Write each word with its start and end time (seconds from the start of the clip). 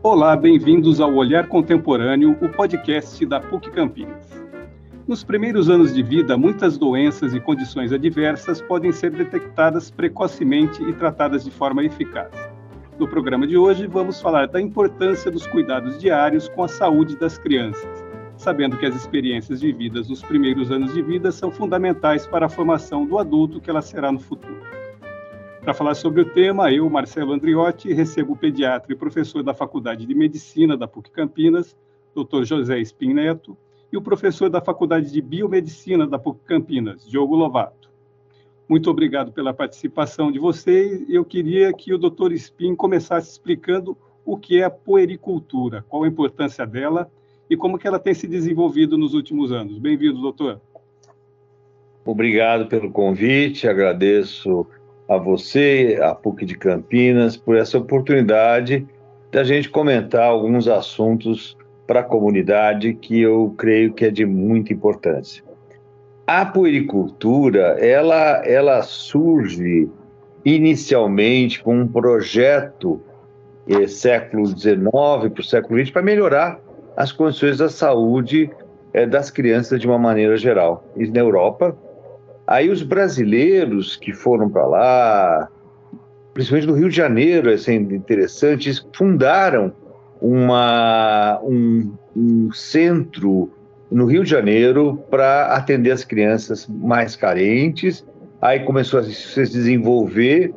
Olá, 0.00 0.36
bem-vindos 0.36 1.00
ao 1.00 1.12
Olhar 1.12 1.48
Contemporâneo, 1.48 2.38
o 2.40 2.48
podcast 2.48 3.26
da 3.26 3.40
PUC 3.40 3.68
Campinas. 3.72 4.46
Nos 5.08 5.24
primeiros 5.24 5.68
anos 5.68 5.92
de 5.92 6.04
vida, 6.04 6.38
muitas 6.38 6.78
doenças 6.78 7.34
e 7.34 7.40
condições 7.40 7.92
adversas 7.92 8.62
podem 8.62 8.92
ser 8.92 9.10
detectadas 9.10 9.90
precocemente 9.90 10.80
e 10.84 10.92
tratadas 10.92 11.44
de 11.44 11.50
forma 11.50 11.82
eficaz. 11.82 12.30
No 12.96 13.08
programa 13.08 13.44
de 13.44 13.56
hoje, 13.56 13.88
vamos 13.88 14.20
falar 14.20 14.46
da 14.46 14.60
importância 14.60 15.32
dos 15.32 15.48
cuidados 15.48 15.98
diários 15.98 16.48
com 16.48 16.62
a 16.62 16.68
saúde 16.68 17.16
das 17.16 17.36
crianças, 17.36 18.04
sabendo 18.36 18.78
que 18.78 18.86
as 18.86 18.94
experiências 18.94 19.60
vividas 19.60 20.08
nos 20.08 20.22
primeiros 20.22 20.70
anos 20.70 20.94
de 20.94 21.02
vida 21.02 21.32
são 21.32 21.50
fundamentais 21.50 22.24
para 22.24 22.46
a 22.46 22.48
formação 22.48 23.04
do 23.04 23.18
adulto 23.18 23.60
que 23.60 23.68
ela 23.68 23.82
será 23.82 24.12
no 24.12 24.20
futuro. 24.20 24.77
Para 25.68 25.74
falar 25.74 25.94
sobre 25.94 26.22
o 26.22 26.24
tema, 26.24 26.72
eu, 26.72 26.88
Marcelo 26.88 27.30
Andriotti, 27.30 27.92
recebo 27.92 28.32
o 28.32 28.36
pediatra 28.36 28.90
e 28.90 28.96
professor 28.96 29.42
da 29.42 29.52
Faculdade 29.52 30.06
de 30.06 30.14
Medicina 30.14 30.78
da 30.78 30.88
PUC 30.88 31.10
Campinas, 31.10 31.76
Dr. 32.14 32.44
José 32.44 32.80
Espin 32.80 33.12
Neto, 33.12 33.54
e 33.92 33.96
o 33.98 34.00
professor 34.00 34.48
da 34.48 34.62
Faculdade 34.62 35.12
de 35.12 35.20
Biomedicina 35.20 36.06
da 36.06 36.18
PUC 36.18 36.40
Campinas, 36.46 37.06
Diogo 37.06 37.36
Lovato. 37.36 37.90
Muito 38.66 38.88
obrigado 38.88 39.30
pela 39.30 39.52
participação 39.52 40.32
de 40.32 40.38
vocês. 40.38 41.04
Eu 41.06 41.22
queria 41.22 41.70
que 41.74 41.92
o 41.92 41.98
Dr. 41.98 42.32
Espin 42.32 42.74
começasse 42.74 43.30
explicando 43.32 43.94
o 44.24 44.38
que 44.38 44.62
é 44.62 44.64
a 44.64 44.70
puericultura, 44.70 45.84
qual 45.86 46.04
a 46.04 46.08
importância 46.08 46.66
dela 46.66 47.10
e 47.50 47.58
como 47.58 47.76
que 47.76 47.86
ela 47.86 47.98
tem 47.98 48.14
se 48.14 48.26
desenvolvido 48.26 48.96
nos 48.96 49.12
últimos 49.12 49.52
anos. 49.52 49.78
Bem-vindo, 49.78 50.18
doutor. 50.18 50.62
Obrigado 52.06 52.68
pelo 52.68 52.90
convite, 52.90 53.68
agradeço 53.68 54.66
a 55.08 55.16
você, 55.16 55.98
a 56.02 56.14
PUC 56.14 56.44
de 56.44 56.56
Campinas, 56.56 57.36
por 57.36 57.56
essa 57.56 57.78
oportunidade 57.78 58.86
da 59.32 59.42
gente 59.42 59.68
comentar 59.68 60.24
alguns 60.24 60.68
assuntos 60.68 61.56
para 61.86 62.00
a 62.00 62.04
comunidade 62.04 62.92
que 62.94 63.20
eu 63.20 63.54
creio 63.56 63.94
que 63.94 64.04
é 64.04 64.10
de 64.10 64.26
muita 64.26 64.72
importância. 64.72 65.42
A 66.26 66.44
puericultura, 66.44 67.78
ela, 67.80 68.42
ela 68.44 68.82
surge 68.82 69.88
inicialmente 70.44 71.62
com 71.62 71.80
um 71.80 71.88
projeto 71.88 73.00
eh, 73.66 73.86
século 73.86 74.46
XIX 74.46 74.82
para 74.90 75.40
o 75.40 75.44
século 75.44 75.80
XX 75.80 75.90
para 75.90 76.02
melhorar 76.02 76.60
as 76.94 77.12
condições 77.12 77.58
da 77.58 77.70
saúde 77.70 78.50
eh, 78.92 79.06
das 79.06 79.30
crianças 79.30 79.80
de 79.80 79.86
uma 79.86 79.98
maneira 79.98 80.36
geral. 80.36 80.84
E 80.96 81.06
na 81.06 81.20
Europa, 81.20 81.74
Aí 82.48 82.70
os 82.70 82.82
brasileiros 82.82 83.94
que 83.94 84.14
foram 84.14 84.48
para 84.48 84.66
lá, 84.66 85.48
principalmente 86.32 86.66
no 86.66 86.72
Rio 86.72 86.88
de 86.88 86.96
Janeiro, 86.96 87.50
é 87.50 87.58
sendo 87.58 87.94
interessante, 87.94 88.72
fundaram 88.96 89.70
uma, 90.18 91.38
um, 91.42 91.92
um 92.16 92.50
centro 92.50 93.50
no 93.90 94.06
Rio 94.06 94.24
de 94.24 94.30
Janeiro 94.30 94.98
para 95.10 95.54
atender 95.54 95.90
as 95.90 96.04
crianças 96.04 96.66
mais 96.66 97.14
carentes. 97.14 98.02
Aí 98.40 98.60
começou 98.60 99.00
a 99.00 99.02
se 99.02 99.42
desenvolver 99.42 100.54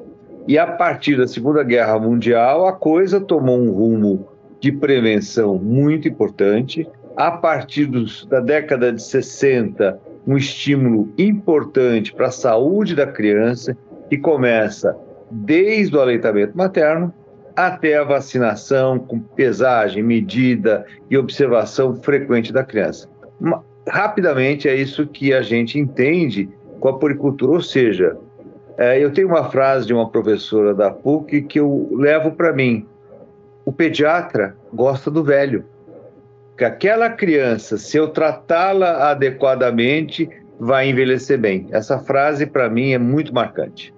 e 0.48 0.58
a 0.58 0.66
partir 0.66 1.18
da 1.18 1.28
Segunda 1.28 1.62
Guerra 1.62 2.00
Mundial 2.00 2.68
a 2.68 2.72
coisa 2.72 3.20
tomou 3.20 3.60
um 3.60 3.70
rumo 3.70 4.30
de 4.62 4.72
prevenção 4.72 5.58
muito 5.58 6.08
importante. 6.08 6.88
A 7.18 7.32
partir 7.32 7.86
dos, 7.86 8.26
da 8.28 8.40
década 8.40 8.94
de 8.94 9.04
60 9.04 10.00
um 10.26 10.38
estímulo 10.38 11.12
importante 11.18 12.14
para 12.14 12.28
a 12.28 12.32
saúde 12.32 12.96
da 12.96 13.08
criança, 13.08 13.76
que 14.10 14.18
começa 14.18 14.96
desde 15.30 15.96
o 15.96 16.02
aleitamento 16.02 16.58
materno 16.58 17.14
até 17.56 17.98
a 17.98 18.04
vacinação 18.04 19.00
com 19.00 19.20
pesagem, 19.20 20.04
medida 20.04 20.86
e 21.10 21.18
observação 21.18 21.96
frequente 21.96 22.52
da 22.52 22.64
criança. 22.64 23.10
Rapidamente 23.88 24.68
é 24.68 24.76
isso 24.76 25.08
que 25.08 25.34
a 25.34 25.42
gente 25.42 25.80
entende 25.80 26.50
com 26.80 26.90
a 26.90 26.98
poricultura, 26.98 27.54
ou 27.54 27.62
seja, 27.62 28.18
é, 28.78 29.04
eu 29.04 29.12
tenho 29.12 29.28
uma 29.28 29.50
frase 29.50 29.86
de 29.86 29.94
uma 29.94 30.10
professora 30.10 30.74
da 30.74 30.92
PUC 30.92 31.44
que 31.44 31.60
eu 31.60 31.90
levo 31.94 32.32
para 32.32 32.54
mim. 32.54 32.86
O 33.66 33.72
pediatra 33.72 34.56
gosta 34.74 35.12
do 35.12 35.24
velho 35.24 35.66
que 36.62 36.66
aquela 36.66 37.10
criança, 37.10 37.76
se 37.76 37.98
eu 37.98 38.10
tratá-la 38.10 39.10
adequadamente, 39.10 40.30
vai 40.60 40.88
envelhecer 40.88 41.40
bem. 41.40 41.66
Essa 41.72 41.98
frase, 41.98 42.46
para 42.46 42.70
mim, 42.70 42.92
é 42.92 43.00
muito 43.00 43.34
marcante. 43.34 43.92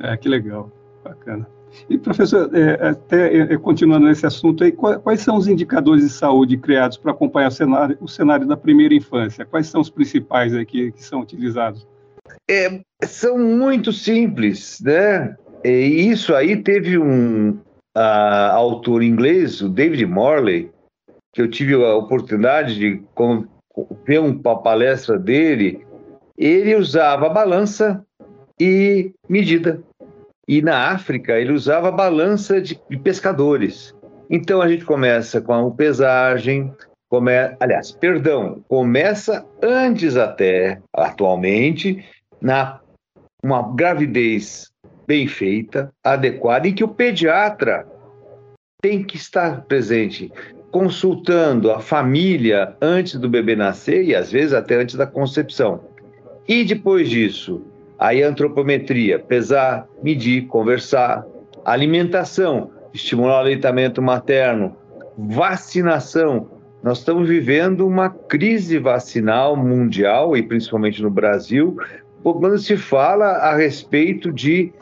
É, 0.00 0.16
que 0.16 0.28
legal, 0.28 0.68
bacana. 1.04 1.46
E, 1.88 1.96
professor, 1.96 2.50
é, 2.52 2.88
até 2.88 3.36
é, 3.36 3.56
continuando 3.56 4.06
nesse 4.06 4.26
assunto 4.26 4.64
aí, 4.64 4.72
quais 4.72 5.20
são 5.20 5.36
os 5.36 5.46
indicadores 5.46 6.02
de 6.02 6.10
saúde 6.10 6.56
criados 6.56 6.96
para 6.96 7.12
acompanhar 7.12 7.46
o 7.46 7.52
cenário, 7.52 7.98
o 8.00 8.08
cenário 8.08 8.48
da 8.48 8.56
primeira 8.56 8.92
infância? 8.92 9.44
Quais 9.44 9.68
são 9.68 9.80
os 9.80 9.88
principais 9.88 10.52
aqui 10.52 10.90
que 10.90 11.04
são 11.04 11.20
utilizados? 11.20 11.86
É, 12.50 12.80
são 13.04 13.38
muito 13.38 13.92
simples, 13.92 14.80
né? 14.80 15.36
E 15.64 16.10
isso 16.10 16.34
aí 16.34 16.56
teve 16.56 16.98
um 16.98 17.50
uh, 17.96 18.50
autor 18.54 19.04
inglês, 19.04 19.60
o 19.60 19.68
David 19.68 20.04
Morley, 20.06 20.68
que 21.32 21.40
eu 21.40 21.48
tive 21.48 21.74
a 21.74 21.94
oportunidade 21.94 22.74
de 22.74 23.02
ver 24.04 24.18
uma 24.18 24.60
palestra 24.60 25.18
dele, 25.18 25.86
ele 26.36 26.74
usava 26.74 27.28
balança 27.28 28.04
e 28.60 29.12
medida. 29.28 29.82
E 30.48 30.60
na 30.60 30.88
África 30.88 31.38
ele 31.38 31.52
usava 31.52 31.92
balança 31.92 32.60
de, 32.60 32.80
de 32.88 32.96
pescadores. 32.98 33.94
Então 34.28 34.60
a 34.60 34.68
gente 34.68 34.84
começa 34.84 35.40
com 35.40 35.52
a 35.52 35.70
pesagem, 35.70 36.74
come... 37.08 37.32
aliás, 37.60 37.92
perdão, 37.92 38.64
começa 38.68 39.46
antes 39.62 40.16
até, 40.16 40.80
atualmente, 40.92 42.04
na 42.40 42.80
uma 43.42 43.74
gravidez 43.74 44.70
bem 45.06 45.26
feita, 45.26 45.90
adequada, 46.04 46.68
em 46.68 46.74
que 46.74 46.84
o 46.84 46.88
pediatra 46.88 47.86
tem 48.82 49.02
que 49.02 49.16
estar 49.16 49.62
presente 49.62 50.30
consultando 50.70 51.70
a 51.70 51.80
família 51.80 52.76
antes 52.80 53.16
do 53.16 53.28
bebê 53.28 53.56
nascer 53.56 54.04
e 54.04 54.14
às 54.14 54.30
vezes 54.30 54.52
até 54.52 54.76
antes 54.76 54.94
da 54.94 55.06
concepção. 55.06 55.80
E 56.46 56.64
depois 56.64 57.08
disso, 57.08 57.62
aí 57.98 58.22
a 58.22 58.28
antropometria, 58.28 59.18
pesar, 59.18 59.88
medir, 60.02 60.46
conversar, 60.46 61.26
alimentação, 61.64 62.70
estimular 62.94 63.36
o 63.36 63.40
aleitamento 63.40 64.00
materno, 64.00 64.76
vacinação. 65.18 66.48
Nós 66.82 66.98
estamos 66.98 67.28
vivendo 67.28 67.86
uma 67.86 68.08
crise 68.08 68.78
vacinal 68.78 69.56
mundial 69.56 70.36
e 70.36 70.42
principalmente 70.42 71.02
no 71.02 71.10
Brasil, 71.10 71.76
quando 72.22 72.58
se 72.58 72.76
fala 72.76 73.26
a 73.26 73.56
respeito 73.56 74.32
de 74.32 74.72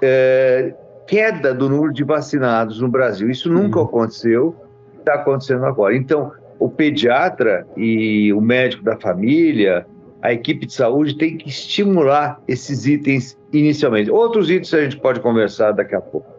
é, 0.00 0.74
queda 1.06 1.54
do 1.54 1.68
número 1.68 1.92
de 1.92 2.04
vacinados 2.04 2.80
no 2.80 2.88
Brasil. 2.88 3.30
Isso 3.30 3.50
nunca 3.50 3.78
uhum. 3.78 3.84
aconteceu 3.86 4.61
está 5.02 5.14
acontecendo 5.14 5.64
agora. 5.64 5.96
Então, 5.96 6.32
o 6.58 6.68
pediatra 6.68 7.66
e 7.76 8.32
o 8.32 8.40
médico 8.40 8.84
da 8.84 8.96
família, 8.96 9.86
a 10.22 10.32
equipe 10.32 10.64
de 10.66 10.72
saúde 10.72 11.16
tem 11.16 11.36
que 11.36 11.48
estimular 11.48 12.40
esses 12.46 12.86
itens 12.86 13.36
inicialmente. 13.52 14.10
Outros 14.10 14.48
itens 14.48 14.72
a 14.72 14.82
gente 14.82 14.96
pode 14.98 15.20
conversar 15.20 15.72
daqui 15.72 15.94
a 15.94 16.00
pouco. 16.00 16.30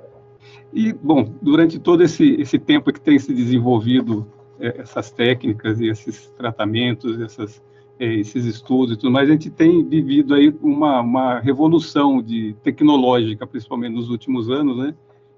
E, 0.74 0.94
bom, 0.94 1.30
durante 1.42 1.78
todo 1.78 2.02
esse, 2.02 2.36
esse 2.42 2.58
tempo 2.58 2.92
que 2.92 3.00
tem 3.00 3.20
se 3.20 3.34
desenvolvido 3.34 4.26
é, 4.60 4.82
essas 4.82 5.12
técnicas 5.12 5.80
e 5.82 5.88
esses 5.88 6.30
tratamentos, 6.38 7.20
essas, 7.20 7.62
é, 8.00 8.06
esses 8.16 8.46
estudos 8.46 8.96
e 8.96 8.98
tudo 8.98 9.12
mais, 9.12 9.30
a 9.30 9.34
gente 9.34 9.50
tem 9.50 9.84
vivido 9.84 10.34
aí 10.34 10.56
uma, 10.62 11.02
uma 11.02 11.40
revolução 11.40 12.22
de 12.22 12.56
tecnológica, 12.64 13.46
principalmente 13.46 13.94
nos 13.94 14.10
últimos 14.10 14.50
anos, 14.50 14.78
né? 14.78 14.96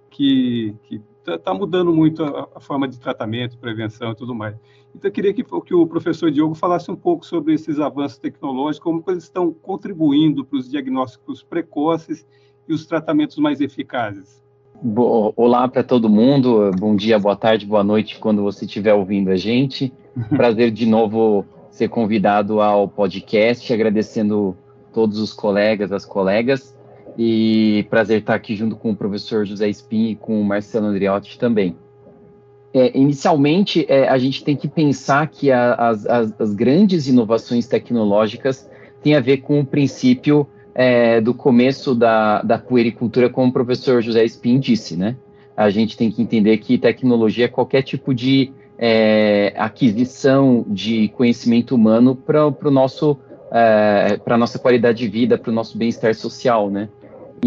Que, 0.10 0.76
que 0.84 1.02
está 1.26 1.38
tá 1.38 1.54
mudando 1.54 1.92
muito 1.92 2.24
a, 2.24 2.48
a, 2.56 2.60
forma 2.60 2.88
de 2.88 3.00
tratamento, 3.00 3.58
prevenção 3.58 4.12
e 4.12 4.16
tudo 4.16 4.36
mais. 4.36 4.56
Então, 4.96 5.10
eu 5.10 5.12
queria 5.12 5.34
que, 5.34 5.44
que 5.44 5.74
o 5.74 5.88
professor 5.88 6.32
Diogo 6.32 6.54
falasse 6.56 6.90
um 6.92 6.96
pouco 6.96 7.26
sobre 7.26 7.54
esses 7.54 7.80
avanços 7.80 8.18
tecnológicos, 8.18 8.80
como 8.80 9.04
eles 9.08 9.24
estão 9.24 9.52
contribuindo 9.52 10.46
para 10.46 10.60
os 10.60 10.70
diagnósticos 10.70 11.44
precoces 11.44 12.26
e 12.68 12.74
os 12.74 12.86
tratamentos 12.86 13.38
mais 13.38 13.60
eficazes. 13.60 14.44
Bo 14.82 15.34
Olá 15.36 15.68
para 15.68 15.84
todo 15.84 16.10
mundo, 16.10 16.70
bom 16.78 16.96
dia, 16.96 17.18
boa 17.18 17.36
tarde, 17.36 17.66
boa 17.66 17.84
noite, 17.84 18.20
quando 18.20 18.44
você 18.44 18.66
estiver 18.66 18.94
ouvindo 18.94 19.30
a 19.32 19.36
gente. 19.36 19.92
Prazer 20.30 20.72
de 20.72 20.86
novo 20.86 21.46
ser 21.70 21.90
convidado 21.90 22.62
ao 22.62 22.88
podcast, 22.88 23.74
agradecendo 23.74 24.56
todos 24.94 25.20
os 25.20 25.34
colegas, 25.34 25.92
as 25.92 26.06
colegas. 26.06 26.75
E 27.18 27.86
prazer 27.90 28.20
estar 28.20 28.36
aqui 28.36 28.56
junto 28.56 28.76
com 28.76 28.92
o 28.92 28.96
professor 28.96 29.46
José 29.46 29.70
Spin 29.70 30.10
e 30.10 30.16
com 30.16 30.40
o 30.40 30.44
Marcelo 30.44 30.88
Andriotti 30.88 31.40
também. 31.40 31.76
É, 32.74 32.98
inicialmente, 32.98 33.86
é, 33.88 34.10
a 34.10 34.18
gente 34.18 34.44
tem 34.44 34.56
que 34.56 34.68
pensar 34.68 35.28
que 35.28 35.50
a, 35.50 35.76
as, 35.76 36.06
as, 36.06 36.42
as, 36.42 36.54
grandes 36.54 37.08
inovações 37.08 37.68
tecnológicas 37.68 38.70
têm 39.02 39.16
a 39.16 39.22
ver 39.22 39.38
com 39.38 39.62
o 39.62 39.66
princípio 39.66 40.46
é, 40.74 41.22
do 41.22 41.34
começo 41.34 41.96
da, 41.96 42.42
da 42.42 42.58
puericultura, 42.58 43.30
como 43.30 43.50
o 43.50 43.54
professor 43.54 44.02
José 44.02 44.26
Spin 44.26 44.60
disse, 44.60 44.98
né? 44.98 45.16
a 45.56 45.70
gente 45.70 45.96
tem 45.96 46.12
que 46.12 46.22
entender 46.22 46.58
que 46.58 46.78
tecnologia 46.78 47.46
é 47.46 47.48
qualquer 47.48 47.82
tipo 47.82 48.14
de 48.14 48.52
é, 48.78 49.54
aquisição 49.56 50.66
de 50.68 51.08
conhecimento 51.10 51.74
humano 51.74 52.16
para 52.16 52.48
o 52.48 52.72
nosso 52.72 53.18
é, 53.52 54.18
para 54.18 54.38
nossa 54.38 54.60
qualidade 54.60 54.98
de 54.98 55.08
vida, 55.08 55.38
para 55.38 55.50
o 55.50 55.54
nosso 55.54 55.78
bem-estar 55.78 56.14
social, 56.14 56.70
né? 56.70 56.90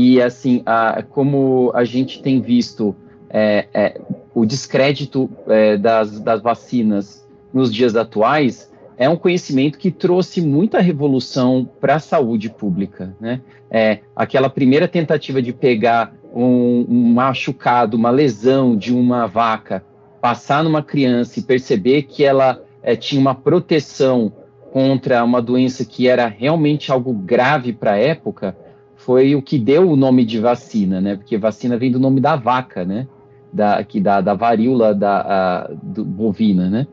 E 0.00 0.22
assim, 0.22 0.62
a, 0.64 1.02
como 1.02 1.72
a 1.74 1.82
gente 1.82 2.22
tem 2.22 2.40
visto 2.40 2.94
é, 3.28 3.66
é 3.74 4.00
o 4.32 4.46
descrédito 4.46 5.28
é, 5.48 5.76
das, 5.76 6.20
das 6.20 6.40
vacinas 6.40 7.26
nos 7.52 7.74
dias 7.74 7.96
atuais, 7.96 8.70
é 8.96 9.08
um 9.08 9.16
conhecimento 9.16 9.76
que 9.76 9.90
trouxe 9.90 10.40
muita 10.40 10.78
revolução 10.78 11.68
para 11.80 11.96
a 11.96 11.98
saúde 11.98 12.48
pública, 12.48 13.12
né? 13.20 13.40
É, 13.68 13.98
aquela 14.14 14.48
primeira 14.48 14.86
tentativa 14.86 15.42
de 15.42 15.52
pegar 15.52 16.14
um, 16.32 16.86
um 16.88 17.12
machucado, 17.12 17.96
uma 17.96 18.10
lesão 18.10 18.76
de 18.76 18.94
uma 18.94 19.26
vaca, 19.26 19.84
passar 20.20 20.62
numa 20.62 20.80
criança 20.80 21.40
e 21.40 21.42
perceber 21.42 22.02
que 22.02 22.22
ela 22.22 22.62
é, 22.84 22.94
tinha 22.94 23.20
uma 23.20 23.34
proteção 23.34 24.32
contra 24.70 25.24
uma 25.24 25.42
doença 25.42 25.84
que 25.84 26.06
era 26.06 26.28
realmente 26.28 26.92
algo 26.92 27.12
grave 27.12 27.72
para 27.72 27.94
a 27.94 27.98
época, 27.98 28.56
foi 28.98 29.34
o 29.36 29.40
que 29.40 29.58
deu 29.58 29.88
o 29.88 29.96
nome 29.96 30.24
de 30.24 30.40
vacina, 30.40 31.00
né? 31.00 31.16
Porque 31.16 31.38
vacina 31.38 31.78
vem 31.78 31.90
do 31.90 32.00
nome 32.00 32.20
da 32.20 32.34
vaca, 32.34 32.84
né? 32.84 33.06
Da, 33.50 33.82
que 33.82 34.00
da, 34.00 34.20
da 34.20 34.34
varíola 34.34 34.92
da, 34.92 35.20
a, 35.20 35.70
do, 35.82 36.04
bovina, 36.04 36.68
né? 36.68 36.86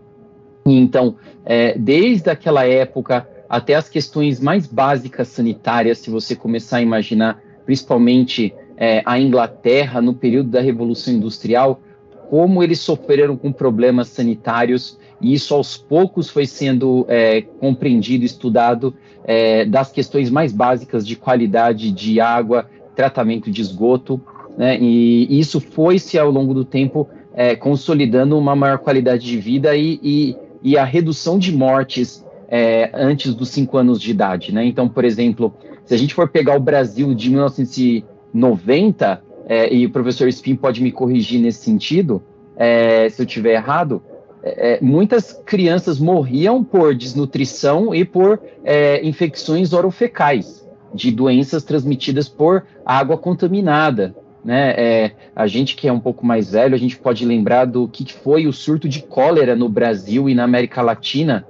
Então, 0.66 1.16
é, 1.44 1.78
desde 1.78 2.30
aquela 2.30 2.66
época 2.66 3.28
até 3.50 3.74
as 3.74 3.90
questões 3.90 4.40
mais 4.40 4.68
básicas 4.68 5.28
sanitárias, 5.30 5.98
se 5.98 6.10
você 6.10 6.36
começar 6.36 6.78
a 6.78 6.82
imaginar, 6.82 7.42
principalmente 7.66 8.54
é, 8.78 9.02
a 9.06 9.20
Inglaterra 9.20 10.00
no 10.00 10.14
período 10.14 10.50
da 10.52 10.62
Revolução 10.62 11.14
Industrial, 11.14 11.82
como 12.30 12.64
eles 12.64 12.80
sofreram 12.80 13.36
com 13.36 13.52
problemas 13.52 14.10
sanitários, 14.10 14.98
e 15.20 15.34
isso 15.34 15.54
aos 15.54 15.76
poucos 15.76 16.30
foi 16.30 16.46
sendo 16.46 17.06
é, 17.10 17.42
compreendido, 17.42 18.26
estudado, 18.26 18.94
é, 19.26 19.66
das 19.66 19.92
questões 19.92 20.30
mais 20.30 20.54
básicas 20.54 21.06
de 21.06 21.16
qualidade 21.16 21.92
de 21.92 22.22
água, 22.22 22.70
tratamento 22.96 23.52
de 23.52 23.62
esgoto, 23.62 24.22
né, 24.58 24.78
e 24.80 25.40
isso 25.40 25.60
foi-se 25.60 26.18
ao 26.18 26.32
longo 26.32 26.54
do 26.54 26.64
tempo 26.64 27.10
é, 27.34 27.56
consolidando 27.56 28.38
uma 28.38 28.56
maior 28.56 28.78
qualidade 28.78 29.26
de 29.26 29.38
vida 29.38 29.76
e, 29.76 30.00
e, 30.02 30.38
e 30.64 30.78
a 30.78 30.86
redução 30.86 31.38
de 31.38 31.52
mortes 31.52 32.26
é, 32.48 32.90
antes 32.94 33.34
dos 33.34 33.50
cinco 33.50 33.78
anos 33.78 34.00
de 34.00 34.12
idade. 34.12 34.54
Né? 34.54 34.66
Então, 34.66 34.88
por 34.88 35.04
exemplo, 35.04 35.54
se 35.86 35.94
a 35.94 35.98
gente 35.98 36.14
for 36.14 36.30
pegar 36.30 36.56
o 36.56 36.60
Brasil 36.60 37.14
de 37.14 37.30
1990, 37.30 39.22
é, 39.48 39.74
e 39.74 39.86
o 39.86 39.90
professor 39.90 40.28
Spin 40.30 40.56
pode 40.56 40.82
me 40.82 40.92
corrigir 40.92 41.42
nesse 41.42 41.64
sentido, 41.64 42.24
é, 42.56 43.10
se 43.10 43.22
eu 43.22 43.26
estiver 43.26 43.54
errado, 43.54 44.02
é, 44.46 44.80
muitas 44.80 45.34
crianças 45.46 46.00
morriam 46.00 46.64
por 46.64 46.94
desnutrição 46.94 47.96
e 47.96 48.06
por 48.06 48.40
é, 48.64 49.06
infecções 49.06 49.74
orofecais, 49.74 50.64
de 50.94 51.12
doenças 51.12 51.64
transmitidas 51.64 52.30
por 52.30 52.64
água 52.86 53.18
contaminada. 53.18 54.16
Né? 54.44 54.76
É, 54.78 55.12
a 55.36 55.48
gente 55.48 55.76
que 55.76 55.88
é 55.88 55.92
um 55.92 56.00
pouco 56.00 56.24
mais 56.24 56.52
velho, 56.52 56.76
a 56.76 56.78
gente 56.78 56.96
pode 56.96 57.26
lembrar 57.26 57.66
do 57.66 57.88
que 57.88 58.14
foi 58.14 58.46
o 58.46 58.54
surto 58.54 58.88
de 58.88 59.02
cólera 59.02 59.56
no 59.56 59.68
Brasil 59.68 60.30
e 60.30 60.36
na 60.36 60.44
América 60.44 60.84
Latina 60.84 61.48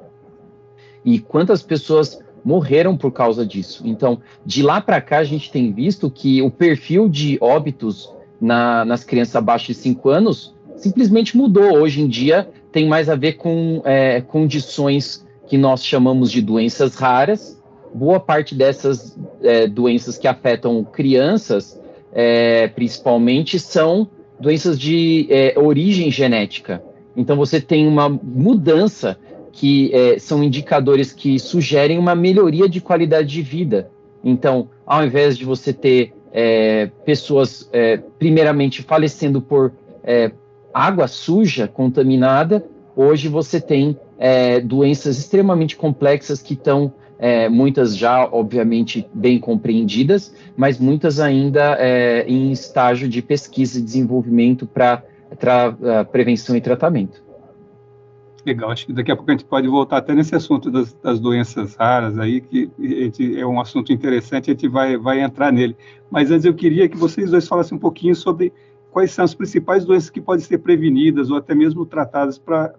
e 1.04 1.20
quantas 1.20 1.62
pessoas 1.62 2.24
morreram 2.44 2.96
por 2.96 3.12
causa 3.12 3.46
disso. 3.46 3.84
Então, 3.86 4.22
de 4.46 4.64
lá 4.64 4.80
para 4.80 5.02
cá, 5.02 5.18
a 5.18 5.24
gente 5.24 5.52
tem 5.52 5.74
visto 5.74 6.10
que 6.10 6.42
o 6.42 6.50
perfil 6.50 7.10
de 7.10 7.38
óbitos 7.42 8.10
na, 8.40 8.86
nas 8.86 9.04
crianças 9.04 9.36
abaixo 9.36 9.68
de 9.68 9.74
5 9.74 10.10
anos 10.10 10.56
simplesmente 10.78 11.36
mudou. 11.36 11.80
Hoje 11.80 12.02
em 12.02 12.08
dia, 12.08 12.50
tem 12.76 12.86
mais 12.86 13.08
a 13.08 13.16
ver 13.16 13.38
com 13.38 13.82
é, 13.86 14.20
condições 14.20 15.26
que 15.48 15.58
nós 15.58 15.82
chamamos 15.82 16.30
de 16.30 16.42
doenças 16.42 16.96
raras. 16.96 17.58
Boa 17.94 18.20
parte 18.20 18.54
dessas 18.54 19.18
é, 19.42 19.66
doenças 19.66 20.18
que 20.18 20.28
afetam 20.28 20.84
crianças, 20.84 21.80
é, 22.12 22.68
principalmente, 22.68 23.58
são 23.60 24.10
doenças 24.38 24.78
de 24.78 25.26
é, 25.30 25.58
origem 25.58 26.12
genética. 26.12 26.84
Então, 27.16 27.38
você 27.38 27.62
tem 27.62 27.88
uma 27.88 28.10
mudança 28.10 29.18
que 29.54 29.90
é, 29.94 30.20
são 30.20 30.44
indicadores 30.44 31.14
que 31.14 31.40
sugerem 31.40 31.98
uma 31.98 32.14
melhoria 32.14 32.68
de 32.68 32.82
qualidade 32.82 33.30
de 33.30 33.42
vida. 33.42 33.90
Então, 34.22 34.68
ao 34.86 35.06
invés 35.06 35.38
de 35.38 35.46
você 35.46 35.72
ter 35.72 36.14
é, 36.34 36.88
pessoas, 37.06 37.70
primeiramente, 38.20 38.82
falecendo 38.82 39.40
por 39.40 39.72
água 40.76 41.08
suja, 41.08 41.70
contaminada, 41.70 42.66
hoje 42.94 43.30
você 43.30 43.62
tem 43.62 43.98
é, 44.20 44.60
doenças 44.60 45.18
extremamente 45.18 45.78
complexas 45.78 46.42
que 46.42 46.54
estão, 46.54 46.92
é, 47.18 47.48
muitas 47.48 47.96
já, 47.96 48.26
obviamente, 48.30 49.08
bem 49.14 49.40
compreendidas, 49.40 50.36
mas 50.58 50.78
muitas 50.78 51.22
ainda 51.22 51.78
em 52.28 52.52
estágio 52.52 53.08
de 53.08 53.22
pesquisa 53.22 53.80
e 53.80 53.82
desenvolvimento 53.82 54.68
para 54.68 55.02
prevenção 56.12 56.58
e 56.58 56.62
tratamento. 56.62 57.24
Legal, 58.46 58.70
acho 58.70 58.86
que 58.86 58.94
daqui 58.94 59.12
a 59.12 59.16
pouco 59.16 59.32
a 59.32 59.34
gente 59.34 59.46
pode 59.46 59.68
voltar 59.68 59.98
até 59.98 60.14
nesse 60.14 60.36
assunto 60.36 60.70
das, 60.70 60.94
das 61.02 61.22
doenças 61.22 61.74
raras 61.76 62.20
aí, 62.20 62.42
que 62.42 62.70
gente, 62.78 63.40
é 63.40 63.48
um 63.48 63.62
assunto 63.62 63.94
interessante, 63.94 64.52
a 64.52 64.54
gente 64.54 64.68
vai, 64.68 64.98
vai 64.98 65.22
entrar 65.22 65.54
nele. 65.54 65.76
Mas 66.12 66.30
antes 66.30 66.46
eu 66.46 66.54
queria 66.54 66.88
que 66.90 66.98
vocês 66.98 67.32
dois 67.32 67.48
falassem 67.48 67.76
um 67.78 67.80
pouquinho 67.80 68.14
sobre 68.14 68.54
quais 68.96 69.12
são 69.12 69.26
as 69.26 69.36
principais 69.36 69.84
doenças 69.84 70.10
que 70.10 70.22
podem 70.22 70.46
ser 70.46 70.60
prevenidas 70.60 71.30
ou 71.30 71.36
até 71.36 71.54
mesmo 71.54 71.86
tratadas 71.86 72.38
para 72.40 72.74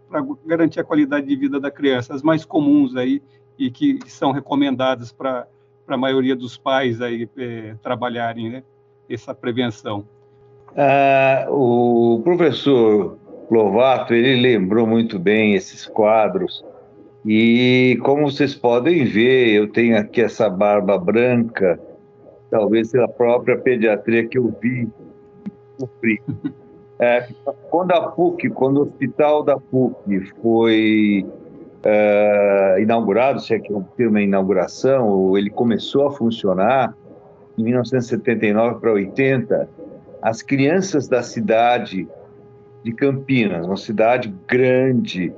garantir 0.47 0.81
a 0.81 0.85
qualidade 0.85 1.27
de 1.27 1.37
vida 1.37 1.61
da 1.61 1.71
criança, 1.71 2.15
as 2.15 2.23
mais 2.23 2.43
comuns 2.43 2.97
aí 2.97 3.21
e 3.59 3.71
que 3.71 3.99
são 4.07 4.33
recomendadas 4.33 5.13
para 5.13 5.47
a 5.87 5.97
maioria 5.99 6.35
dos 6.35 6.57
pais 6.57 7.03
aí 7.03 7.29
é, 7.37 7.75
trabalharem, 7.83 8.49
né, 8.49 8.63
essa 9.11 9.35
prevenção. 9.35 10.07
Ah, 10.75 11.49
o 11.51 12.23
professor 12.25 13.19
Lovato, 13.51 14.15
ele 14.15 14.41
lembrou 14.41 14.87
muito 14.87 15.19
bem 15.19 15.53
esses 15.53 15.85
quadros. 15.85 16.65
E 17.27 17.99
como 18.03 18.31
vocês 18.31 18.55
podem 18.55 19.05
ver, 19.05 19.51
eu 19.51 19.69
tenho 19.69 19.99
aqui 19.99 20.23
essa 20.23 20.49
barba 20.49 20.97
branca, 20.97 21.79
talvez 22.51 22.91
pela 22.91 23.07
própria 23.07 23.59
pediatria 23.59 24.27
que 24.27 24.39
eu 24.39 24.51
vi 24.63 24.89
sofri. 25.79 26.23
É, 26.99 27.29
quando 27.71 27.93
a 27.93 28.09
PUC, 28.09 28.49
quando 28.51 28.79
o 28.79 28.83
hospital 28.83 29.43
da 29.43 29.59
PUC 29.59 30.33
foi 30.41 31.27
é, 31.85 32.77
inaugurado, 32.81 33.41
se 33.41 33.55
é 33.55 33.59
que 33.59 33.73
é 33.73 33.77
um 33.77 33.83
termo 33.83 34.19
inauguração, 34.19 35.37
ele 35.37 35.51
começou 35.51 36.07
a 36.07 36.13
funcionar 36.13 36.97
em 37.59 37.63
1979 37.63 38.81
para 38.81 38.93
80, 38.93 39.69
as 40.23 40.43
crianças 40.43 41.07
da 41.09 41.23
cidade 41.23 42.09
de 42.83 42.93
Campinas, 42.93 43.67
uma 43.67 43.77
cidade 43.77 44.35
grande, 44.47 45.33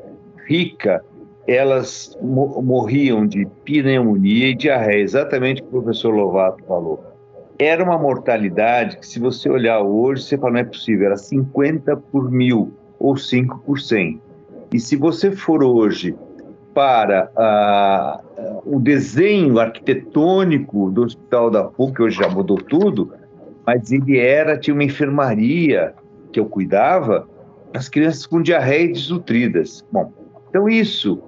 rica, 0.47 1.05
elas 1.47 2.17
morriam 2.21 3.27
de 3.27 3.47
pneumonia 3.65 4.49
e 4.49 4.55
diarreia, 4.55 5.03
exatamente 5.03 5.63
o 5.63 5.65
que 5.65 5.77
o 5.77 5.83
professor 5.83 6.11
Lovato 6.15 6.63
falou. 6.65 7.03
Era 7.59 7.83
uma 7.83 7.99
mortalidade 7.99 8.99
que, 8.99 9.07
se 9.07 9.19
você 9.19 9.51
olhar 9.51 9.81
hoje, 9.81 10.23
você 10.23 10.39
fala, 10.39 10.53
não 10.53 10.61
é 10.61 10.65
possível, 10.65 11.07
era 11.07 11.17
50 11.17 11.97
por 11.97 12.31
mil, 12.31 12.73
ou 13.01 13.17
5 13.17 13.59
por 13.59 13.81
100. 13.81 14.21
E 14.73 14.79
se 14.79 14.95
você 14.95 15.33
for 15.33 15.65
hoje 15.65 16.15
para 16.73 18.23
uh, 18.37 18.63
o 18.65 18.79
desenho 18.79 19.59
arquitetônico 19.59 20.91
do 20.93 21.03
Hospital 21.03 21.51
da 21.51 21.65
PUC, 21.65 22.03
hoje 22.03 22.19
já 22.19 22.29
mudou 22.29 22.59
tudo, 22.59 23.13
mas 23.67 23.91
ele 23.91 24.19
era, 24.19 24.57
tinha 24.57 24.75
uma 24.75 24.85
enfermaria 24.85 25.95
que 26.31 26.39
eu 26.39 26.47
cuidava, 26.47 27.29
as 27.75 27.89
crianças 27.89 28.25
com 28.25 28.41
diarreia 28.41 28.87
desnutridas. 28.87 29.85
Bom, 29.91 30.13
então 30.49 30.69
isso, 30.69 31.21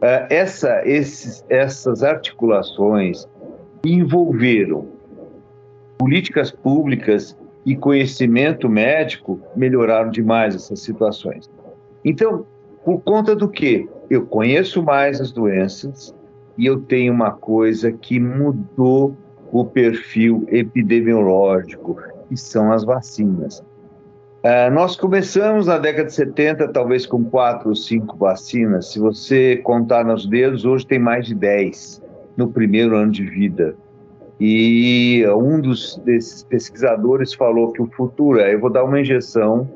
é, 0.00 0.26
essa, 0.30 0.80
esses, 0.86 1.44
essas 1.50 2.02
articulações 2.02 3.28
envolveram 3.84 4.93
políticas 5.98 6.50
públicas 6.50 7.36
e 7.64 7.74
conhecimento 7.74 8.68
médico 8.68 9.40
melhoraram 9.56 10.10
demais 10.10 10.54
essas 10.54 10.80
situações. 10.80 11.50
Então, 12.04 12.44
por 12.84 13.00
conta 13.00 13.34
do 13.34 13.48
que 13.48 13.88
eu 14.10 14.26
conheço 14.26 14.82
mais 14.82 15.20
as 15.20 15.32
doenças 15.32 16.14
e 16.58 16.66
eu 16.66 16.80
tenho 16.80 17.12
uma 17.12 17.30
coisa 17.30 17.90
que 17.90 18.20
mudou 18.20 19.16
o 19.50 19.64
perfil 19.64 20.46
epidemiológico, 20.48 21.96
que 22.28 22.36
são 22.36 22.72
as 22.72 22.84
vacinas. 22.84 23.60
Uh, 24.44 24.70
nós 24.74 24.94
começamos 24.94 25.66
na 25.66 25.78
década 25.78 26.08
de 26.08 26.12
70, 26.12 26.68
talvez 26.68 27.06
com 27.06 27.24
quatro 27.24 27.70
ou 27.70 27.74
cinco 27.74 28.16
vacinas. 28.18 28.92
Se 28.92 28.98
você 28.98 29.56
contar 29.56 30.04
nos 30.04 30.26
dedos, 30.26 30.66
hoje 30.66 30.86
tem 30.86 30.98
mais 30.98 31.26
de 31.26 31.34
10 31.34 32.02
no 32.36 32.48
primeiro 32.50 32.94
ano 32.94 33.10
de 33.10 33.24
vida. 33.24 33.74
E 34.40 35.24
um 35.28 35.60
dos 35.60 35.96
desses 36.04 36.42
pesquisadores 36.42 37.32
falou 37.34 37.72
que 37.72 37.80
o 37.80 37.86
futuro 37.86 38.40
é: 38.40 38.54
eu 38.54 38.60
vou 38.60 38.70
dar 38.70 38.84
uma 38.84 39.00
injeção 39.00 39.68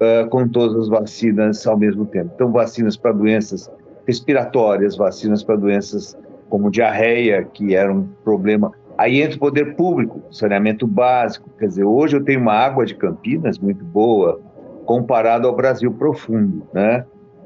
uh, 0.00 0.28
com 0.28 0.48
todas 0.48 0.76
as 0.76 0.88
vacinas 0.88 1.66
ao 1.66 1.78
mesmo 1.78 2.04
tempo. 2.06 2.30
Então, 2.34 2.50
vacinas 2.50 2.96
para 2.96 3.12
doenças 3.12 3.70
respiratórias, 4.06 4.96
vacinas 4.96 5.42
para 5.42 5.56
doenças 5.56 6.18
como 6.48 6.70
diarreia, 6.70 7.44
que 7.44 7.74
era 7.74 7.92
um 7.92 8.06
problema. 8.22 8.72
Aí 8.96 9.20
entra 9.20 9.36
o 9.36 9.40
poder 9.40 9.74
público, 9.74 10.22
saneamento 10.30 10.86
básico. 10.86 11.50
Quer 11.58 11.66
dizer, 11.66 11.84
hoje 11.84 12.16
eu 12.16 12.24
tenho 12.24 12.40
uma 12.40 12.52
água 12.52 12.86
de 12.86 12.94
Campinas 12.94 13.58
muito 13.58 13.84
boa, 13.84 14.40
comparado 14.84 15.48
ao 15.48 15.56
Brasil 15.56 15.90
profundo, 15.92 16.66
né? 16.72 17.04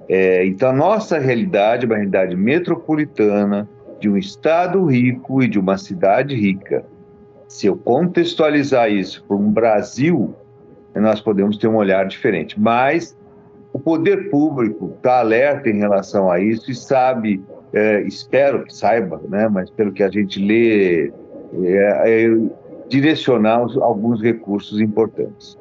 É, 0.09 0.45
então, 0.47 0.71
a 0.71 0.73
nossa 0.73 1.19
realidade 1.19 1.85
é 1.85 1.87
uma 1.87 1.97
realidade 1.97 2.35
metropolitana, 2.35 3.69
de 4.01 4.09
um 4.09 4.17
estado 4.17 4.85
rico 4.85 5.43
e 5.43 5.49
de 5.49 5.59
uma 5.59 5.77
cidade 5.77 6.35
rica. 6.35 6.85
Se 7.47 7.67
eu 7.67 7.77
contextualizar 7.77 8.91
isso 8.91 9.25
para 9.27 9.37
um 9.37 9.51
Brasil, 9.51 10.35
nós 10.95 11.21
podemos 11.21 11.57
ter 11.57 11.69
um 11.69 11.77
olhar 11.77 12.07
diferente. 12.07 12.59
Mas 12.61 13.17
o 13.73 13.79
poder 13.79 14.31
público 14.31 14.93
está 14.97 15.21
alerta 15.21 15.69
em 15.69 15.79
relação 15.79 16.31
a 16.31 16.41
isso 16.41 16.71
e 16.71 16.75
sabe, 16.75 17.43
é, 17.73 18.03
espero 18.03 18.65
que 18.65 18.75
saiba, 18.75 19.21
né, 19.29 19.49
mas 19.49 19.71
pelo 19.71 19.93
que 19.93 20.03
a 20.03 20.11
gente 20.11 20.39
lê, 20.45 21.13
é, 21.65 22.25
é, 22.25 22.41
direcionar 22.89 23.67
alguns 23.81 24.23
recursos 24.23 24.81
importantes. 24.81 25.59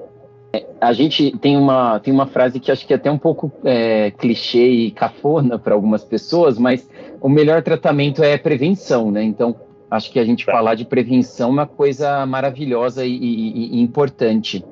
É, 0.58 0.66
a 0.82 0.94
gente 0.94 1.32
tem 1.38 1.56
uma, 1.56 2.00
tem 2.00 2.14
uma 2.14 2.26
frase 2.26 2.60
que 2.60 2.72
acho 2.72 2.86
que 2.86 2.94
é 2.94 2.96
até 2.96 3.12
um 3.12 3.18
pouco 3.18 3.52
é, 3.64 4.12
clichê 4.12 4.68
e 4.68 4.92
cafona 4.92 5.60
para 5.60 5.76
algumas 5.76 6.04
pessoas, 6.04 6.58
mas 6.58 6.90
o 7.22 7.30
melhor 7.30 7.62
tratamento 7.62 8.24
é 8.24 8.38
prevenção, 8.38 9.12
né? 9.12 9.24
Então, 9.24 9.56
acho 9.90 10.12
que 10.12 10.20
a 10.20 10.26
gente 10.26 10.46
tá. 10.46 10.52
falar 10.52 10.76
de 10.76 10.86
prevenção 10.86 11.50
é 11.50 11.54
uma 11.54 11.68
coisa 11.68 12.26
maravilhosa 12.26 13.06
e, 13.06 13.16
e, 13.16 13.78
e 13.78 13.82
importante, 13.82 14.66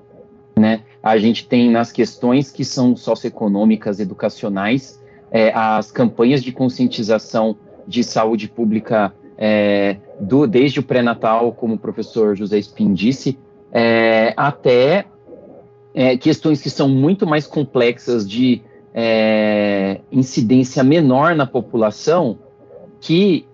né? 0.58 0.82
A 1.04 1.18
gente 1.18 1.48
tem 1.48 1.70
nas 1.70 1.92
questões 1.92 2.52
que 2.52 2.66
são 2.66 2.96
socioeconômicas, 2.96 4.00
educacionais, 4.00 5.00
é, 5.32 5.52
as 5.54 5.92
campanhas 5.92 6.42
de 6.42 6.52
conscientização 6.52 7.56
de 7.88 8.04
saúde 8.04 8.48
pública 8.48 9.14
é, 9.38 9.98
do, 10.20 10.48
desde 10.48 10.80
o 10.80 10.84
pré-natal, 10.84 11.52
como 11.52 11.76
o 11.76 11.78
professor 11.78 12.36
José 12.36 12.58
Spin 12.58 12.94
disse, 12.94 13.38
é, 13.72 14.34
até 14.36 15.06
é, 15.96 16.18
questões 16.18 16.62
que 16.62 16.70
são 16.70 16.90
muito 16.90 17.26
mais 17.26 17.48
complexas 17.48 18.28
de 18.28 18.62
é, 18.94 20.02
incidência 20.12 20.84
menor 20.84 21.34
na 21.36 21.48
população, 21.48 22.38
que 23.00 23.48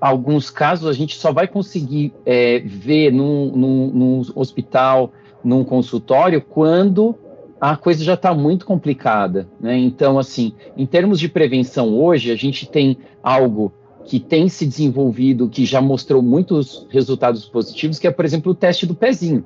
alguns 0.00 0.48
casos 0.48 0.88
a 0.88 0.92
gente 0.92 1.16
só 1.16 1.32
vai 1.32 1.48
conseguir 1.48 2.14
é, 2.24 2.60
ver 2.60 3.12
num, 3.12 3.50
num, 3.50 3.86
num, 3.88 4.22
hospital, 4.36 5.12
num 5.42 5.64
consultório, 5.64 6.40
quando 6.40 7.16
a 7.60 7.76
coisa 7.76 8.04
já 8.04 8.14
está 8.14 8.32
muito 8.32 8.64
complicada. 8.64 9.48
Né? 9.60 9.76
Então, 9.76 10.20
assim, 10.20 10.52
em 10.76 10.86
termos 10.86 11.18
de 11.18 11.28
prevenção 11.28 11.98
hoje, 11.98 12.30
a 12.30 12.36
gente 12.36 12.68
tem 12.68 12.96
algo 13.20 13.72
que 14.04 14.20
tem 14.20 14.48
se 14.48 14.64
desenvolvido, 14.64 15.48
que 15.48 15.64
já 15.64 15.80
mostrou 15.80 16.22
muitos 16.22 16.86
resultados 16.90 17.44
positivos, 17.46 17.98
que 17.98 18.06
é, 18.06 18.10
por 18.12 18.24
exemplo, 18.24 18.52
o 18.52 18.54
teste 18.54 18.86
do 18.86 18.94
pezinho. 18.94 19.44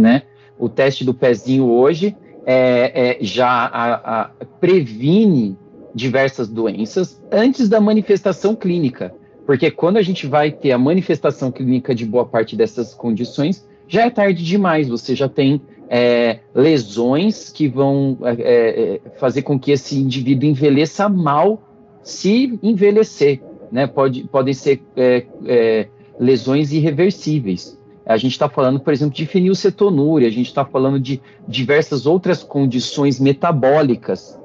Né? 0.00 0.22
O 0.58 0.68
teste 0.68 1.04
do 1.04 1.12
pezinho 1.12 1.66
hoje, 1.66 2.16
é, 2.46 3.18
é, 3.18 3.18
já 3.20 3.48
a, 3.48 4.22
a, 4.22 4.30
previne 4.60 5.56
diversas 5.94 6.48
doenças 6.48 7.20
antes 7.30 7.68
da 7.68 7.80
manifestação 7.80 8.54
clínica. 8.54 9.12
Porque 9.44 9.70
quando 9.70 9.96
a 9.96 10.02
gente 10.02 10.26
vai 10.26 10.50
ter 10.50 10.72
a 10.72 10.78
manifestação 10.78 11.50
clínica 11.50 11.94
de 11.94 12.06
boa 12.06 12.24
parte 12.24 12.56
dessas 12.56 12.94
condições, 12.94 13.66
já 13.88 14.06
é 14.06 14.10
tarde 14.10 14.44
demais. 14.44 14.88
Você 14.88 15.14
já 15.14 15.28
tem 15.28 15.60
é, 15.88 16.40
lesões 16.54 17.50
que 17.50 17.68
vão 17.68 18.18
é, 18.22 19.00
é 19.04 19.10
fazer 19.18 19.42
com 19.42 19.58
que 19.58 19.72
esse 19.72 19.98
indivíduo 19.98 20.48
envelheça 20.48 21.08
mal 21.08 21.62
se 22.02 22.58
envelhecer. 22.62 23.40
Né? 23.70 23.86
Pode, 23.86 24.24
podem 24.24 24.54
ser 24.54 24.82
é, 24.96 25.88
lesões 26.18 26.72
irreversíveis. 26.72 27.75
A 28.06 28.16
gente 28.16 28.32
está 28.32 28.48
falando, 28.48 28.78
por 28.78 28.92
exemplo, 28.92 29.14
de 29.14 29.26
fenilcetonúria, 29.26 30.28
a 30.28 30.30
gente 30.30 30.46
está 30.46 30.64
falando 30.64 31.00
de 31.00 31.20
diversas 31.46 32.06
outras 32.06 32.40
condições 32.40 33.18
metabólicas 33.18 34.38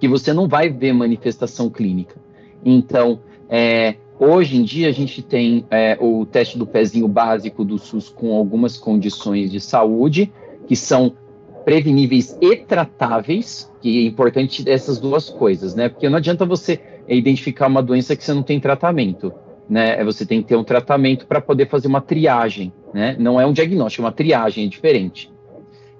que 0.00 0.08
você 0.08 0.32
não 0.32 0.48
vai 0.48 0.70
ver 0.70 0.94
manifestação 0.94 1.68
clínica. 1.68 2.16
Então, 2.64 3.20
é, 3.46 3.96
hoje 4.18 4.56
em 4.56 4.62
dia 4.62 4.88
a 4.88 4.92
gente 4.92 5.20
tem 5.20 5.66
é, 5.70 5.98
o 6.00 6.24
teste 6.24 6.56
do 6.56 6.66
pezinho 6.66 7.06
básico 7.06 7.62
do 7.62 7.76
SUS 7.76 8.08
com 8.08 8.34
algumas 8.34 8.78
condições 8.78 9.50
de 9.50 9.60
saúde 9.60 10.32
que 10.66 10.74
são 10.74 11.12
preveníveis 11.66 12.38
e 12.40 12.56
tratáveis, 12.56 13.70
que 13.82 14.04
é 14.04 14.08
importante 14.08 14.64
essas 14.66 14.98
duas 14.98 15.28
coisas, 15.28 15.74
né? 15.74 15.90
Porque 15.90 16.08
não 16.08 16.16
adianta 16.16 16.46
você 16.46 16.80
identificar 17.06 17.66
uma 17.66 17.82
doença 17.82 18.16
que 18.16 18.24
você 18.24 18.32
não 18.32 18.42
tem 18.42 18.58
tratamento 18.58 19.30
né? 19.68 20.02
Você 20.04 20.24
tem 20.24 20.40
que 20.40 20.48
ter 20.48 20.56
um 20.56 20.64
tratamento 20.64 21.26
para 21.26 21.40
poder 21.40 21.68
fazer 21.68 21.88
uma 21.88 22.00
triagem, 22.00 22.72
né? 22.92 23.16
Não 23.18 23.40
é 23.40 23.46
um 23.46 23.52
diagnóstico, 23.52 24.02
é 24.02 24.06
uma 24.06 24.12
triagem, 24.12 24.64
é 24.64 24.68
diferente. 24.68 25.30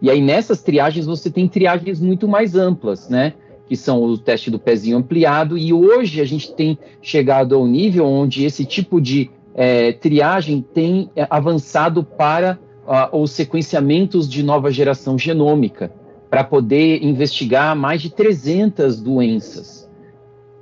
E 0.01 0.11
aí 0.11 0.21
nessas 0.21 0.63
triagens 0.63 1.07
você 1.07 1.31
tem 1.31 1.49
triagens 1.49 2.01
muito 2.01 2.29
mais 2.29 2.55
amplas, 2.55 3.09
né? 3.09 3.35
Que 3.67 3.77
são 3.77 4.03
o 4.03 4.17
teste 4.17 4.51
do 4.51 4.59
pezinho 4.59 4.97
ampliado, 4.97 5.59
e 5.59 5.73
hoje 5.73 6.21
a 6.21 6.25
gente 6.25 6.53
tem 6.53 6.79
chegado 7.03 7.55
ao 7.55 7.67
nível 7.67 8.07
onde 8.07 8.45
esse 8.45 8.65
tipo 8.65 9.01
de 9.01 9.31
é, 9.55 9.93
triagem 9.93 10.65
tem 10.73 11.11
avançado 11.29 12.03
para 12.05 12.59
os 13.13 13.33
sequenciamentos 13.33 14.29
de 14.29 14.43
nova 14.43 14.71
geração 14.71 15.19
genômica, 15.19 15.93
para 16.31 16.43
poder 16.43 17.03
investigar 17.05 17.77
mais 17.77 18.01
de 18.01 18.11
300 18.11 19.01
doenças 19.01 19.88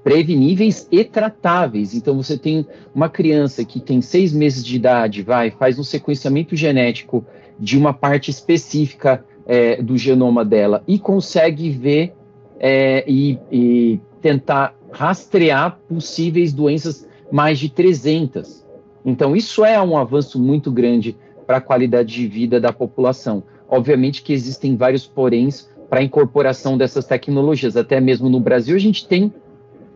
preveníveis 0.07 0.87
e 0.93 1.03
tratáveis. 1.03 1.93
Então, 1.93 2.15
você 2.17 2.39
tem 2.39 2.65
uma 2.95 3.09
criança 3.09 3.65
que 3.65 3.81
tem 3.81 4.01
seis 4.01 4.33
meses 4.33 4.65
de 4.65 4.77
idade, 4.77 5.21
vai, 5.21 5.51
faz 5.51 5.81
um 5.81 5.83
sequenciamento 5.83 6.55
genético 6.55 7.27
de 7.59 7.77
uma 7.77 7.93
parte 7.93 8.31
específica 8.31 9.25
é, 9.45 9.83
do 9.83 9.99
genoma 9.99 10.45
dela 10.45 10.85
e 10.87 10.97
consegue 10.97 11.71
ver 11.71 12.15
é, 12.61 13.05
e, 13.11 13.37
e 13.51 14.01
tentar 14.23 14.77
rastrear 14.93 15.77
possíveis 15.89 16.53
doenças 16.53 17.09
mais 17.33 17.59
de 17.59 17.69
300. 17.69 18.65
Então, 19.05 19.35
isso 19.35 19.65
é 19.65 19.83
um 19.83 19.99
avanço 19.99 20.41
muito 20.41 20.71
grande 20.71 21.17
para 21.49 21.57
a 21.57 21.61
qualidade 21.61 22.15
de 22.15 22.29
vida 22.29 22.61
da 22.61 22.73
população. 22.73 23.43
Obviamente 23.69 24.23
que 24.23 24.33
existem 24.33 24.77
vários 24.77 25.05
poréns 25.05 25.69
para 25.91 25.99
a 25.99 26.05
incorporação 26.05 26.79
dessas 26.79 27.05
tecnologias. 27.05 27.77
Até 27.77 28.01
mesmo 28.01 28.29
no 28.29 28.39
Brasil, 28.39 28.77
a 28.77 28.79
gente 28.79 29.09
tem 29.09 29.33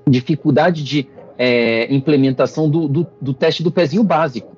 dificuldade 0.08 0.82
de 0.82 1.08
é, 1.38 1.92
implementação 1.92 2.68
do, 2.68 2.86
do, 2.86 3.06
do, 3.20 3.32
teste 3.32 3.62
do 3.62 3.70
pezinho 3.70 4.04
básico, 4.04 4.54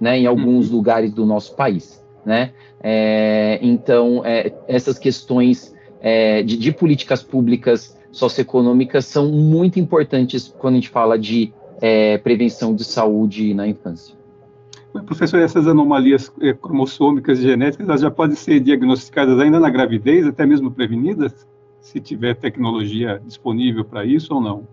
né, 0.00 0.18
em 0.18 0.26
alguns 0.26 0.68
uhum. 0.68 0.76
lugares 0.76 1.12
do 1.12 1.24
nosso 1.24 1.54
país, 1.54 2.04
né? 2.24 2.52
É, 2.82 3.58
então, 3.62 4.22
é, 4.24 4.52
essas 4.66 4.98
questões 4.98 5.74
é, 6.00 6.42
de, 6.42 6.56
de, 6.56 6.72
políticas 6.72 7.22
públicas 7.22 7.98
socioeconômicas 8.10 9.04
são 9.04 9.30
muito 9.30 9.78
importantes 9.78 10.54
quando 10.58 10.74
a 10.74 10.76
gente 10.76 10.88
fala 10.88 11.18
de 11.18 11.52
é, 11.80 12.18
prevenção 12.18 12.74
de 12.74 12.84
saúde 12.84 13.54
na 13.54 13.66
infância. 13.68 14.14
Professor, 15.06 15.38
essas 15.40 15.68
anomalias 15.68 16.32
é, 16.40 16.52
cromossômicas 16.52 17.38
e 17.38 17.42
genéticas 17.42 17.88
elas 17.88 18.00
já 18.00 18.10
podem 18.10 18.34
ser 18.34 18.58
diagnosticadas 18.60 19.38
ainda 19.38 19.60
na 19.60 19.70
gravidez, 19.70 20.26
até 20.26 20.44
mesmo 20.44 20.70
prevenidas, 20.70 21.46
se 21.80 22.00
tiver 22.00 22.34
tecnologia 22.34 23.20
disponível 23.24 23.84
para 23.84 24.04
isso 24.04 24.34
ou 24.34 24.40
não? 24.40 24.66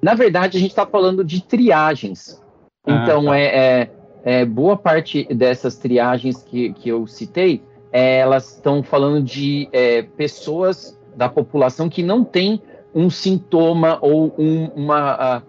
Na 0.00 0.14
verdade, 0.14 0.56
a 0.56 0.60
gente 0.60 0.70
está 0.70 0.86
falando 0.86 1.24
de 1.24 1.42
triagens. 1.42 2.42
Ah, 2.84 3.02
então, 3.02 3.24
tá. 3.24 3.38
é, 3.38 3.44
é, 3.44 3.90
é, 4.24 4.44
boa 4.44 4.76
parte 4.76 5.24
dessas 5.34 5.76
triagens 5.76 6.42
que, 6.42 6.72
que 6.74 6.88
eu 6.88 7.06
citei, 7.06 7.62
é, 7.92 8.18
elas 8.18 8.54
estão 8.54 8.82
falando 8.82 9.22
de 9.22 9.68
é, 9.72 10.02
pessoas 10.02 10.98
da 11.16 11.28
população 11.28 11.88
que 11.88 12.02
não 12.02 12.22
tem 12.22 12.60
um 12.94 13.10
sintoma 13.10 13.98
ou 14.00 14.34
um, 14.38 14.66
uma, 14.76 15.42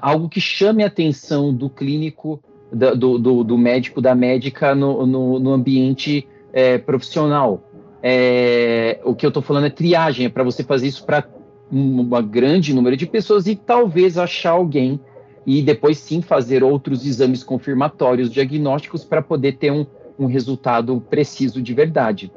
algo 0.00 0.28
que 0.28 0.40
chame 0.40 0.82
a 0.82 0.86
atenção 0.86 1.54
do 1.54 1.70
clínico, 1.70 2.42
do, 2.72 3.18
do, 3.18 3.44
do 3.44 3.58
médico, 3.58 4.00
da 4.00 4.14
médica 4.14 4.74
no, 4.74 5.06
no, 5.06 5.38
no 5.38 5.52
ambiente 5.52 6.26
é, 6.52 6.78
profissional. 6.78 7.62
É, 8.02 9.00
o 9.04 9.14
que 9.14 9.26
eu 9.26 9.28
estou 9.28 9.42
falando 9.42 9.66
é 9.66 9.70
triagem, 9.70 10.26
é 10.26 10.28
para 10.28 10.42
você 10.42 10.64
fazer 10.64 10.86
isso 10.86 11.04
para 11.04 11.26
um 11.72 12.08
grande 12.22 12.74
número 12.74 12.96
de 12.96 13.06
pessoas 13.06 13.46
e 13.46 13.54
talvez 13.54 14.18
achar 14.18 14.50
alguém 14.50 14.98
e 15.46 15.62
depois 15.62 15.98
sim 15.98 16.20
fazer 16.20 16.62
outros 16.62 17.06
exames 17.06 17.42
confirmatórios 17.44 18.30
diagnósticos 18.30 19.04
para 19.04 19.22
poder 19.22 19.52
ter 19.52 19.70
um, 19.70 19.86
um, 20.18 20.26
resultado 20.26 21.02
preciso 21.08 21.62
de 21.62 21.72
verdade. 21.72 22.30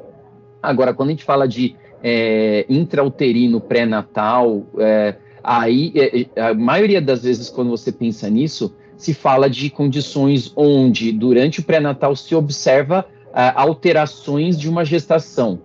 Agora, 0.62 0.94
quando 0.94 1.08
a 1.10 1.12
gente 1.12 1.24
fala 1.24 1.46
de 1.46 1.76
é, 2.02 2.64
intrauterino 2.68 3.60
pré-natal, 3.60 4.66
é, 4.78 5.16
aí 5.42 5.92
é, 5.94 6.26
é, 6.34 6.42
a 6.42 6.54
maioria 6.54 7.00
das 7.00 7.24
vezes 7.24 7.50
quando 7.50 7.70
você 7.70 7.92
pensa 7.92 8.30
nisso, 8.30 8.74
se 8.96 9.12
fala 9.12 9.50
de 9.50 9.68
condições 9.68 10.52
onde, 10.56 11.12
durante 11.12 11.60
o 11.60 11.64
pré-natal, 11.64 12.14
se 12.16 12.34
observa 12.34 13.06
alterações 13.34 14.58
de 14.58 14.68
uma 14.68 14.84
gestação. 14.84 15.60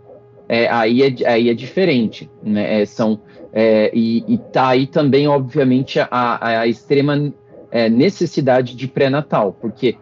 É, 0.51 0.67
aí, 0.67 1.03
é, 1.03 1.29
aí 1.29 1.49
é 1.49 1.53
diferente, 1.53 2.27
né? 2.41 2.81
É, 2.81 2.85
são, 2.85 3.19
é, 3.53 3.91
e 3.93 4.23
está 4.27 4.69
aí 4.69 4.87
também, 4.87 5.27
obviamente, 5.27 5.99
a, 5.99 6.61
a 6.61 6.67
extrema 6.67 7.31
é, 7.69 7.87
necessidade 7.87 8.75
de 8.75 8.87
pré-natal, 8.87 9.55
porque 9.61 9.95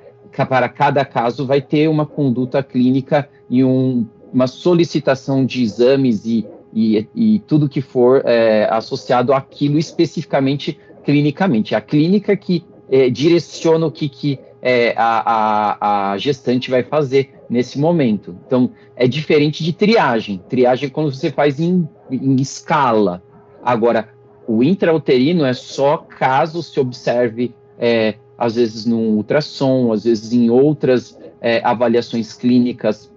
para 0.48 0.70
cada 0.70 1.04
caso 1.04 1.46
vai 1.46 1.60
ter 1.60 1.90
uma 1.90 2.06
conduta 2.06 2.64
clínica 2.64 3.28
e 3.50 3.64
um, 3.64 4.06
uma 4.32 4.48
solicitação 4.48 5.46
de 5.46 5.64
exames 5.64 6.26
e, 6.26 6.46
e, 6.74 7.08
e 7.14 7.40
tudo 7.40 7.68
que 7.68 7.82
for 7.82 8.22
é, 8.24 8.70
associado 8.72 9.34
àquilo 9.34 9.78
especificamente 9.78 10.80
clinicamente. 11.04 11.76
A 11.76 11.82
clínica 11.82 12.38
que 12.38 12.64
direciona 13.12 13.86
o 13.86 13.92
que, 13.92 14.08
que 14.08 14.40
é, 14.62 14.94
a, 14.98 15.24
a, 15.26 16.12
a, 16.12 16.18
gestante 16.18 16.70
vai 16.70 16.84
fazer 16.84 17.37
nesse 17.50 17.80
momento. 17.80 18.36
Então, 18.46 18.72
é 18.96 19.08
diferente 19.08 19.64
de 19.64 19.74
triagem. 19.74 20.42
Triagem 20.50 20.88
é 20.88 20.90
quando 20.90 21.14
você 21.14 21.32
faz 21.32 21.60
em, 21.60 21.88
em 22.12 22.36
escala. 22.36 23.22
Agora, 23.64 24.10
o 24.48 24.64
intrauterino 24.64 25.46
é 25.46 25.54
só 25.54 25.98
caso 25.98 26.64
se 26.64 26.80
observe, 26.80 27.54
é, 27.78 28.16
às 28.38 28.56
vezes, 28.56 28.86
no 28.86 28.98
ultrassom, 28.98 29.92
às 29.92 30.04
vezes 30.04 30.32
em 30.32 30.50
outras 30.50 31.18
é, 31.42 31.62
avaliações 31.64 32.34
clínicas, 32.34 33.12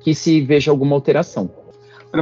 que 0.00 0.14
se 0.14 0.40
veja 0.40 0.70
alguma 0.70 0.94
alteração. 0.94 1.50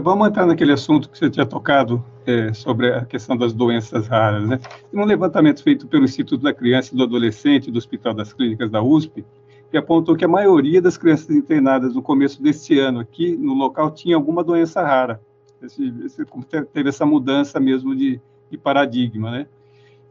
Vamos 0.02 0.28
entrar 0.28 0.46
naquele 0.46 0.72
assunto 0.72 1.08
que 1.08 1.18
você 1.18 1.30
tinha 1.30 1.46
tocado 1.46 2.04
é, 2.26 2.52
sobre 2.52 2.92
a 2.92 3.04
questão 3.04 3.36
das 3.36 3.52
doenças 3.52 4.08
raras. 4.08 4.48
Né? 4.48 4.58
Um 4.92 5.04
levantamento 5.04 5.62
feito 5.62 5.86
pelo 5.86 6.04
Instituto 6.04 6.42
da 6.42 6.52
Criança 6.52 6.92
e 6.92 6.96
do 6.96 7.04
Adolescente 7.04 7.70
do 7.70 7.78
Hospital 7.78 8.14
das 8.14 8.32
Clínicas 8.32 8.70
da 8.70 8.82
USP, 8.82 9.24
que 9.70 9.76
apontou 9.76 10.16
que 10.16 10.24
a 10.24 10.28
maioria 10.28 10.80
das 10.80 10.96
crianças 10.96 11.30
internadas 11.30 11.94
no 11.94 12.02
começo 12.02 12.42
deste 12.42 12.78
ano 12.78 13.00
aqui 13.00 13.36
no 13.36 13.54
local 13.54 13.90
tinha 13.90 14.16
alguma 14.16 14.44
doença 14.44 14.82
rara. 14.82 15.20
Esse, 15.62 15.92
esse, 16.04 16.24
teve 16.72 16.88
essa 16.88 17.06
mudança 17.06 17.58
mesmo 17.58 17.94
de, 17.94 18.20
de 18.50 18.58
paradigma. 18.58 19.30
Né? 19.30 19.46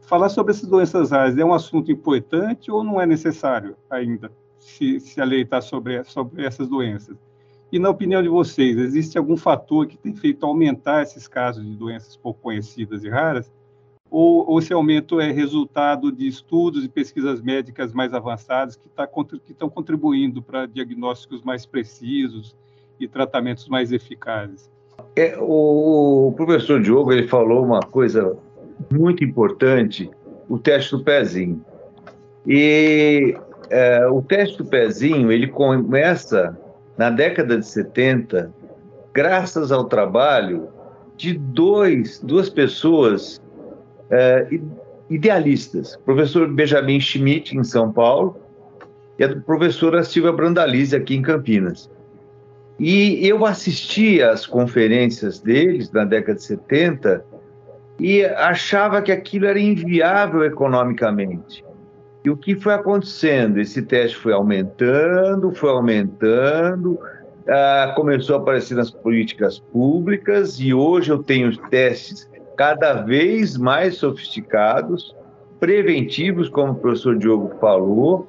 Falar 0.02 0.28
sobre 0.28 0.52
essas 0.52 0.68
doenças 0.68 1.10
raras 1.10 1.38
é 1.38 1.44
um 1.44 1.54
assunto 1.54 1.90
importante 1.90 2.70
ou 2.70 2.84
não 2.84 3.00
é 3.00 3.06
necessário 3.06 3.76
ainda, 3.88 4.30
se, 4.58 5.00
se 5.00 5.20
a 5.20 5.24
lei 5.24 5.42
está 5.42 5.60
sobre, 5.60 6.02
sobre 6.04 6.44
essas 6.44 6.68
doenças? 6.68 7.16
E 7.72 7.78
na 7.78 7.90
opinião 7.90 8.22
de 8.22 8.28
vocês, 8.28 8.76
existe 8.76 9.18
algum 9.18 9.36
fator 9.36 9.86
que 9.86 9.96
tem 9.96 10.14
feito 10.14 10.46
aumentar 10.46 11.02
esses 11.02 11.26
casos 11.26 11.64
de 11.64 11.74
doenças 11.74 12.16
pouco 12.16 12.40
conhecidas 12.40 13.02
e 13.02 13.08
raras? 13.08 13.50
Ou, 14.16 14.48
ou 14.48 14.60
esse 14.60 14.72
aumento 14.72 15.18
é 15.18 15.32
resultado 15.32 16.12
de 16.12 16.28
estudos 16.28 16.84
e 16.84 16.88
pesquisas 16.88 17.42
médicas 17.42 17.92
mais 17.92 18.14
avançadas 18.14 18.76
que, 18.76 18.88
tá, 18.88 19.08
estão 19.50 19.68
contribuindo 19.68 20.40
para 20.40 20.66
diagnósticos 20.66 21.42
mais 21.42 21.66
precisos 21.66 22.54
e 23.00 23.08
tratamentos 23.08 23.68
mais 23.68 23.90
eficazes? 23.90 24.70
É, 25.16 25.36
o, 25.36 26.32
professor 26.36 26.80
Diogo 26.80 27.12
ele 27.12 27.26
falou 27.26 27.64
uma 27.64 27.80
coisa 27.80 28.38
muito 28.88 29.24
importante, 29.24 30.08
o 30.48 30.60
teste 30.60 30.92
do 30.92 31.02
pezinho. 31.02 31.60
E 32.46 33.36
é, 33.68 34.06
o 34.06 34.22
teste 34.22 34.58
do 34.58 34.64
pezinho 34.64 35.32
ele 35.32 35.48
começa 35.48 36.56
na 36.96 37.10
década 37.10 37.58
de 37.58 37.66
70, 37.66 38.54
graças 39.12 39.72
ao 39.72 39.86
trabalho 39.86 40.68
de 41.16 41.36
dois, 41.36 42.20
duas 42.20 42.48
pessoas 42.48 43.42
é, 44.10 44.46
idealistas, 45.10 45.94
o 45.94 46.00
professor 46.00 46.48
Benjamin 46.48 47.00
Schmidt, 47.00 47.56
em 47.56 47.64
São 47.64 47.92
Paulo, 47.92 48.36
e 49.18 49.24
a 49.24 49.40
professora 49.40 50.02
Silvia 50.02 50.32
Brandalize, 50.32 50.94
aqui 50.94 51.14
em 51.14 51.22
Campinas. 51.22 51.90
E 52.78 53.26
eu 53.26 53.46
assisti 53.46 54.20
às 54.20 54.46
conferências 54.46 55.38
deles 55.38 55.90
na 55.92 56.04
década 56.04 56.38
de 56.38 56.44
70 56.44 57.24
e 58.00 58.24
achava 58.24 59.00
que 59.00 59.12
aquilo 59.12 59.46
era 59.46 59.60
inviável 59.60 60.44
economicamente. 60.44 61.64
E 62.24 62.30
o 62.30 62.36
que 62.36 62.56
foi 62.56 62.74
acontecendo? 62.74 63.60
Esse 63.60 63.82
teste 63.82 64.16
foi 64.16 64.32
aumentando, 64.32 65.54
foi 65.54 65.70
aumentando, 65.70 66.98
ah, 67.46 67.92
começou 67.94 68.36
a 68.36 68.38
aparecer 68.40 68.74
nas 68.74 68.90
políticas 68.90 69.58
públicas 69.58 70.58
e 70.58 70.74
hoje 70.74 71.10
eu 71.12 71.22
tenho 71.22 71.56
testes 71.68 72.28
cada 72.56 72.94
vez 73.02 73.56
mais 73.56 73.96
sofisticados, 73.96 75.14
preventivos, 75.58 76.48
como 76.48 76.72
o 76.72 76.76
professor 76.76 77.16
Diogo 77.16 77.52
falou, 77.60 78.28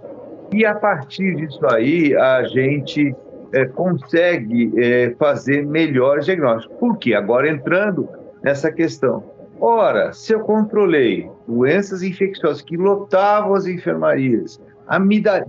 e 0.51 0.65
a 0.65 0.75
partir 0.75 1.35
disso 1.35 1.65
aí 1.67 2.15
a 2.15 2.43
gente 2.43 3.15
é, 3.51 3.65
consegue 3.65 4.71
é, 4.77 5.15
fazer 5.17 5.65
melhores 5.65 6.25
diagnósticos. 6.25 6.77
Por 6.77 6.97
quê? 6.97 7.13
Agora 7.13 7.49
entrando 7.49 8.07
nessa 8.43 8.71
questão 8.71 9.35
Ora, 9.59 10.11
se 10.11 10.33
eu 10.33 10.41
controlei 10.41 11.29
doenças 11.47 12.03
infecciosas 12.03 12.61
que 12.61 12.75
lotavam 12.75 13.55
as 13.55 13.65
enfermarias, 13.65 14.59
a 14.88 14.99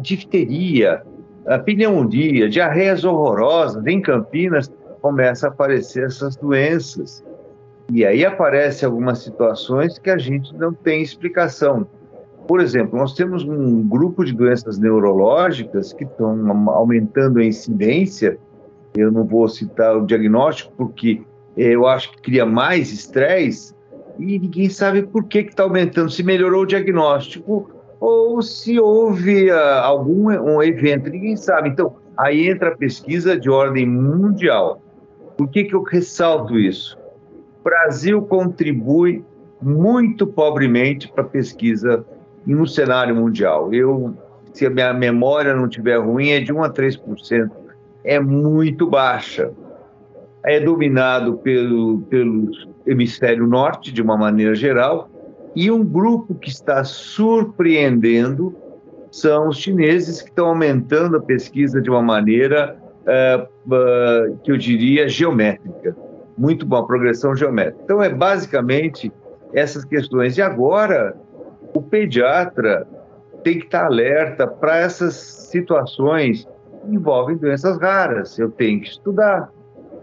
difteria, 0.01 1.03
a 1.47 1.59
pneumonia, 1.59 2.49
diarreias 2.49 3.05
horrorosas, 3.05 3.85
em 3.87 4.01
Campinas 4.01 4.71
começa 5.03 5.47
a 5.49 5.51
aparecer 5.51 6.05
essas 6.07 6.37
doenças. 6.37 7.25
E 7.92 8.05
aí 8.05 8.25
aparecem 8.25 8.87
algumas 8.87 9.18
situações 9.18 9.99
que 9.99 10.11
a 10.11 10.18
gente 10.18 10.55
não 10.57 10.72
tem 10.72 11.03
explicação. 11.03 11.87
Por 12.46 12.61
exemplo, 12.61 12.99
nós 12.99 13.14
temos 13.14 13.44
um 13.44 13.87
grupo 13.87 14.25
de 14.25 14.33
doenças 14.33 14.79
neurológicas 14.79 15.92
que 15.92 16.05
estão 16.05 16.70
aumentando 16.70 17.38
a 17.38 17.44
incidência. 17.44 18.38
Eu 18.94 19.11
não 19.11 19.25
vou 19.25 19.49
citar 19.49 19.96
o 19.96 20.07
diagnóstico 20.07 20.72
porque 20.77 21.22
eu 21.57 21.87
acho 21.87 22.12
que 22.12 22.22
cria 22.22 22.44
mais 22.44 22.92
estresse, 22.92 23.75
e 24.18 24.38
ninguém 24.38 24.68
sabe 24.68 25.03
por 25.03 25.25
que 25.25 25.38
está 25.38 25.62
aumentando, 25.62 26.11
se 26.11 26.22
melhorou 26.22 26.62
o 26.62 26.66
diagnóstico 26.66 27.70
ou 28.01 28.40
se 28.42 28.79
houve 28.79 29.51
uh, 29.51 29.81
algum 29.83 30.29
um 30.29 30.62
evento, 30.62 31.11
ninguém 31.11 31.37
sabe. 31.37 31.70
Então, 31.70 31.96
aí 32.16 32.49
entra 32.49 32.70
a 32.70 32.77
pesquisa 32.77 33.38
de 33.38 33.51
ordem 33.51 33.87
mundial. 33.87 34.83
Por 35.37 35.49
que, 35.49 35.64
que 35.64 35.75
eu 35.75 35.83
ressalto 35.83 36.59
isso? 36.59 36.96
Brasil 37.67 38.23
contribui 38.23 39.25
muito 39.61 40.25
pobremente 40.25 41.09
para 41.09 41.25
a 41.25 41.27
pesquisa 41.27 42.07
no 42.47 42.65
cenário 42.65 43.17
mundial. 43.17 43.75
Eu, 43.75 44.15
se 44.53 44.65
a 44.65 44.71
minha 44.71 44.95
memória 44.95 45.53
não 45.53 45.67
estiver 45.67 45.99
ruim, 45.99 46.31
é 46.31 46.39
de 46.39 46.53
1 46.53 46.63
a 46.63 46.71
3%. 46.71 47.51
É 48.05 48.21
muito 48.21 48.87
baixa. 48.87 49.51
É 50.45 50.61
dominado 50.61 51.39
pelo, 51.39 52.03
pelos 52.03 52.69
hemisfério 52.87 53.49
norte, 53.49 53.93
de 53.93 54.01
uma 54.01 54.17
maneira 54.17 54.55
geral, 54.55 55.11
e 55.57 55.69
um 55.69 55.85
grupo 55.85 56.37
que 56.37 56.49
está 56.49 56.85
surpreendendo 56.85 58.55
são 59.11 59.49
os 59.49 59.59
chineses, 59.59 60.23
que 60.23 60.29
estão 60.29 60.47
aumentando 60.47 61.17
a 61.17 61.21
pesquisa 61.21 61.83
de 61.83 61.91
uma 61.91 62.03
maneira 62.03 62.77
uh, 63.03 63.43
uh, 63.43 64.39
que 64.45 64.53
eu 64.53 64.57
diria 64.57 65.09
geométrica. 65.09 65.97
Muito 66.37 66.66
bom, 66.66 66.85
progressão 66.85 67.35
geométrica. 67.35 67.81
Então, 67.85 68.03
é 68.03 68.09
basicamente 68.09 69.12
essas 69.53 69.85
questões. 69.85 70.37
E 70.37 70.42
agora, 70.42 71.16
o 71.75 71.81
pediatra 71.81 72.87
tem 73.42 73.59
que 73.59 73.66
estar 73.66 73.87
alerta 73.87 74.46
para 74.46 74.79
essas 74.79 75.14
situações 75.14 76.46
que 76.83 76.94
envolvem 76.94 77.37
doenças 77.37 77.79
raras. 77.79 78.38
Eu 78.38 78.51
tenho 78.51 78.81
que 78.81 78.88
estudar. 78.88 79.51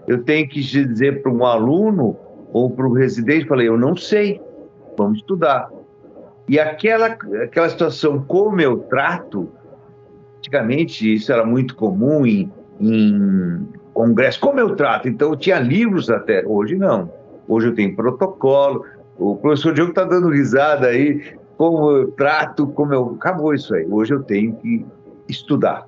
Eu 0.07 0.23
tenho 0.23 0.47
que 0.47 0.59
dizer 0.59 1.21
para 1.21 1.31
um 1.31 1.45
aluno 1.45 2.17
ou 2.51 2.69
para 2.69 2.87
o 2.87 2.93
residente, 2.93 3.47
falei, 3.47 3.67
eu 3.67 3.77
não 3.77 3.95
sei, 3.95 4.39
vamos 4.97 5.19
estudar. 5.19 5.69
E 6.47 6.59
aquela, 6.59 7.07
aquela 7.07 7.69
situação, 7.69 8.23
como 8.23 8.61
eu 8.61 8.79
trato, 8.79 9.49
antigamente 10.37 11.13
isso 11.13 11.31
era 11.31 11.45
muito 11.45 11.75
comum 11.75 12.25
em, 12.25 12.51
em 12.79 13.67
congresso, 13.93 14.39
como 14.39 14.59
eu 14.59 14.75
trato, 14.75 15.07
então 15.07 15.29
eu 15.29 15.35
tinha 15.35 15.59
livros 15.59 16.09
até, 16.09 16.43
hoje 16.45 16.75
não. 16.75 17.11
Hoje 17.47 17.67
eu 17.67 17.75
tenho 17.75 17.95
protocolo, 17.95 18.85
o 19.17 19.35
professor 19.35 19.73
Diogo 19.73 19.91
está 19.91 20.03
dando 20.03 20.29
risada 20.29 20.87
aí, 20.87 21.21
como 21.57 21.91
eu 21.91 22.11
trato, 22.11 22.67
como 22.67 22.93
eu... 22.93 23.15
Acabou 23.19 23.53
isso 23.53 23.73
aí, 23.75 23.85
hoje 23.89 24.13
eu 24.13 24.23
tenho 24.23 24.55
que 24.55 24.85
estudar. 25.27 25.87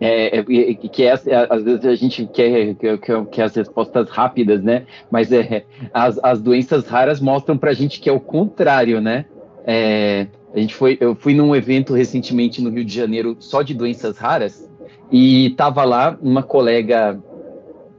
É, 0.00 0.38
é, 0.38 0.74
que 0.74 1.04
é, 1.04 1.12
às 1.12 1.62
vezes 1.62 1.86
a 1.86 1.94
gente 1.94 2.26
quer, 2.26 2.74
quer, 2.74 2.98
quer, 2.98 3.42
as 3.42 3.54
respostas 3.54 4.10
rápidas, 4.10 4.62
né? 4.62 4.84
Mas 5.10 5.32
é, 5.32 5.64
as, 5.92 6.18
as 6.22 6.42
doenças 6.42 6.86
raras 6.86 7.20
mostram 7.20 7.56
para 7.56 7.70
a 7.70 7.74
gente 7.74 8.00
que 8.00 8.10
é 8.10 8.12
o 8.12 8.20
contrário, 8.20 9.00
né? 9.00 9.24
É, 9.64 10.26
a 10.52 10.58
gente 10.58 10.74
foi, 10.74 10.98
eu 11.00 11.14
fui 11.14 11.34
num 11.34 11.54
evento 11.54 11.94
recentemente 11.94 12.60
no 12.60 12.70
Rio 12.70 12.84
de 12.84 12.94
Janeiro 12.94 13.36
só 13.38 13.62
de 13.62 13.72
doenças 13.72 14.18
raras 14.18 14.68
e 15.14 15.46
estava 15.46 15.84
lá 15.84 16.18
uma 16.20 16.42
colega 16.42 17.22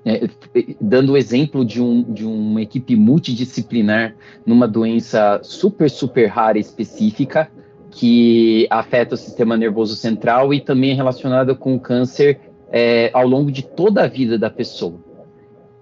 é, 0.04 0.28
dando 0.82 1.14
o 1.14 1.18
exemplo 1.18 1.64
de, 1.64 1.82
um, 1.82 2.04
de 2.04 2.26
uma 2.26 2.62
equipe 2.62 2.94
multidisciplinar 2.94 4.14
numa 4.46 4.68
doença 4.68 5.40
super, 5.42 5.90
super 5.90 6.28
rara 6.28 6.60
específica 6.60 7.50
que 7.90 8.68
afeta 8.70 9.16
o 9.16 9.18
sistema 9.18 9.56
nervoso 9.56 9.96
central 9.96 10.54
e 10.54 10.60
também 10.60 10.92
é 10.92 10.94
relacionada 10.94 11.56
com 11.56 11.76
o 11.76 11.80
câncer 11.80 12.38
é, 12.70 13.10
ao 13.14 13.26
longo 13.26 13.50
de 13.50 13.64
toda 13.64 14.04
a 14.04 14.08
vida 14.08 14.38
da 14.38 14.50
pessoa. 14.50 15.00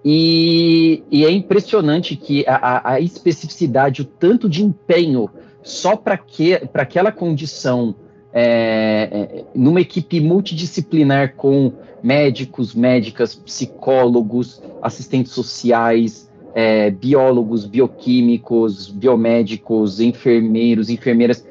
E, 0.05 1.01
e 1.09 1.25
é 1.25 1.31
impressionante 1.31 2.15
que 2.15 2.45
a, 2.47 2.93
a, 2.93 2.99
especificidade, 2.99 4.03
o 4.03 4.05
tanto 4.05 4.47
de 4.47 4.63
empenho 4.63 5.27
só 5.63 5.95
para 5.95 6.15
que, 6.15 6.53
aquela 6.75 7.11
condição, 7.11 7.95
é, 8.33 9.09
é, 9.11 9.45
numa 9.53 9.79
equipe 9.81 10.19
multidisciplinar 10.19 11.35
com 11.35 11.71
médicos, 12.01 12.73
médicas, 12.73 13.35
psicólogos, 13.35 14.61
assistentes 14.81 15.31
sociais, 15.31 16.29
é, 16.55 16.89
biólogos, 16.89 17.65
bioquímicos, 17.65 18.89
biomédicos, 18.89 19.99
enfermeiros, 19.99 20.89
enfermeiras, 20.89 21.45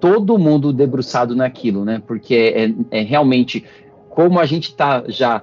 todo 0.00 0.38
mundo 0.38 0.72
debruçado 0.72 1.34
naquilo, 1.34 1.84
né? 1.84 2.02
Porque 2.06 2.34
é, 2.90 2.98
é 3.00 3.02
realmente 3.02 3.64
como 4.08 4.38
a 4.40 4.46
gente 4.46 4.70
está 4.70 5.04
já 5.08 5.42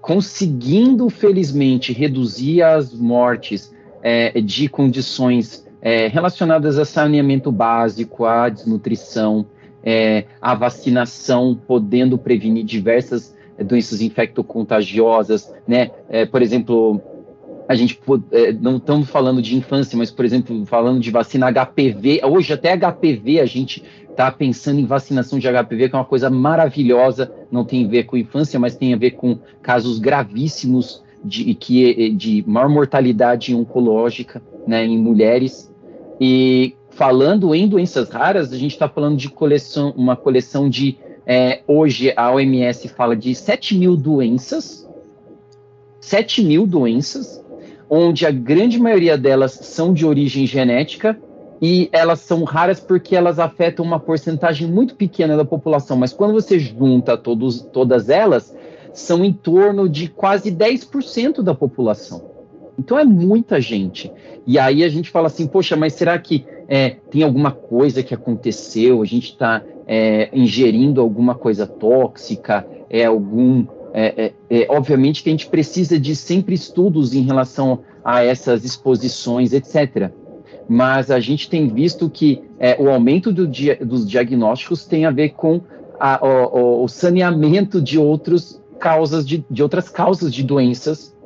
conseguindo, 0.00 1.08
felizmente, 1.10 1.92
reduzir 1.92 2.62
as 2.62 2.94
mortes 2.94 3.74
é, 4.02 4.40
de 4.40 4.68
condições 4.68 5.66
é, 5.80 6.08
relacionadas 6.08 6.78
a 6.78 6.84
saneamento 6.84 7.52
básico, 7.52 8.24
à 8.24 8.48
desnutrição, 8.48 9.46
é, 9.82 10.24
a 10.40 10.54
vacinação, 10.54 11.58
podendo 11.66 12.18
prevenir 12.18 12.64
diversas 12.64 13.36
é, 13.56 13.64
doenças 13.64 14.00
infectocontagiosas, 14.00 15.52
né? 15.66 15.90
É, 16.08 16.24
por 16.24 16.42
exemplo, 16.42 17.00
a 17.68 17.74
gente 17.74 18.00
é, 18.32 18.52
não 18.52 18.76
estamos 18.76 19.10
falando 19.10 19.42
de 19.42 19.56
infância, 19.56 19.98
mas, 19.98 20.10
por 20.10 20.24
exemplo, 20.24 20.64
falando 20.64 21.00
de 21.00 21.10
vacina 21.10 21.52
HPV, 21.52 22.20
hoje 22.24 22.52
até 22.52 22.76
HPV 22.76 23.40
a 23.40 23.46
gente 23.46 23.82
está 24.08 24.30
pensando 24.30 24.80
em 24.80 24.86
vacinação 24.86 25.38
de 25.38 25.46
HPV, 25.46 25.88
que 25.88 25.94
é 25.94 25.98
uma 25.98 26.04
coisa 26.04 26.30
maravilhosa, 26.30 27.30
não 27.50 27.64
tem 27.64 27.84
a 27.84 27.88
ver 27.88 28.04
com 28.04 28.16
infância, 28.16 28.58
mas 28.58 28.74
tem 28.74 28.94
a 28.94 28.96
ver 28.96 29.12
com 29.12 29.38
casos 29.62 29.98
gravíssimos 29.98 31.04
de, 31.24 31.54
que, 31.54 32.10
de 32.10 32.44
maior 32.46 32.68
mortalidade 32.68 33.54
oncológica 33.54 34.42
né, 34.66 34.84
em 34.84 34.98
mulheres. 34.98 35.72
E 36.20 36.74
falando 36.98 37.54
em 37.54 37.68
doenças 37.68 38.10
raras, 38.10 38.52
a 38.52 38.56
gente 38.56 38.72
está 38.72 38.88
falando 38.88 39.16
de 39.16 39.30
coleção, 39.30 39.94
uma 39.96 40.16
coleção 40.16 40.68
de. 40.68 40.98
É, 41.24 41.60
hoje 41.68 42.12
a 42.16 42.32
OMS 42.32 42.88
fala 42.88 43.14
de 43.14 43.34
7 43.34 43.76
mil 43.76 43.94
doenças, 43.96 44.88
7 46.00 46.42
mil 46.42 46.66
doenças, 46.66 47.44
onde 47.88 48.26
a 48.26 48.30
grande 48.32 48.80
maioria 48.80 49.16
delas 49.16 49.52
são 49.52 49.92
de 49.92 50.04
origem 50.04 50.44
genética 50.46 51.16
e 51.62 51.88
elas 51.92 52.20
são 52.20 52.42
raras 52.44 52.80
porque 52.80 53.14
elas 53.14 53.38
afetam 53.38 53.84
uma 53.84 54.00
porcentagem 54.00 54.66
muito 54.66 54.96
pequena 54.96 55.36
da 55.36 55.44
população, 55.44 55.96
mas 55.96 56.12
quando 56.12 56.32
você 56.32 56.58
junta 56.58 57.16
todos, 57.16 57.60
todas 57.60 58.08
elas, 58.08 58.56
são 58.92 59.24
em 59.24 59.32
torno 59.32 59.88
de 59.88 60.08
quase 60.08 60.50
10% 60.50 61.42
da 61.42 61.54
população. 61.54 62.37
Então 62.78 62.98
é 62.98 63.04
muita 63.04 63.60
gente. 63.60 64.10
E 64.46 64.58
aí 64.58 64.84
a 64.84 64.88
gente 64.88 65.10
fala 65.10 65.26
assim, 65.26 65.46
poxa, 65.46 65.76
mas 65.76 65.94
será 65.94 66.18
que 66.18 66.46
é, 66.68 66.90
tem 67.10 67.22
alguma 67.22 67.50
coisa 67.50 68.02
que 68.02 68.14
aconteceu? 68.14 69.02
A 69.02 69.04
gente 69.04 69.32
está 69.32 69.62
é, 69.86 70.28
ingerindo 70.32 71.00
alguma 71.00 71.34
coisa 71.34 71.66
tóxica? 71.66 72.66
É 72.88 73.04
algum 73.04 73.66
é, 73.92 74.32
obviamente 74.68 75.22
que 75.22 75.28
a 75.30 75.32
gente 75.32 75.48
precisa 75.48 75.98
de 75.98 76.14
sempre 76.14 76.54
estudos 76.54 77.14
em 77.14 77.22
relação 77.22 77.80
a 78.04 78.22
essas 78.22 78.64
exposições, 78.64 79.52
etc. 79.52 80.12
Mas 80.68 81.10
a 81.10 81.18
gente 81.18 81.48
tem 81.50 81.66
visto 81.68 82.08
que 82.08 82.42
o 82.78 82.90
aumento 82.90 83.32
do 83.32 83.48
dia, 83.48 83.76
dos 83.76 84.08
diagnósticos 84.08 84.84
tem 84.84 85.04
a 85.04 85.10
ver 85.10 85.30
com 85.30 85.62
a, 85.98 86.24
o, 86.24 86.84
o, 86.84 86.88
saneamento 86.88 87.80
de 87.80 87.98
outras 87.98 88.62
causas 88.78 89.26
de, 89.26 89.44
de 89.50 89.62
outras 89.62 89.88
causas 89.88 90.32
de 90.32 90.44
doenças 90.44 91.16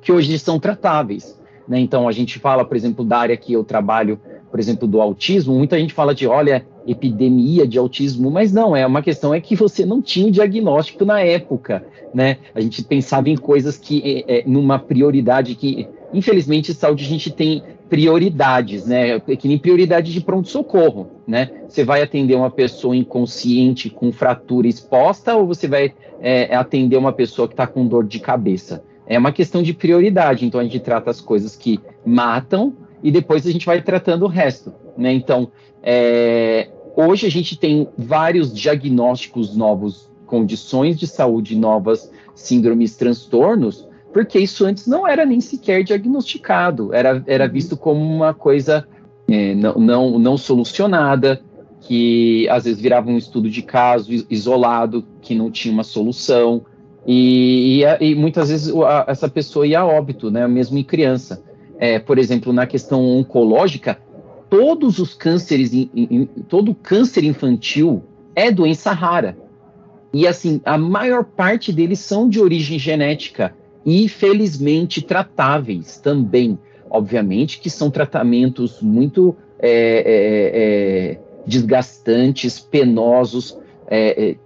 que 0.00 0.12
hoje 0.12 0.38
são 0.38 0.58
tratáveis. 0.58 1.38
Né? 1.68 1.78
Então 1.80 2.08
a 2.08 2.12
gente 2.12 2.38
fala, 2.38 2.64
por 2.64 2.76
exemplo, 2.76 3.04
da 3.04 3.18
área 3.18 3.36
que 3.36 3.52
eu 3.52 3.62
trabalho, 3.62 4.18
por 4.50 4.58
exemplo, 4.58 4.88
do 4.88 5.00
autismo, 5.00 5.54
muita 5.54 5.78
gente 5.78 5.92
fala 5.92 6.14
de, 6.14 6.26
olha, 6.26 6.64
epidemia 6.86 7.66
de 7.66 7.78
autismo, 7.78 8.30
mas 8.30 8.52
não, 8.52 8.74
é 8.74 8.86
uma 8.86 9.02
questão 9.02 9.34
é 9.34 9.40
que 9.40 9.54
você 9.54 9.84
não 9.84 10.00
tinha 10.00 10.26
o 10.26 10.30
diagnóstico 10.30 11.04
na 11.04 11.20
época, 11.20 11.84
né? 12.14 12.38
A 12.54 12.60
gente 12.60 12.82
pensava 12.82 13.28
em 13.28 13.36
coisas 13.36 13.76
que, 13.76 14.24
é, 14.26 14.38
é, 14.38 14.44
numa 14.46 14.78
prioridade 14.78 15.54
que, 15.54 15.86
infelizmente, 16.14 16.72
saúde 16.72 17.04
a 17.04 17.08
gente 17.08 17.30
tem 17.30 17.62
prioridades, 17.90 18.86
né? 18.86 19.20
Que 19.20 19.48
nem 19.48 19.58
prioridade 19.58 20.12
de 20.12 20.20
pronto-socorro, 20.20 21.10
né? 21.26 21.50
Você 21.68 21.84
vai 21.84 22.02
atender 22.02 22.34
uma 22.34 22.50
pessoa 22.50 22.96
inconsciente 22.96 23.90
com 23.90 24.10
fratura 24.10 24.66
exposta 24.66 25.36
ou 25.36 25.46
você 25.46 25.68
vai 25.68 25.92
é, 26.20 26.54
atender 26.54 26.96
uma 26.96 27.12
pessoa 27.12 27.46
que 27.46 27.54
está 27.54 27.66
com 27.66 27.86
dor 27.86 28.06
de 28.06 28.18
cabeça? 28.18 28.82
É 29.08 29.18
uma 29.18 29.32
questão 29.32 29.62
de 29.62 29.72
prioridade, 29.72 30.44
então 30.44 30.60
a 30.60 30.62
gente 30.62 30.78
trata 30.80 31.10
as 31.10 31.20
coisas 31.20 31.56
que 31.56 31.80
matam 32.04 32.74
e 33.02 33.10
depois 33.10 33.46
a 33.46 33.50
gente 33.50 33.64
vai 33.64 33.80
tratando 33.80 34.26
o 34.26 34.28
resto, 34.28 34.72
né? 34.96 35.12
Então, 35.12 35.50
é, 35.82 36.68
hoje 36.94 37.26
a 37.26 37.30
gente 37.30 37.58
tem 37.58 37.88
vários 37.96 38.52
diagnósticos 38.52 39.56
novos, 39.56 40.10
condições 40.26 40.98
de 40.98 41.06
saúde 41.06 41.56
novas, 41.56 42.12
síndromes, 42.34 42.96
transtornos, 42.96 43.88
porque 44.12 44.38
isso 44.38 44.66
antes 44.66 44.86
não 44.86 45.06
era 45.06 45.24
nem 45.24 45.40
sequer 45.40 45.82
diagnosticado, 45.82 46.92
era, 46.92 47.22
era 47.26 47.46
uhum. 47.46 47.52
visto 47.52 47.76
como 47.76 48.00
uma 48.00 48.34
coisa 48.34 48.86
é, 49.26 49.54
não, 49.54 49.74
não, 49.74 50.18
não 50.18 50.36
solucionada, 50.36 51.40
que 51.80 52.48
às 52.50 52.64
vezes 52.64 52.80
virava 52.80 53.08
um 53.08 53.16
estudo 53.16 53.48
de 53.48 53.62
caso 53.62 54.10
isolado, 54.28 55.04
que 55.22 55.34
não 55.34 55.50
tinha 55.50 55.72
uma 55.72 55.84
solução, 55.84 56.62
e, 57.10 57.82
e, 57.82 58.10
e 58.10 58.14
muitas 58.14 58.50
vezes 58.50 58.74
a, 58.74 59.06
essa 59.08 59.30
pessoa 59.30 59.66
ia 59.66 59.80
a 59.80 59.86
óbito, 59.86 60.30
né, 60.30 60.46
mesmo 60.46 60.76
em 60.76 60.84
criança. 60.84 61.42
É, 61.78 61.98
por 61.98 62.18
exemplo, 62.18 62.52
na 62.52 62.66
questão 62.66 63.02
oncológica, 63.02 63.98
todos 64.50 64.98
os 64.98 65.14
cânceres, 65.14 65.72
in, 65.72 65.88
in, 65.94 66.26
todo 66.46 66.74
câncer 66.74 67.24
infantil 67.24 68.04
é 68.36 68.50
doença 68.50 68.92
rara. 68.92 69.38
E 70.12 70.26
assim, 70.26 70.60
a 70.66 70.76
maior 70.76 71.24
parte 71.24 71.72
deles 71.72 71.98
são 72.00 72.28
de 72.28 72.40
origem 72.40 72.78
genética 72.78 73.54
e 73.86 74.06
felizmente 74.06 75.00
tratáveis 75.00 75.96
também. 75.98 76.58
Obviamente 76.90 77.58
que 77.58 77.70
são 77.70 77.90
tratamentos 77.90 78.82
muito 78.82 79.34
é, 79.58 79.70
é, 79.70 81.12
é, 81.14 81.20
desgastantes, 81.46 82.60
penosos, 82.60 83.56
é, 83.86 84.30
é, 84.30 84.36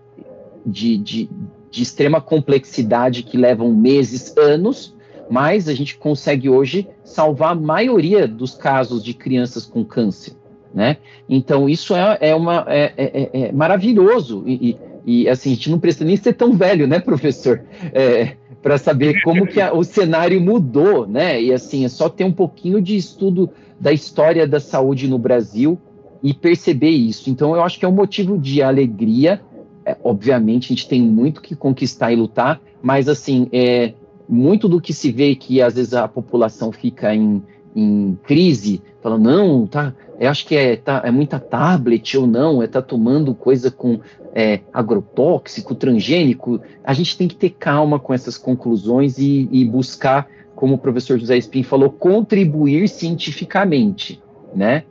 de, 0.64 0.96
de, 0.96 1.30
de 1.72 1.82
extrema 1.82 2.20
complexidade 2.20 3.22
que 3.22 3.38
levam 3.38 3.72
meses, 3.72 4.36
anos, 4.36 4.94
mas 5.30 5.68
a 5.68 5.74
gente 5.74 5.96
consegue 5.96 6.48
hoje 6.48 6.86
salvar 7.02 7.52
a 7.52 7.54
maioria 7.54 8.28
dos 8.28 8.54
casos 8.54 9.02
de 9.02 9.14
crianças 9.14 9.64
com 9.64 9.82
câncer, 9.82 10.34
né? 10.74 10.98
Então 11.26 11.70
isso 11.70 11.94
é, 11.94 12.18
é 12.20 12.34
uma 12.34 12.66
é, 12.68 12.92
é, 12.94 13.04
é, 13.06 13.40
é 13.48 13.52
maravilhoso 13.52 14.44
e, 14.46 14.76
e, 15.06 15.22
e, 15.22 15.28
assim 15.30 15.52
a 15.52 15.54
gente 15.54 15.70
não 15.70 15.78
precisa 15.78 16.04
nem 16.04 16.16
ser 16.16 16.34
tão 16.34 16.52
velho, 16.52 16.86
né, 16.86 17.00
professor, 17.00 17.64
é, 17.94 18.36
para 18.62 18.76
saber 18.76 19.22
como 19.22 19.46
que 19.46 19.58
a, 19.58 19.72
o 19.72 19.82
cenário 19.82 20.38
mudou, 20.42 21.06
né? 21.06 21.40
E 21.40 21.54
assim 21.54 21.86
é 21.86 21.88
só 21.88 22.10
ter 22.10 22.24
um 22.24 22.32
pouquinho 22.32 22.82
de 22.82 22.96
estudo 22.96 23.50
da 23.80 23.92
história 23.92 24.46
da 24.46 24.60
saúde 24.60 25.08
no 25.08 25.18
Brasil 25.18 25.80
e 26.22 26.34
perceber 26.34 26.90
isso. 26.90 27.30
Então 27.30 27.56
eu 27.56 27.62
acho 27.62 27.78
que 27.78 27.84
é 27.86 27.88
um 27.88 27.92
motivo 27.92 28.36
de 28.38 28.62
alegria. 28.62 29.40
É, 29.84 29.96
obviamente 30.02 30.66
a 30.66 30.68
gente 30.68 30.88
tem 30.88 31.02
muito 31.02 31.40
que 31.40 31.56
conquistar 31.56 32.12
e 32.12 32.16
lutar, 32.16 32.60
mas 32.80 33.08
assim 33.08 33.48
é, 33.52 33.94
muito 34.28 34.68
do 34.68 34.80
que 34.80 34.92
se 34.92 35.10
vê 35.10 35.34
que 35.34 35.60
às 35.60 35.74
vezes 35.74 35.94
a 35.94 36.06
população 36.06 36.70
fica 36.72 37.14
em, 37.14 37.42
em 37.74 38.18
crise, 38.22 38.80
falando, 39.02 39.24
não, 39.24 39.66
tá, 39.66 39.94
eu 40.18 40.30
acho 40.30 40.46
que 40.46 40.54
é, 40.54 40.76
tá, 40.76 41.02
é 41.04 41.10
muita 41.10 41.40
tablet 41.40 42.16
ou 42.16 42.26
não, 42.26 42.62
é 42.62 42.66
tá 42.66 42.80
tomando 42.80 43.34
coisa 43.34 43.70
com 43.70 43.98
é, 44.32 44.60
agrotóxico, 44.72 45.74
transgênico. 45.74 46.60
A 46.84 46.94
gente 46.94 47.16
tem 47.16 47.26
que 47.26 47.34
ter 47.34 47.50
calma 47.50 47.98
com 47.98 48.14
essas 48.14 48.38
conclusões 48.38 49.18
e, 49.18 49.48
e 49.50 49.64
buscar, 49.64 50.28
como 50.54 50.74
o 50.74 50.78
professor 50.78 51.18
José 51.18 51.36
Espim 51.36 51.62
falou, 51.62 51.90
contribuir 51.90 52.88
cientificamente, 52.88 54.22
né? 54.54 54.84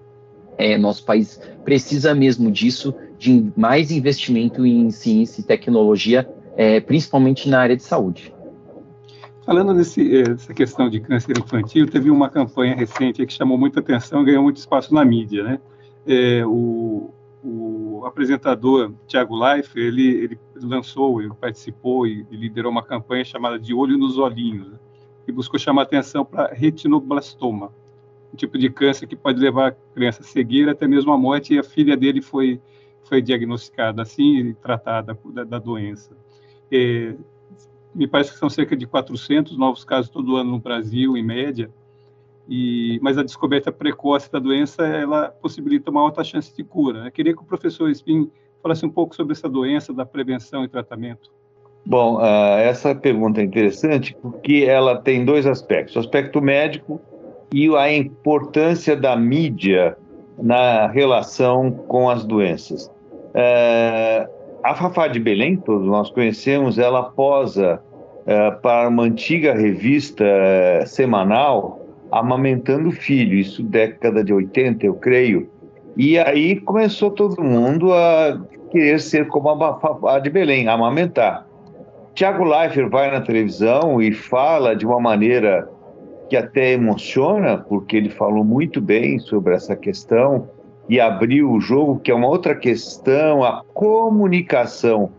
É, 0.58 0.78
nosso 0.78 1.06
país 1.06 1.40
precisa 1.64 2.14
mesmo 2.14 2.52
disso, 2.52 2.94
de 3.22 3.54
mais 3.56 3.92
investimento 3.92 4.66
em 4.66 4.90
ciência 4.90 5.42
e 5.42 5.44
tecnologia, 5.44 6.28
é, 6.58 6.80
principalmente 6.80 7.48
na 7.48 7.60
área 7.60 7.78
de 7.78 7.84
saúde. 7.84 8.34
Falando 9.46 9.76
nesse, 9.76 10.02
eh, 10.02 10.28
nessa 10.28 10.52
questão 10.56 10.90
de 10.90 11.00
câncer 11.00 11.38
infantil, 11.38 11.88
teve 11.88 12.10
uma 12.10 12.30
campanha 12.32 12.76
recente 12.76 13.24
que 13.24 13.32
chamou 13.32 13.60
muita 13.60 13.80
atenção, 13.80 14.24
ganhou 14.24 14.42
muito 14.42 14.58
espaço 14.58 14.92
na 14.92 15.06
mídia, 15.06 15.44
né? 15.44 15.60
É, 16.08 16.44
o, 16.48 17.12
o, 17.44 18.04
apresentador 18.08 18.92
Tiago 19.06 19.36
Life, 19.36 19.80
ele, 19.80 20.08
ele, 20.08 20.40
lançou, 20.60 21.22
ele 21.22 21.32
participou 21.40 22.08
e, 22.08 22.26
e, 22.32 22.36
liderou 22.36 22.72
uma 22.72 22.82
campanha 22.82 23.24
chamada 23.24 23.60
de 23.60 23.72
Olho 23.72 24.00
nos 24.00 24.18
Olhinhos, 24.18 24.68
né? 24.68 24.80
que 25.28 25.32
buscou 25.32 25.60
chamar 25.60 25.84
atenção 25.84 26.26
para 26.26 26.52
retinoblastoma. 26.52 27.72
um 28.34 28.36
tipo 28.36 28.58
de 28.58 28.68
câncer 28.72 29.06
que 29.06 29.16
pode 29.16 29.40
levar 29.40 29.68
a 29.68 29.76
criança 29.94 30.24
a 30.24 30.26
cegueira, 30.26 30.72
até 30.72 30.88
mesmo 30.88 31.12
a 31.12 31.18
morte, 31.18 31.54
e 31.54 31.60
a 31.60 31.64
filha 31.64 31.96
dele 31.96 32.20
foi, 32.20 32.60
foi 33.12 33.22
diagnosticada 33.22 34.02
assim 34.02 34.38
e 34.38 34.54
tratada 34.54 35.20
da, 35.34 35.44
da 35.44 35.60
doença. 35.60 36.12
É, 36.72 37.14
me 37.94 38.08
parece 38.08 38.32
que 38.32 38.38
são 38.38 38.50
cerca 38.50 38.74
de 38.74 38.88
400 38.88 39.58
novos 39.58 39.84
casos 39.84 40.10
todo 40.10 40.38
ano 40.38 40.52
no 40.52 40.60
Brasil, 40.60 41.18
em 41.18 41.22
média, 41.24 41.70
e, 42.48 43.02
mas 43.02 43.18
a 43.18 43.24
descoberta 43.24 43.70
precoce 43.70 44.32
da 44.32 44.40
doença, 44.40 44.88
ela 44.88 45.28
possibilita 45.28 45.92
uma 45.92 46.00
alta 46.00 46.24
chance 46.24 46.56
de 46.56 46.64
cura. 46.64 47.06
Eu 47.06 47.12
queria 47.12 47.36
que 47.36 47.42
o 47.42 47.46
professor 47.46 47.90
Spin 47.90 48.32
falasse 48.64 48.86
um 48.86 48.90
pouco 48.90 49.14
sobre 49.14 49.34
essa 49.34 49.50
doença, 49.50 49.94
da 49.94 50.06
prevenção 50.06 50.64
e 50.64 50.70
tratamento. 50.70 51.30
Bom, 51.86 52.16
uh, 52.16 52.60
essa 52.60 52.96
pergunta 52.96 53.42
é 53.42 53.44
interessante 53.44 54.16
porque 54.22 54.64
ela 54.66 54.98
tem 54.98 55.26
dois 55.26 55.46
aspectos: 55.46 55.98
o 55.98 56.00
aspecto 56.00 56.42
médico 56.42 57.02
e 57.54 57.76
a 57.76 57.92
importância 57.92 58.96
da 58.96 59.18
mídia 59.18 59.98
na 60.42 60.88
relação 60.88 61.72
com 61.72 62.10
as 62.10 62.24
doenças. 62.24 62.90
Uh, 63.32 64.30
a 64.64 64.76
Fafá 64.76 65.08
de 65.08 65.20
Belém, 65.20 65.58
todos 65.58 65.88
nós 65.88 66.10
conhecemos, 66.12 66.78
ela 66.78 67.04
posa 67.04 67.82
uh, 68.22 68.62
para 68.62 68.88
uma 68.90 69.04
antiga 69.04 69.54
revista 69.54 70.26
semanal 70.86 71.82
Amamentando 72.12 72.90
o 72.90 72.92
Filho, 72.92 73.36
isso 73.36 73.64
década 73.64 74.22
de 74.22 74.34
80, 74.34 74.86
eu 74.86 74.96
creio. 74.96 75.50
E 75.96 76.20
aí 76.20 76.60
começou 76.60 77.10
todo 77.10 77.42
mundo 77.42 77.94
a 77.94 78.38
querer 78.70 79.00
ser 79.00 79.28
como 79.30 79.50
a 79.50 79.80
Fafá 79.80 80.20
de 80.20 80.30
Belém, 80.30 80.68
amamentar. 80.68 81.48
Tiago 82.14 82.44
Leifert 82.44 82.90
vai 82.90 83.10
na 83.10 83.22
televisão 83.22 84.02
e 84.02 84.12
fala 84.12 84.76
de 84.76 84.86
uma 84.86 85.00
maneira 85.00 85.70
que 86.30 86.36
até 86.36 86.74
emociona, 86.74 87.58
porque 87.58 87.96
ele 87.96 88.10
falou 88.10 88.44
muito 88.44 88.82
bem 88.82 89.18
sobre 89.18 89.56
essa 89.56 89.74
questão 89.74 90.50
e 90.90 91.00
abriu 91.00 91.52
o 91.52 91.60
jogo, 91.60 92.00
que 92.00 92.12
é 92.12 92.14
uma 92.14 92.28
outra 92.28 92.56
questão, 92.56 93.44
a 93.44 93.64
comunicação 93.74 95.12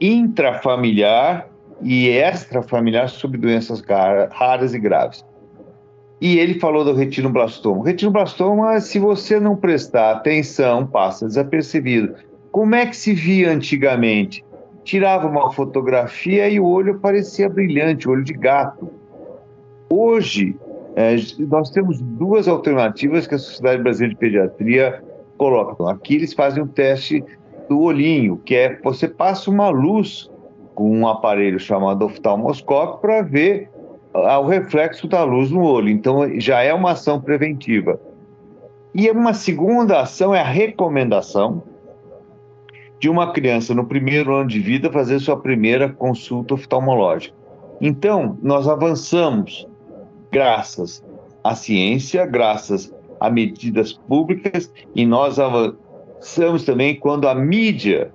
intrafamiliar 0.00 1.48
e 1.82 2.08
extrafamiliar 2.08 3.08
sobre 3.08 3.38
doenças 3.38 3.82
raras 4.30 4.74
e 4.74 4.78
graves. 4.78 5.24
E 6.20 6.38
ele 6.38 6.58
falou 6.58 6.84
do 6.84 6.94
retinoblastoma. 6.94 7.78
O 7.78 7.82
retinoblastoma, 7.82 8.80
se 8.80 8.98
você 8.98 9.38
não 9.38 9.54
prestar 9.54 10.12
atenção, 10.12 10.86
passa 10.86 11.26
desapercebido. 11.26 12.14
Como 12.50 12.74
é 12.74 12.86
que 12.86 12.96
se 12.96 13.12
via 13.12 13.50
antigamente? 13.50 14.42
tirava 14.86 15.26
uma 15.26 15.52
fotografia 15.52 16.48
e 16.48 16.60
o 16.60 16.64
olho 16.64 17.00
parecia 17.00 17.48
brilhante, 17.48 18.08
olho 18.08 18.22
de 18.22 18.32
gato. 18.32 18.88
Hoje, 19.90 20.56
é, 20.96 21.14
nós 21.40 21.68
temos 21.68 22.00
duas 22.00 22.48
alternativas 22.48 23.26
que 23.26 23.34
a 23.34 23.38
Sociedade 23.38 23.82
Brasileira 23.82 24.14
de 24.14 24.18
Pediatria 24.18 25.04
coloca. 25.36 25.90
Aqui 25.90 26.14
eles 26.14 26.32
fazem 26.32 26.62
um 26.62 26.66
teste 26.66 27.22
do 27.68 27.82
olhinho, 27.82 28.38
que 28.38 28.54
é 28.54 28.80
você 28.82 29.06
passa 29.06 29.50
uma 29.50 29.68
luz 29.68 30.30
com 30.74 30.90
um 30.90 31.06
aparelho 31.06 31.60
chamado 31.60 32.06
oftalmoscópio 32.06 32.98
para 33.00 33.20
ver 33.20 33.68
ah, 34.14 34.38
o 34.38 34.46
reflexo 34.46 35.06
da 35.06 35.22
luz 35.22 35.50
no 35.50 35.62
olho. 35.62 35.90
Então 35.90 36.40
já 36.40 36.62
é 36.62 36.72
uma 36.72 36.92
ação 36.92 37.20
preventiva. 37.20 38.00
E 38.94 39.10
uma 39.10 39.34
segunda 39.34 40.00
ação 40.00 40.34
é 40.34 40.40
a 40.40 40.44
recomendação, 40.44 41.62
de 42.98 43.10
uma 43.10 43.32
criança 43.32 43.74
no 43.74 43.84
primeiro 43.84 44.34
ano 44.34 44.48
de 44.48 44.58
vida 44.58 44.90
fazer 44.90 45.20
sua 45.20 45.36
primeira 45.36 45.90
consulta 45.92 46.54
oftalmológica. 46.54 47.36
Então, 47.78 48.38
nós 48.42 48.66
avançamos 48.66 49.68
graças 50.30 51.04
à 51.42 51.54
ciência, 51.54 52.26
graças 52.26 52.92
a 53.20 53.30
medidas 53.30 53.92
públicas 53.92 54.72
e 54.94 55.06
nós 55.06 55.38
avançamos 55.38 56.64
também 56.64 56.94
quando 56.94 57.28
a 57.28 57.34
mídia, 57.34 58.12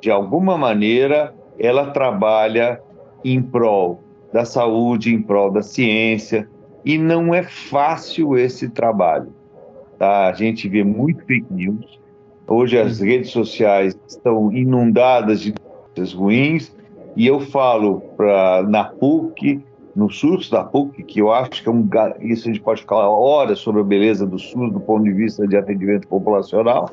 de 0.00 0.10
alguma 0.10 0.58
maneira, 0.58 1.34
ela 1.58 1.90
trabalha 1.90 2.80
em 3.24 3.40
prol 3.40 4.02
da 4.32 4.44
saúde, 4.44 5.14
em 5.14 5.22
prol 5.22 5.50
da 5.50 5.62
ciência, 5.62 6.48
e 6.84 6.98
não 6.98 7.34
é 7.34 7.42
fácil 7.42 8.36
esse 8.36 8.68
trabalho. 8.68 9.32
Tá? 9.98 10.28
A 10.28 10.32
gente 10.32 10.68
vê 10.68 10.84
muito 10.84 11.24
fake 11.24 11.46
news, 11.50 11.98
Hoje 12.48 12.78
as 12.78 13.00
redes 13.00 13.30
sociais 13.30 13.98
estão 14.06 14.52
inundadas 14.52 15.40
de 15.40 15.52
coisas 15.52 16.14
ruins 16.14 16.76
e 17.16 17.26
eu 17.26 17.40
falo 17.40 18.00
para 18.16 18.62
na 18.62 18.84
PUC, 18.84 19.60
no 19.96 20.10
SUS 20.10 20.50
da 20.50 20.62
PUC, 20.62 21.02
que 21.02 21.20
eu 21.20 21.32
acho 21.32 21.62
que 21.62 21.68
é 21.68 21.72
um 21.72 21.88
isso 22.20 22.48
a 22.48 22.52
gente 22.52 22.62
pode 22.62 22.84
falar 22.84 23.08
horas 23.08 23.58
sobre 23.58 23.80
a 23.80 23.84
beleza 23.84 24.26
do 24.26 24.38
SUS 24.38 24.70
do 24.70 24.78
ponto 24.78 25.02
de 25.04 25.12
vista 25.12 25.48
de 25.48 25.56
atendimento 25.56 26.06
populacional 26.06 26.90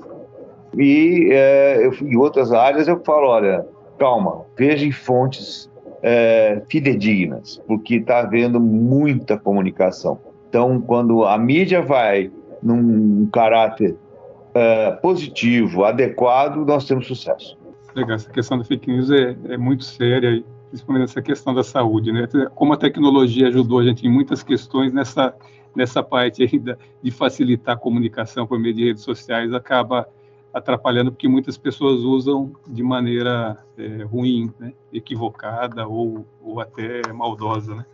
e 0.77 1.29
é, 1.31 1.85
eu, 1.85 1.93
em 2.01 2.15
outras 2.15 2.51
áreas 2.51 2.87
eu 2.87 2.99
falo, 3.03 3.27
olha, 3.27 3.65
calma, 3.99 4.45
veja 4.57 4.85
em 4.85 4.91
fontes 4.91 5.69
é, 6.01 6.61
fidedignas, 6.67 7.61
porque 7.67 7.95
está 7.95 8.19
havendo 8.19 8.59
muita 8.59 9.37
comunicação. 9.37 10.19
Então, 10.49 10.81
quando 10.81 11.25
a 11.25 11.37
mídia 11.37 11.81
vai 11.81 12.31
num 12.61 13.27
caráter 13.31 13.91
uh, 13.91 15.01
positivo, 15.01 15.83
adequado, 15.83 16.57
nós 16.65 16.85
temos 16.85 17.07
sucesso. 17.07 17.57
Legal, 17.95 18.15
essa 18.15 18.29
questão 18.29 18.57
da 18.57 18.63
fake 18.63 18.89
news 18.89 19.11
é, 19.11 19.35
é 19.49 19.57
muito 19.57 19.83
séria, 19.83 20.43
principalmente 20.73 21.03
essa 21.03 21.21
questão 21.21 21.53
da 21.53 21.63
saúde, 21.63 22.11
né? 22.11 22.27
Como 22.55 22.73
a 22.73 22.77
tecnologia 22.77 23.47
ajudou 23.47 23.77
a 23.77 23.83
gente 23.83 24.07
em 24.07 24.09
muitas 24.09 24.41
questões 24.41 24.91
nessa 24.91 25.35
nessa 25.75 26.01
parte 26.03 26.43
ainda 26.43 26.77
de 27.01 27.11
facilitar 27.11 27.75
a 27.75 27.79
comunicação 27.79 28.45
por 28.45 28.59
meio 28.59 28.73
de 28.73 28.85
redes 28.85 29.03
sociais 29.03 29.53
acaba 29.53 30.07
atrapalhando 30.51 31.11
porque 31.11 31.27
muitas 31.27 31.57
pessoas 31.57 32.01
usam 32.01 32.51
de 32.67 32.83
maneira 32.83 33.57
é, 33.77 34.03
ruim, 34.03 34.51
né? 34.59 34.73
equivocada 34.91 35.87
ou, 35.87 36.25
ou 36.41 36.59
até 36.59 37.01
maldosa, 37.11 37.75
né? 37.75 37.85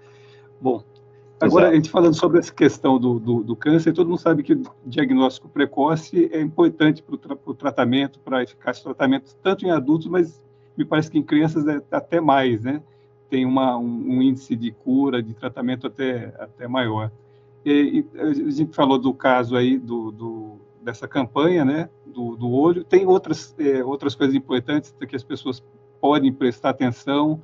Bom, 0.60 0.84
Agora, 1.42 1.68
Exato. 1.68 1.72
a 1.72 1.76
gente 1.76 1.90
falando 1.90 2.14
sobre 2.16 2.40
essa 2.40 2.54
questão 2.54 3.00
do, 3.00 3.18
do, 3.18 3.44
do, 3.44 3.56
câncer, 3.56 3.94
todo 3.94 4.10
mundo 4.10 4.20
sabe 4.20 4.44
que 4.44 4.54
o 4.54 4.64
diagnóstico 4.86 5.48
precoce 5.48 6.30
é 6.34 6.42
importante 6.42 7.02
para 7.02 7.16
o 7.16 7.18
tra 7.18 7.38
tratamento, 7.58 8.20
para 8.20 8.44
eficácia 8.44 8.84
do 8.84 8.94
tratamento, 8.94 9.34
tanto 9.42 9.66
em 9.66 9.72
adultos, 9.72 10.08
mas 10.08 10.42
me 10.80 10.86
parece 10.86 11.12
que 11.12 11.18
em 11.18 11.24
crianças 11.24 11.68
é 11.68 11.82
até 11.92 12.22
mais, 12.22 12.62
né? 12.64 12.82
Tem 13.30 13.46
uma, 13.46 13.78
um, 13.78 13.84
um, 13.84 14.22
índice 14.22 14.56
de 14.56 14.72
cura, 14.72 15.22
de 15.22 15.34
tratamento 15.34 15.86
até, 15.86 16.34
até 16.40 16.70
maior. 16.70 17.12
E, 17.66 18.06
e 18.16 18.20
a 18.20 18.34
gente 18.50 18.74
falou 18.74 18.98
do 18.98 19.14
caso 19.14 19.58
aí 19.58 19.78
do, 19.78 20.10
do 20.10 20.58
dessa 20.82 21.06
campanha, 21.06 21.66
né? 21.66 21.90
Do, 22.06 22.38
do 22.38 22.50
olho. 22.50 22.86
Tem 22.86 23.06
outras, 23.06 23.54
é, 23.60 23.84
outras 23.84 24.16
coisas 24.16 24.34
importantes 24.34 24.96
que 25.06 25.16
as 25.18 25.24
pessoas 25.24 25.62
podem 26.00 26.32
prestar 26.32 26.70
atenção 26.70 27.42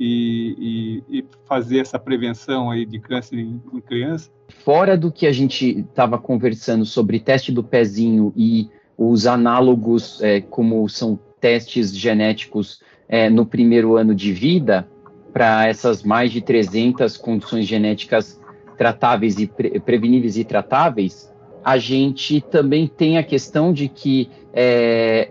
e, 0.00 1.02
e, 1.10 1.18
e, 1.18 1.24
fazer 1.44 1.80
essa 1.80 1.98
prevenção 1.98 2.70
aí 2.70 2.86
de 2.86 2.98
câncer 2.98 3.38
em, 3.38 3.60
em 3.70 3.80
criança? 3.82 4.30
Fora 4.48 4.96
do 4.96 5.12
que 5.12 5.26
a 5.26 5.32
gente 5.32 5.80
estava 5.80 6.16
conversando 6.16 6.86
sobre 6.86 7.20
teste 7.20 7.52
do 7.52 7.62
pezinho 7.62 8.32
e 8.34 8.70
os 8.96 9.26
análogos, 9.26 10.22
é, 10.22 10.40
como 10.40 10.88
são 10.88 11.18
testes 11.40 11.96
genéticos 11.96 12.80
é, 13.08 13.30
no 13.30 13.46
primeiro 13.46 13.96
ano 13.96 14.14
de 14.14 14.32
vida, 14.32 14.88
para 15.32 15.66
essas 15.66 16.02
mais 16.02 16.30
de 16.32 16.40
300 16.40 17.16
condições 17.16 17.66
genéticas 17.66 18.40
tratáveis 18.76 19.38
e 19.38 19.46
pre 19.46 19.80
preveníveis 19.80 20.36
e 20.36 20.44
tratáveis, 20.44 21.32
a 21.64 21.78
gente 21.78 22.40
também 22.40 22.86
tem 22.86 23.18
a 23.18 23.22
questão 23.22 23.72
de 23.72 23.88
que 23.88 24.30
é, 24.52 25.30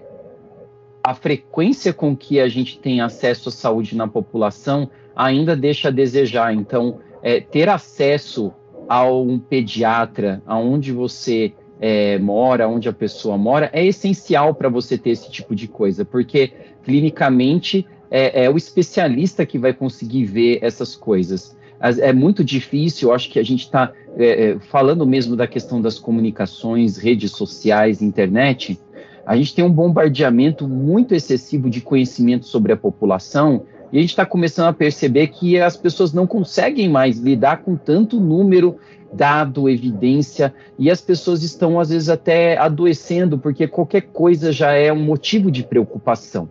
a 1.03 1.13
frequência 1.13 1.93
com 1.93 2.15
que 2.15 2.39
a 2.39 2.47
gente 2.47 2.79
tem 2.79 2.99
acesso 2.99 3.49
à 3.49 3.51
saúde 3.51 3.95
na 3.95 4.07
população 4.07 4.89
ainda 5.15 5.55
deixa 5.55 5.87
a 5.87 5.91
desejar. 5.91 6.53
Então, 6.53 6.99
é, 7.23 7.39
ter 7.39 7.69
acesso 7.69 8.53
a 8.89 9.09
um 9.09 9.39
pediatra, 9.39 10.41
aonde 10.45 10.91
você 10.91 11.53
é, 11.79 12.17
mora, 12.19 12.67
onde 12.67 12.89
a 12.89 12.93
pessoa 12.93 13.37
mora, 13.37 13.69
é 13.73 13.85
essencial 13.85 14.53
para 14.53 14.69
você 14.69 14.97
ter 14.97 15.11
esse 15.11 15.29
tipo 15.31 15.55
de 15.55 15.67
coisa, 15.67 16.03
porque 16.03 16.51
clinicamente 16.83 17.85
é, 18.09 18.45
é, 18.45 18.49
o 18.49 18.57
especialista 18.57 19.45
que 19.45 19.57
vai 19.57 19.73
conseguir 19.73 20.25
ver 20.25 20.59
essas 20.61 20.95
coisas. 20.95 21.55
É 21.79 22.11
muito 22.11 22.43
difícil, 22.43 23.09
eu 23.09 23.13
acho 23.13 23.29
que 23.29 23.37
a 23.37 23.43
gente 23.43 23.61
está 23.61 23.93
é, 24.17 24.49
é, 24.49 24.59
falando 24.59 25.05
mesmo 25.05 25.35
da 25.35 25.45
questão 25.45 25.79
das 25.79 25.99
comunicações, 25.99 26.97
redes 26.97 27.31
sociais, 27.31 28.01
internet 28.01 28.79
a 29.27 29.35
gente 29.35 29.53
tem 29.53 29.65
um 29.65 29.69
bombardeamento 29.69 30.65
muito 30.69 31.13
excessivo 31.13 31.69
de 31.69 31.81
conhecimento 31.81 32.45
sobre 32.45 32.71
a 32.71 32.77
população 32.77 33.63
e 33.91 33.97
a 33.97 34.01
gente 34.01 34.11
está 34.11 34.25
começando 34.25 34.67
a 34.67 34.73
perceber 34.73 35.27
que 35.27 35.59
as 35.59 35.75
pessoas 35.75 36.13
não 36.13 36.25
conseguem 36.25 36.87
mais 36.87 37.19
lidar 37.19 37.57
com 37.57 37.75
tanto 37.75 38.21
número, 38.21 38.77
dado, 39.13 39.69
evidência, 39.69 40.53
e 40.77 40.91
as 40.91 41.01
pessoas 41.01 41.43
estão, 41.43 41.79
às 41.79 41.89
vezes, 41.89 42.09
até 42.09 42.57
adoecendo, 42.57 43.37
porque 43.37 43.67
qualquer 43.67 44.01
coisa 44.01 44.51
já 44.51 44.71
é 44.71 44.91
um 44.91 45.03
motivo 45.03 45.49
de 45.49 45.63
preocupação. 45.63 46.49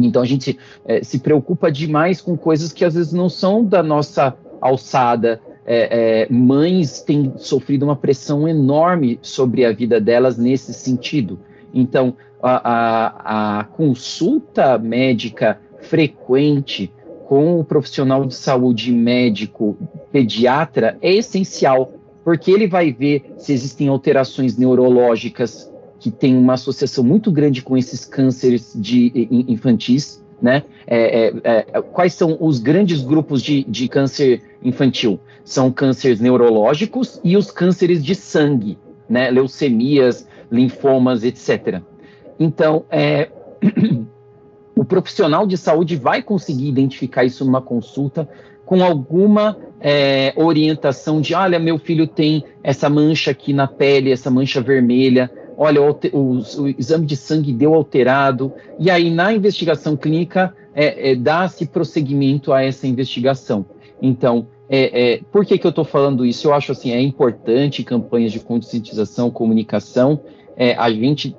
Então 0.00 0.22
a 0.22 0.24
gente 0.24 0.58
é, 0.84 1.02
se 1.02 1.18
preocupa 1.18 1.72
demais 1.72 2.20
com 2.20 2.36
coisas 2.36 2.72
que 2.72 2.84
às 2.84 2.94
vezes 2.94 3.12
não 3.12 3.28
são 3.28 3.64
da 3.64 3.82
nossa 3.82 4.36
alçada, 4.60 5.40
é, 5.66 6.22
é, 6.22 6.32
mães 6.32 7.02
têm 7.02 7.34
sofrido 7.36 7.82
uma 7.84 7.96
pressão 7.96 8.48
enorme 8.48 9.18
sobre 9.20 9.64
a 9.64 9.72
vida 9.72 10.00
delas 10.00 10.38
nesse 10.38 10.72
sentido. 10.72 11.38
Então, 11.74 12.16
a, 12.42 12.70
a, 12.72 13.60
a 13.60 13.64
consulta 13.64 14.78
médica 14.78 15.60
frequente 15.80 16.90
com 17.28 17.60
o 17.60 17.64
profissional 17.64 18.24
de 18.24 18.34
saúde 18.34 18.90
médico 18.90 19.76
pediatra 20.10 20.96
é 21.02 21.12
essencial, 21.12 21.92
porque 22.24 22.50
ele 22.50 22.66
vai 22.66 22.90
ver 22.90 23.34
se 23.36 23.52
existem 23.52 23.88
alterações 23.88 24.56
neurológicas 24.56 25.70
que 26.00 26.10
têm 26.10 26.34
uma 26.34 26.54
associação 26.54 27.04
muito 27.04 27.30
grande 27.30 27.60
com 27.60 27.76
esses 27.76 28.06
cânceres 28.06 28.72
de 28.74 29.28
infantis, 29.46 30.24
né? 30.40 30.62
É, 30.86 31.26
é, 31.26 31.66
é, 31.70 31.82
quais 31.82 32.14
são 32.14 32.34
os 32.40 32.60
grandes 32.60 33.02
grupos 33.02 33.42
de, 33.42 33.62
de 33.64 33.88
câncer 33.88 34.40
infantil? 34.62 35.20
São 35.44 35.70
cânceres 35.70 36.20
neurológicos 36.20 37.20
e 37.22 37.36
os 37.36 37.50
cânceres 37.50 38.02
de 38.02 38.14
sangue, 38.14 38.78
né? 39.06 39.30
Leucemias, 39.30 40.26
linfomas, 40.50 41.24
etc. 41.24 41.82
Então, 42.40 42.86
é, 42.90 43.28
o 44.78 44.84
profissional 44.84 45.44
de 45.44 45.56
saúde 45.56 45.96
vai 45.96 46.22
conseguir 46.22 46.68
identificar 46.68 47.24
isso 47.24 47.44
numa 47.44 47.60
consulta 47.60 48.28
com 48.64 48.84
alguma 48.84 49.56
é, 49.80 50.32
orientação 50.36 51.20
de, 51.20 51.34
olha, 51.34 51.58
meu 51.58 51.78
filho 51.78 52.06
tem 52.06 52.44
essa 52.62 52.88
mancha 52.88 53.32
aqui 53.32 53.52
na 53.52 53.66
pele, 53.66 54.12
essa 54.12 54.30
mancha 54.30 54.60
vermelha, 54.60 55.28
olha, 55.56 55.82
o, 55.82 55.98
o, 56.12 56.38
o 56.62 56.68
exame 56.78 57.06
de 57.06 57.16
sangue 57.16 57.52
deu 57.52 57.74
alterado, 57.74 58.52
e 58.78 58.88
aí 58.88 59.10
na 59.10 59.32
investigação 59.32 59.96
clínica 59.96 60.54
é, 60.72 61.10
é, 61.10 61.16
dá-se 61.16 61.66
prosseguimento 61.66 62.52
a 62.52 62.62
essa 62.62 62.86
investigação. 62.86 63.66
Então, 64.00 64.46
é, 64.68 65.14
é, 65.14 65.20
por 65.32 65.44
que, 65.44 65.58
que 65.58 65.66
eu 65.66 65.70
estou 65.70 65.84
falando 65.84 66.24
isso? 66.24 66.46
Eu 66.46 66.54
acho 66.54 66.70
assim, 66.70 66.92
é 66.92 67.00
importante 67.00 67.82
campanhas 67.82 68.30
de 68.30 68.38
conscientização, 68.38 69.28
comunicação. 69.28 70.20
É, 70.56 70.74
a 70.74 70.88
gente 70.90 71.34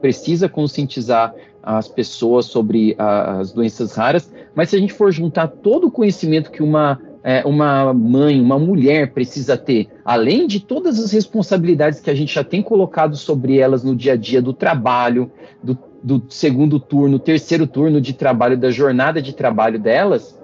precisa 0.00 0.48
conscientizar 0.48 1.34
as 1.62 1.88
pessoas 1.88 2.46
sobre 2.46 2.94
a, 2.98 3.38
as 3.38 3.52
doenças 3.52 3.94
raras, 3.94 4.32
mas 4.54 4.70
se 4.70 4.76
a 4.76 4.78
gente 4.78 4.92
for 4.92 5.12
juntar 5.12 5.48
todo 5.48 5.88
o 5.88 5.90
conhecimento 5.90 6.50
que 6.50 6.62
uma, 6.62 7.00
é, 7.22 7.44
uma 7.44 7.92
mãe, 7.92 8.40
uma 8.40 8.58
mulher 8.58 9.12
precisa 9.12 9.56
ter, 9.56 9.88
além 10.04 10.46
de 10.46 10.60
todas 10.60 10.98
as 10.98 11.12
responsabilidades 11.12 12.00
que 12.00 12.10
a 12.10 12.14
gente 12.14 12.34
já 12.34 12.44
tem 12.44 12.62
colocado 12.62 13.16
sobre 13.16 13.58
elas 13.58 13.84
no 13.84 13.94
dia 13.94 14.14
a 14.14 14.16
dia 14.16 14.40
do 14.40 14.52
trabalho, 14.52 15.30
do, 15.62 15.78
do 16.02 16.24
segundo 16.28 16.80
turno, 16.80 17.18
terceiro 17.18 17.66
turno 17.66 18.00
de 18.00 18.12
trabalho, 18.12 18.56
da 18.56 18.70
jornada 18.70 19.20
de 19.20 19.34
trabalho 19.34 19.78
delas, 19.78 20.38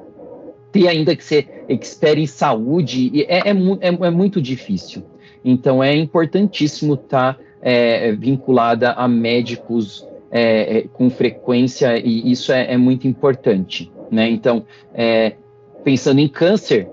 ter 0.73 0.89
ainda 0.89 1.15
que 1.15 1.23
ser 1.23 1.65
expert 1.69 2.19
em 2.19 2.27
saúde, 2.27 3.25
é, 3.29 3.51
é, 3.51 3.53
é, 3.53 4.07
é 4.07 4.11
muito 4.11 4.43
difícil. 4.43 5.05
Então, 5.45 5.83
é 5.83 5.95
importantíssimo 5.95 6.95
estar 6.95 7.35
tá, 7.35 7.41
é, 7.61 8.13
vinculada 8.13 8.93
a 8.93 9.07
médicos 9.07 10.07
é, 10.37 10.79
é, 10.79 10.83
com 10.93 11.09
frequência 11.09 11.97
e 11.97 12.33
isso 12.33 12.51
é, 12.51 12.73
é 12.73 12.77
muito 12.77 13.07
importante, 13.07 13.93
né? 14.11 14.29
Então, 14.29 14.67
é, 14.93 15.35
pensando 15.85 16.19
em 16.19 16.27
câncer, 16.27 16.89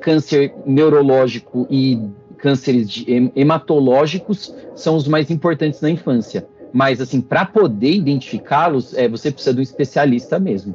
câncer 0.00 0.54
neurológico 0.64 1.66
e 1.68 1.98
cânceres 2.38 2.88
de, 2.88 3.32
hematológicos 3.34 4.54
são 4.76 4.94
os 4.94 5.08
mais 5.08 5.28
importantes 5.28 5.80
na 5.80 5.90
infância. 5.90 6.46
Mas, 6.72 7.00
assim, 7.00 7.20
para 7.20 7.44
poder 7.44 7.90
identificá-los, 7.90 8.94
é, 8.94 9.08
você 9.08 9.32
precisa 9.32 9.54
de 9.54 9.60
um 9.60 9.62
especialista 9.62 10.38
mesmo. 10.38 10.74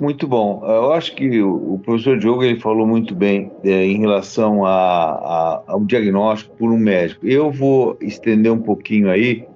Muito 0.00 0.26
bom. 0.26 0.62
Eu 0.64 0.92
acho 0.92 1.14
que 1.14 1.40
o 1.42 1.80
professor 1.84 2.18
Diogo 2.18 2.42
ele 2.42 2.60
falou 2.60 2.86
muito 2.86 3.14
bem 3.14 3.50
é, 3.64 3.84
em 3.84 3.98
relação 3.98 4.64
a, 4.64 4.70
a, 4.72 5.62
ao 5.66 5.84
diagnóstico 5.84 6.56
por 6.56 6.70
um 6.70 6.78
médico. 6.78 7.26
Eu 7.26 7.50
vou 7.50 7.96
estender 8.00 8.52
um 8.52 8.60
pouquinho 8.60 9.10
aí 9.10 9.46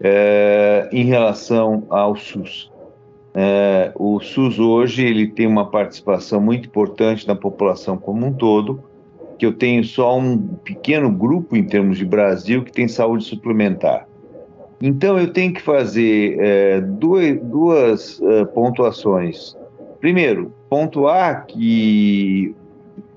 é, 0.00 0.88
em 0.92 1.04
relação 1.04 1.84
ao 1.90 2.16
SUS. 2.16 2.70
É, 3.34 3.92
o 3.94 4.18
SUS 4.20 4.58
hoje 4.58 5.04
ele 5.04 5.28
tem 5.28 5.46
uma 5.46 5.70
participação 5.70 6.40
muito 6.40 6.66
importante 6.66 7.26
na 7.26 7.36
população 7.36 7.96
como 7.96 8.26
um 8.26 8.32
todo, 8.32 8.82
que 9.38 9.46
eu 9.46 9.52
tenho 9.52 9.84
só 9.84 10.18
um 10.18 10.36
pequeno 10.36 11.10
grupo 11.10 11.56
em 11.56 11.62
termos 11.62 11.98
de 11.98 12.04
Brasil 12.04 12.64
que 12.64 12.72
tem 12.72 12.88
saúde 12.88 13.24
suplementar. 13.24 14.08
Então 14.82 15.18
eu 15.18 15.32
tenho 15.32 15.52
que 15.52 15.62
fazer 15.62 16.36
é, 16.40 16.80
duas, 16.80 17.40
duas 17.40 18.20
é, 18.20 18.44
pontuações. 18.46 19.56
Primeiro, 20.00 20.52
pontuar 20.68 21.46
que 21.46 22.54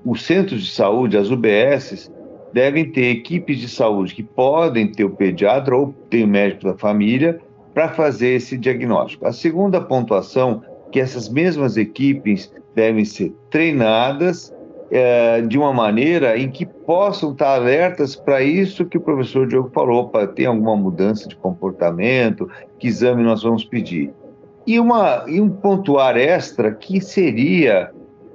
os 0.04 0.24
centros 0.24 0.62
de 0.64 0.70
saúde, 0.70 1.16
as 1.16 1.30
UBSs, 1.30 2.11
devem 2.52 2.90
ter 2.90 3.10
equipes 3.10 3.58
de 3.58 3.68
saúde 3.68 4.14
que 4.14 4.22
podem 4.22 4.86
ter 4.86 5.04
o 5.04 5.10
pediatra 5.10 5.76
ou 5.76 5.94
ter 6.10 6.24
o 6.24 6.28
médico 6.28 6.64
da 6.64 6.74
família 6.74 7.40
para 7.72 7.88
fazer 7.88 8.34
esse 8.34 8.56
diagnóstico. 8.58 9.26
A 9.26 9.32
segunda 9.32 9.80
pontuação 9.80 10.62
que 10.90 11.00
essas 11.00 11.28
mesmas 11.28 11.76
equipes 11.76 12.52
devem 12.74 13.04
ser 13.04 13.34
treinadas 13.50 14.54
é, 14.90 15.40
de 15.40 15.56
uma 15.56 15.72
maneira 15.72 16.36
em 16.36 16.50
que 16.50 16.66
possam 16.66 17.32
estar 17.32 17.54
alertas 17.54 18.14
para 18.14 18.42
isso 18.42 18.84
que 18.84 18.98
o 18.98 19.00
professor 19.00 19.46
Diogo 19.46 19.70
falou, 19.72 20.10
para 20.10 20.26
ter 20.26 20.44
alguma 20.44 20.76
mudança 20.76 21.26
de 21.26 21.34
comportamento, 21.34 22.48
que 22.78 22.88
exame 22.88 23.22
nós 23.22 23.42
vamos 23.42 23.64
pedir. 23.64 24.12
E, 24.66 24.78
uma, 24.78 25.24
e 25.26 25.40
um 25.40 25.48
pontuar 25.48 26.16
extra 26.16 26.70
que 26.72 27.00
seria 27.00 27.90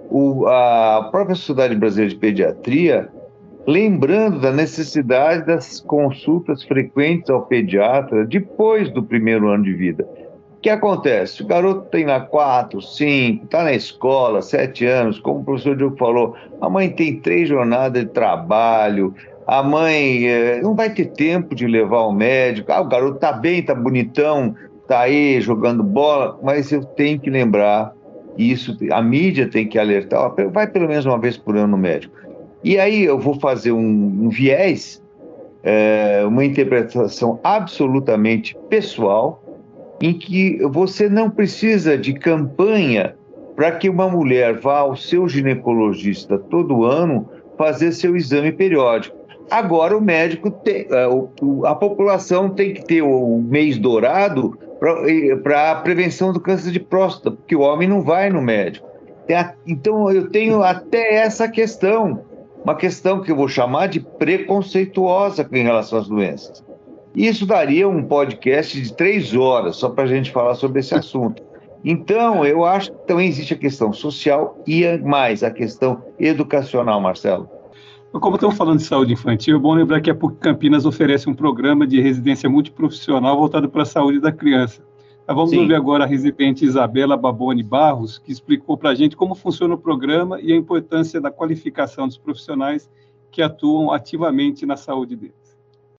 o, 0.10 0.48
a 0.48 1.10
própria 1.12 1.36
Sociedade 1.36 1.76
Brasileira 1.76 2.10
de 2.10 2.20
Pediatria 2.20 3.08
lembrando 3.68 4.40
da 4.40 4.52
necessidade 4.54 5.46
das 5.46 5.82
consultas 5.82 6.64
frequentes 6.64 7.30
ao 7.30 7.42
pediatra 7.42 8.26
depois 8.26 8.90
do 8.90 9.04
primeiro 9.04 9.50
ano 9.50 9.66
de 9.66 9.74
vida. 9.74 10.08
O 10.58 10.62
que 10.62 10.70
acontece? 10.70 11.44
O 11.44 11.46
garoto 11.46 11.90
tem 11.92 12.06
lá 12.06 12.22
quatro, 12.22 12.82
cinco, 12.82 13.44
está 13.44 13.64
na 13.64 13.74
escola, 13.74 14.42
sete 14.42 14.86
anos, 14.86 15.20
como 15.20 15.42
o 15.42 15.44
professor 15.44 15.76
Diogo 15.76 15.98
falou, 15.98 16.34
a 16.62 16.70
mãe 16.70 16.90
tem 16.90 17.20
três 17.20 17.50
jornadas 17.50 18.06
de 18.06 18.10
trabalho, 18.10 19.14
a 19.46 19.62
mãe 19.62 20.26
eh, 20.26 20.62
não 20.64 20.74
vai 20.74 20.90
ter 20.90 21.08
tempo 21.08 21.54
de 21.54 21.68
levar 21.68 21.98
ao 21.98 22.14
médico, 22.14 22.72
ah, 22.72 22.82
o 22.82 22.88
garoto 22.88 23.16
está 23.16 23.34
bem, 23.34 23.60
está 23.60 23.76
bonitão, 23.76 24.56
está 24.82 25.02
aí 25.02 25.40
jogando 25.42 25.84
bola, 25.84 26.40
mas 26.42 26.72
eu 26.72 26.84
tenho 26.84 27.20
que 27.20 27.30
lembrar, 27.30 27.94
isso 28.38 28.76
a 28.92 29.02
mídia 29.02 29.48
tem 29.48 29.68
que 29.68 29.78
alertar, 29.78 30.22
ó, 30.22 30.50
vai 30.50 30.68
pelo 30.68 30.88
menos 30.88 31.06
uma 31.06 31.20
vez 31.20 31.38
por 31.38 31.56
ano 31.56 31.68
no 31.68 31.78
médico. 31.78 32.27
E 32.68 32.78
aí 32.78 33.06
eu 33.06 33.18
vou 33.18 33.40
fazer 33.40 33.72
um, 33.72 33.80
um 33.80 34.28
viés, 34.28 35.02
é, 35.64 36.26
uma 36.28 36.44
interpretação 36.44 37.40
absolutamente 37.42 38.58
pessoal, 38.68 39.42
em 40.02 40.14
que 40.14 40.60
você 40.64 41.08
não 41.08 41.30
precisa 41.30 41.98
de 41.98 42.12
campanha 42.12 43.16
para 43.56 43.72
que 43.72 43.88
uma 43.88 44.10
mulher 44.10 44.60
vá 44.60 44.80
ao 44.80 44.98
seu 44.98 45.30
ginecologista 45.30 46.38
todo 46.38 46.84
ano 46.84 47.30
fazer 47.58 47.94
seu 47.94 48.18
exame 48.18 48.52
periódico. 48.52 49.16
Agora 49.50 49.98
o 49.98 50.02
médico 50.02 50.52
tem, 50.52 50.88
é, 50.92 51.08
a 51.64 51.74
população 51.74 52.50
tem 52.50 52.74
que 52.74 52.84
ter 52.84 53.02
o 53.02 53.42
mês 53.48 53.78
dourado 53.78 54.60
para 55.42 55.72
a 55.72 55.76
prevenção 55.76 56.34
do 56.34 56.42
câncer 56.42 56.72
de 56.74 56.82
próstata, 56.82 57.32
porque 57.32 57.56
o 57.56 57.62
homem 57.62 57.88
não 57.88 58.02
vai 58.02 58.30
no 58.30 58.42
médico. 58.42 58.86
Então 59.66 60.12
eu 60.12 60.30
tenho 60.30 60.62
até 60.64 61.16
essa 61.16 61.48
questão 61.48 62.26
uma 62.64 62.76
questão 62.76 63.22
que 63.22 63.32
eu 63.32 63.36
vou 63.36 63.48
chamar 63.48 63.88
de 63.88 64.00
preconceituosa 64.00 65.48
em 65.52 65.64
relação 65.64 66.00
às 66.00 66.08
doenças. 66.08 66.64
Isso 67.16 67.46
daria 67.46 67.88
um 67.88 68.04
podcast 68.04 68.80
de 68.80 68.94
três 68.94 69.34
horas 69.34 69.78
só 69.78 69.90
para 69.90 70.04
a 70.04 70.08
gente 70.08 70.32
falar 70.32 70.56
sobre 70.56 70.80
esse 70.80 70.94
assunto. 70.94 71.42
Então, 71.84 72.46
eu 72.46 72.66
acho 72.66 72.92
que 72.92 73.08
também 73.08 73.28
existe 73.28 73.54
a 73.54 73.58
questão 73.58 73.94
social 73.94 74.62
e 74.68 74.86
mais 74.98 75.44
a 75.44 75.52
questão 75.52 76.04
educacional, 76.20 77.00
Marcelo. 77.00 77.50
Como 78.12 78.36
estamos 78.36 78.58
falando 78.58 78.78
de 78.78 78.84
saúde 78.84 79.14
infantil, 79.14 79.58
é 79.58 79.60
bom 79.60 79.74
lembrar 79.74 80.02
que 80.02 80.10
a 80.10 80.16
PUC 80.16 80.38
Campinas 80.38 80.86
oferece 80.86 81.30
um 81.30 81.36
programa 81.36 81.86
de 81.86 82.02
residência 82.02 82.50
multiprofissional 82.50 83.38
voltado 83.38 83.70
para 83.70 83.84
a 83.84 83.86
saúde 83.86 84.20
da 84.20 84.32
criança. 84.32 84.82
Vamos 85.28 85.50
Sim. 85.50 85.60
ouvir 85.60 85.76
agora 85.76 86.06
a 86.06 86.08
residente 86.08 86.64
Isabela 86.64 87.18
Baboni 87.18 87.62
Barros, 87.62 88.18
que 88.18 88.32
explicou 88.32 88.78
para 88.78 88.92
a 88.92 88.96
gente 88.96 89.16
como 89.16 89.36
funciona 89.36 89.74
o 89.74 89.78
programa 89.78 90.40
e 90.40 90.54
a 90.54 90.56
importância 90.56 91.20
da 91.20 91.30
qualificação 91.30 92.08
dos 92.08 92.18
profissionais 92.18 92.90
que 93.30 93.42
atuam 93.42 93.92
ativamente 93.92 94.66
na 94.66 94.78
saúde 94.78 95.18
deles. 95.18 95.36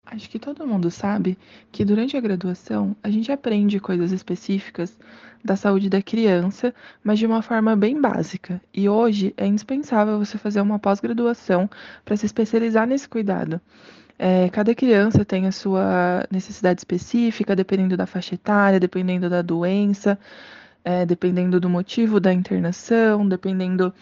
Acho 0.07 0.31
que 0.31 0.39
todo 0.39 0.67
mundo 0.67 0.91
sabe 0.91 1.37
que 1.71 1.85
durante 1.85 2.17
a 2.17 2.21
graduação 2.21 2.97
a 3.03 3.11
gente 3.11 3.31
aprende 3.31 3.79
coisas 3.79 4.13
específicas 4.13 4.99
da 5.45 5.55
saúde 5.55 5.91
da 5.91 6.01
criança, 6.01 6.75
mas 7.05 7.19
de 7.19 7.27
uma 7.27 7.43
forma 7.43 7.77
bem 7.77 8.01
básica. 8.01 8.59
E 8.73 8.89
hoje 8.89 9.35
é 9.37 9.47
indispensável 9.47 10.19
você 10.19 10.39
fazer 10.39 10.63
uma 10.63 10.79
pós-graduação 10.79 11.69
para 12.03 12.17
se 12.17 12.25
especializar 12.25 12.87
nesse 12.87 13.07
cuidado. 13.07 13.61
É, 14.19 14.49
cada 14.51 14.75
criança 14.75 15.25
tem 15.25 15.47
a 15.47 15.53
sua 15.53 16.27
necessidade 16.31 16.81
específica, 16.81 17.55
dependendo 17.55 17.97
da 17.97 18.07
faixa 18.07 18.35
etária, 18.35 18.81
dependendo 18.81 19.31
da 19.31 19.43
doença, 19.43 20.19
é, 20.85 21.07
dependendo 21.07 21.61
do 21.61 21.71
motivo 21.71 22.19
da 22.19 22.33
internação, 22.33 23.29
dependendo 23.29 23.95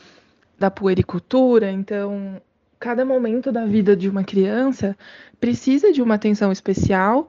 da 0.59 0.71
puericultura, 0.71 1.71
então 1.71 2.41
cada 2.79 3.05
momento 3.05 3.51
da 3.53 3.67
vida 3.67 3.97
de 3.97 4.09
uma 4.09 4.25
criança 4.25 4.97
precisa 5.41 5.93
de 5.93 6.01
uma 6.01 6.15
atenção 6.15 6.53
especial 6.53 7.29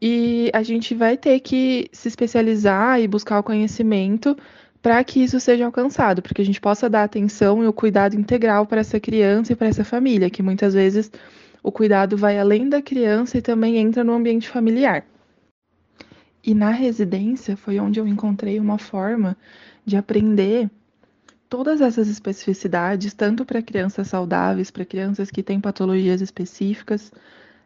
e 0.00 0.50
a 0.54 0.62
gente 0.62 0.94
vai 0.94 1.16
ter 1.16 1.40
que 1.40 1.88
se 1.92 2.08
especializar 2.08 3.00
e 3.00 3.08
buscar 3.08 3.40
o 3.40 3.42
conhecimento 3.42 4.36
para 4.80 5.02
que 5.02 5.20
isso 5.22 5.40
seja 5.40 5.66
alcançado, 5.66 6.22
para 6.22 6.32
que 6.32 6.42
a 6.42 6.44
gente 6.44 6.60
possa 6.60 6.88
dar 6.88 7.02
atenção 7.02 7.64
e 7.64 7.66
o 7.66 7.72
cuidado 7.72 8.14
integral 8.14 8.64
para 8.64 8.80
essa 8.80 9.00
criança 9.00 9.52
e 9.52 9.56
para 9.56 9.66
essa 9.66 9.84
família, 9.84 10.30
que 10.30 10.42
muitas 10.42 10.74
vezes 10.74 11.10
o 11.62 11.72
cuidado 11.72 12.16
vai 12.16 12.38
além 12.38 12.68
da 12.68 12.80
criança 12.80 13.38
e 13.38 13.42
também 13.42 13.76
entra 13.76 14.04
no 14.04 14.12
ambiente 14.12 14.48
familiar. 14.48 15.04
E 16.42 16.54
na 16.54 16.70
residência 16.70 17.56
foi 17.56 17.78
onde 17.78 18.00
eu 18.00 18.06
encontrei 18.06 18.58
uma 18.58 18.78
forma 18.78 19.36
de 19.84 19.96
aprender 19.96 20.70
todas 21.48 21.80
essas 21.80 22.08
especificidades, 22.08 23.14
tanto 23.14 23.44
para 23.44 23.62
crianças 23.62 24.08
saudáveis, 24.08 24.70
para 24.70 24.84
crianças 24.84 25.30
que 25.30 25.42
têm 25.42 25.60
patologias 25.60 26.20
específicas. 26.20 27.12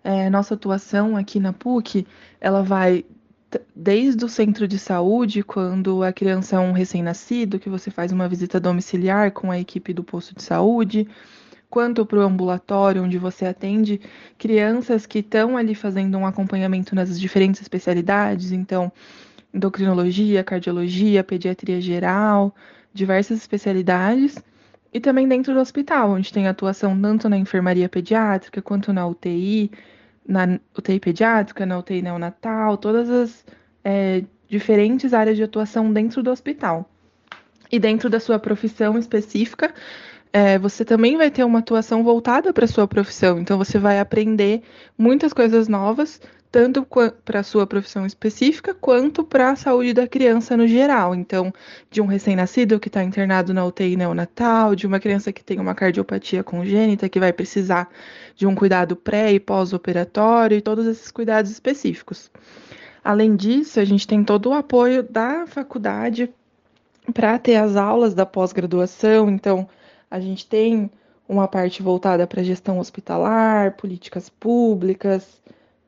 É, 0.05 0.31
nossa 0.31 0.55
atuação 0.55 1.17
aqui 1.17 1.39
na 1.39 1.53
PUC, 1.53 2.07
ela 2.41 2.63
vai 2.63 3.05
desde 3.75 4.25
o 4.25 4.29
centro 4.29 4.67
de 4.67 4.79
saúde, 4.79 5.43
quando 5.43 6.03
a 6.03 6.13
criança 6.13 6.57
é 6.57 6.59
um 6.59 6.73
recém-nascido, 6.73 7.59
que 7.59 7.69
você 7.69 7.91
faz 7.91 8.11
uma 8.11 8.29
visita 8.29 8.59
domiciliar 8.59 9.33
com 9.33 9.51
a 9.51 9.59
equipe 9.59 9.93
do 9.93 10.03
posto 10.03 10.35
de 10.35 10.43
saúde, 10.43 11.07
quanto 11.73 12.05
para 12.05 12.19
o 12.19 12.21
ambulatório, 12.21 13.03
onde 13.03 13.17
você 13.17 13.47
atende 13.47 13.99
crianças 14.37 15.07
que 15.07 15.21
estão 15.21 15.57
ali 15.57 15.75
fazendo 15.75 16.19
um 16.19 16.27
acompanhamento 16.27 16.95
nas 16.95 17.19
diferentes 17.19 17.63
especialidades, 17.63 18.53
então 18.53 18.93
endocrinologia, 19.55 20.45
cardiologia, 20.45 21.25
pediatria 21.25 21.81
geral, 21.81 22.55
diversas 22.93 23.39
especialidades, 23.39 24.37
e 24.93 25.01
também 25.01 25.27
dentro 25.27 25.55
do 25.55 25.61
hospital, 25.61 26.11
onde 26.11 26.31
tem 26.31 26.47
atuação 26.47 27.01
tanto 27.01 27.27
na 27.27 27.39
enfermaria 27.39 27.89
pediátrica 27.89 28.61
quanto 28.61 28.93
na 28.93 29.07
UTI, 29.07 29.71
na 30.29 30.61
UTI 30.77 31.01
pediátrica, 31.01 31.65
na 31.65 31.79
UTI 31.79 32.03
neonatal, 32.03 32.77
todas 32.77 33.09
as 33.09 33.47
é, 33.83 34.23
diferentes 34.47 35.15
áreas 35.15 35.39
de 35.39 35.43
atuação 35.43 35.91
dentro 35.91 36.23
do 36.23 36.31
hospital. 36.31 36.87
E 37.71 37.79
dentro 37.79 38.11
da 38.11 38.21
sua 38.21 38.39
profissão 38.39 38.99
específica, 38.99 39.73
é, 40.33 40.59
você 40.59 40.85
também 40.85 41.17
vai 41.17 41.31
ter 41.31 41.45
uma 41.45 41.59
atuação 41.59 42.03
voltada 42.03 42.53
para 42.53 42.65
a 42.65 42.69
sua 42.69 42.89
profissão. 42.89 43.39
Então, 43.39 43.59
você 43.59 43.79
vai 43.79 44.01
aprender 44.01 44.63
muitas 44.97 45.33
coisas 45.33 45.69
novas, 45.69 46.21
tanto 46.51 46.87
para 47.25 47.41
a 47.41 47.43
sua 47.43 47.67
profissão 47.67 48.07
específica, 48.07 48.75
quanto 48.75 49.25
para 49.25 49.51
a 49.51 49.57
saúde 49.57 49.93
da 49.93 50.07
criança 50.07 50.57
no 50.57 50.67
geral. 50.67 51.15
Então, 51.15 51.53
de 51.91 52.01
um 52.01 52.07
recém-nascido 52.07 52.81
que 52.81 52.89
está 52.89 53.05
internado 53.05 53.53
na 53.53 53.65
UTI 53.65 53.97
neonatal, 53.97 54.75
de 54.75 54.87
uma 54.87 54.99
criança 54.99 55.33
que 55.33 55.45
tem 55.45 55.61
uma 55.61 55.75
cardiopatia 55.75 56.43
congênita, 56.43 57.09
que 57.09 57.21
vai 57.21 57.33
precisar 57.33 57.89
de 58.35 58.47
um 58.47 58.55
cuidado 58.55 58.97
pré 58.97 59.33
e 59.33 59.41
pós-operatório, 59.41 60.57
e 60.57 60.63
todos 60.63 60.87
esses 60.87 61.11
cuidados 61.11 61.51
específicos. 61.51 62.31
Além 63.05 63.37
disso, 63.37 63.81
a 63.81 63.85
gente 63.85 64.07
tem 64.07 64.25
todo 64.25 64.51
o 64.51 64.55
apoio 64.55 65.03
da 65.03 65.47
faculdade 65.47 66.31
para 67.13 67.39
ter 67.39 67.57
as 67.57 67.77
aulas 67.77 68.15
da 68.15 68.25
pós-graduação, 68.25 69.29
então 69.29 69.69
a 70.13 70.21
gente 70.21 70.47
tem 70.47 70.91
uma 71.27 71.49
parte 71.49 71.83
voltada 71.83 72.27
para 72.27 72.43
gestão 72.43 72.79
hospitalar, 72.79 73.73
políticas 73.79 74.29
públicas, 74.29 75.41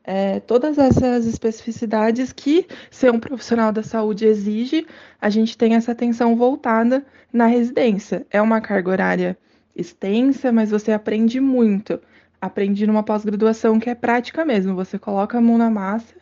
é, 0.03 0.41
todas 0.41 0.79
essas 0.79 1.27
especificidades 1.27 2.33
que 2.33 2.67
ser 2.91 3.13
um 3.13 3.21
profissional 3.21 3.71
da 3.71 3.83
saúde 3.83 4.25
exige, 4.25 4.87
a 5.21 5.29
gente 5.29 5.59
tem 5.59 5.75
essa 5.75 5.93
atenção 5.93 6.37
voltada 6.37 7.05
na 7.31 7.45
residência. 7.45 8.27
É 8.31 8.41
uma 8.41 8.63
carga 8.63 8.91
horária 8.91 9.39
extensa, 9.77 10.51
mas 10.51 10.71
você 10.71 10.91
aprende 10.91 11.39
muito. 11.39 12.01
Aprende 12.41 12.87
numa 12.87 13.03
pós-graduação 13.03 13.79
que 13.79 13.91
é 13.91 13.95
prática 13.95 14.43
mesmo. 14.43 14.75
Você 14.75 14.99
coloca 14.99 15.37
a 15.37 15.41
mão 15.41 15.59
na 15.59 15.69
massa 15.69 16.15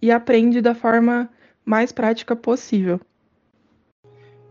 e 0.00 0.10
aprende 0.10 0.62
da 0.62 0.74
forma 0.74 1.28
mais 1.62 1.92
prática 1.92 2.34
possível. 2.34 2.98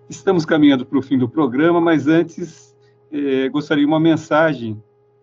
Estamos 0.07 0.45
caminhando 0.45 0.86
para 0.86 0.99
o 0.99 1.01
fim 1.01 1.18
do 1.18 1.28
programa, 1.28 1.82
mas 1.82 2.07
antes 2.07 2.68
eh, 3.12 3.49
gostaria 3.49 3.86
uma 3.86 3.99
mensagem 3.99 4.82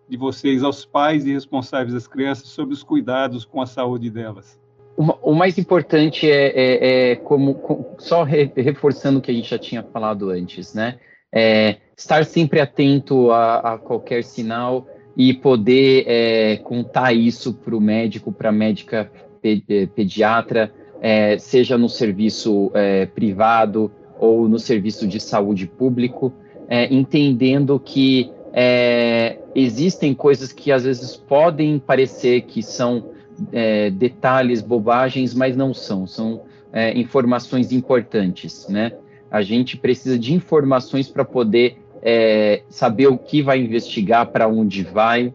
de 0.09 0.17
vocês 0.17 0.63
aos 0.63 0.85
pais 0.85 1.25
e 1.25 1.33
responsáveis 1.33 1.93
das 1.93 2.07
crianças 2.07 2.47
sobre 2.49 2.73
os 2.73 2.83
cuidados 2.83 3.45
com 3.45 3.61
a 3.61 3.65
saúde 3.65 4.09
delas. 4.09 4.59
O, 4.95 5.35
mais 5.35 5.59
importante 5.59 6.29
é, 6.29 6.47
é, 6.47 7.11
é 7.11 7.15
como, 7.17 7.53
com, 7.53 7.95
só 7.99 8.23
re, 8.23 8.51
reforçando 8.55 9.19
o 9.19 9.21
que 9.21 9.29
a 9.29 9.33
gente 9.33 9.47
já 9.47 9.59
tinha 9.59 9.83
falado 9.83 10.31
antes, 10.31 10.73
né? 10.73 10.97
É, 11.31 11.77
estar 11.95 12.25
sempre 12.25 12.59
atento 12.59 13.29
a, 13.29 13.73
a, 13.73 13.77
qualquer 13.77 14.23
sinal 14.23 14.87
e 15.15 15.35
poder 15.35 16.05
é, 16.07 16.57
contar 16.57 17.13
isso 17.13 17.53
para 17.53 17.75
o 17.75 17.81
médico, 17.81 18.31
para 18.31 18.49
a 18.49 18.51
médica 18.51 19.11
eh, 19.43 19.85
pediatra, 19.87 20.73
é, 20.99 21.37
seja 21.37 21.77
no 21.77 21.87
serviço 21.87 22.71
é, 22.73 23.05
privado 23.05 23.91
ou 24.19 24.47
no 24.47 24.57
serviço 24.57 25.07
de 25.07 25.19
saúde 25.19 25.67
público, 25.67 26.33
é, 26.67 26.93
entendendo 26.93 27.79
que 27.79 28.31
é, 28.53 29.37
existem 29.55 30.13
coisas 30.13 30.51
que 30.51 30.71
às 30.71 30.83
vezes 30.83 31.15
podem 31.15 31.79
parecer 31.79 32.41
que 32.41 32.63
são 32.63 33.11
é, 33.51 33.89
detalhes, 33.89 34.61
bobagens, 34.61 35.33
mas 35.33 35.55
não 35.55 35.73
são, 35.73 36.07
são 36.07 36.41
é, 36.73 36.97
informações 36.97 37.71
importantes, 37.71 38.67
né? 38.67 38.93
A 39.29 39.41
gente 39.41 39.75
precisa 39.77 40.17
de 40.17 40.33
informações 40.33 41.09
para 41.09 41.25
poder 41.25 41.77
é, 42.01 42.63
saber 42.69 43.07
o 43.07 43.17
que 43.17 43.41
vai 43.41 43.59
investigar, 43.59 44.27
para 44.27 44.47
onde 44.47 44.83
vai, 44.83 45.33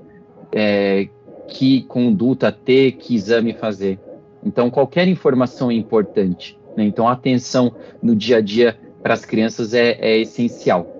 é, 0.51 1.09
que 1.49 1.83
conduta 1.83 2.51
ter, 2.51 2.93
que 2.93 3.15
exame 3.15 3.53
fazer. 3.53 3.99
Então, 4.45 4.71
qualquer 4.71 5.07
informação 5.09 5.71
é 5.71 5.75
importante. 5.75 6.59
Né? 6.77 6.85
Então, 6.85 7.07
atenção 7.07 7.75
no 8.03 8.17
dia 8.17 8.39
a 8.39 8.41
dia 8.41 8.77
para 9.03 9.15
as 9.15 9.25
crianças 9.25 9.75
é, 9.75 9.99
é 10.01 10.19
essencial. 10.19 10.92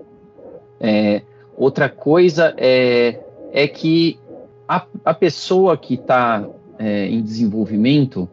É, 0.83 1.21
outra 1.55 1.87
coisa 1.87 2.53
é, 2.57 3.21
é 3.53 3.67
que 3.69 4.19
a, 4.67 4.85
a 5.05 5.13
pessoa 5.13 5.77
que 5.77 5.93
está 5.93 6.45
é, 6.77 7.07
em 7.07 7.21
desenvolvimento, 7.21 8.27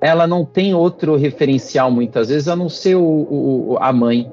ela 0.00 0.24
não 0.24 0.44
tem 0.44 0.74
outro 0.74 1.16
referencial 1.16 1.90
muitas 1.90 2.28
vezes 2.28 2.46
a 2.46 2.54
não 2.54 2.68
ser 2.68 2.94
o, 2.94 3.02
o, 3.02 3.76
a 3.80 3.92
mãe, 3.92 4.30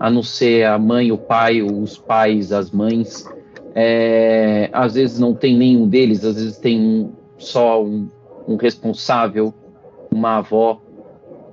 a 0.00 0.10
não 0.10 0.22
ser 0.22 0.64
a 0.66 0.76
mãe, 0.78 1.12
o 1.12 1.18
pai, 1.18 1.62
os 1.62 1.96
pais, 1.96 2.52
as 2.52 2.72
mães. 2.72 3.24
É, 3.72 4.68
às 4.72 4.94
vezes 4.94 5.18
não 5.18 5.32
tem 5.34 5.56
nenhum 5.56 5.86
deles, 5.86 6.24
às 6.24 6.34
vezes 6.36 6.58
tem 6.58 6.80
um, 6.80 7.12
só 7.38 7.84
um, 7.84 8.08
um 8.48 8.56
responsável, 8.56 9.54
uma 10.10 10.38
avó, 10.38 10.80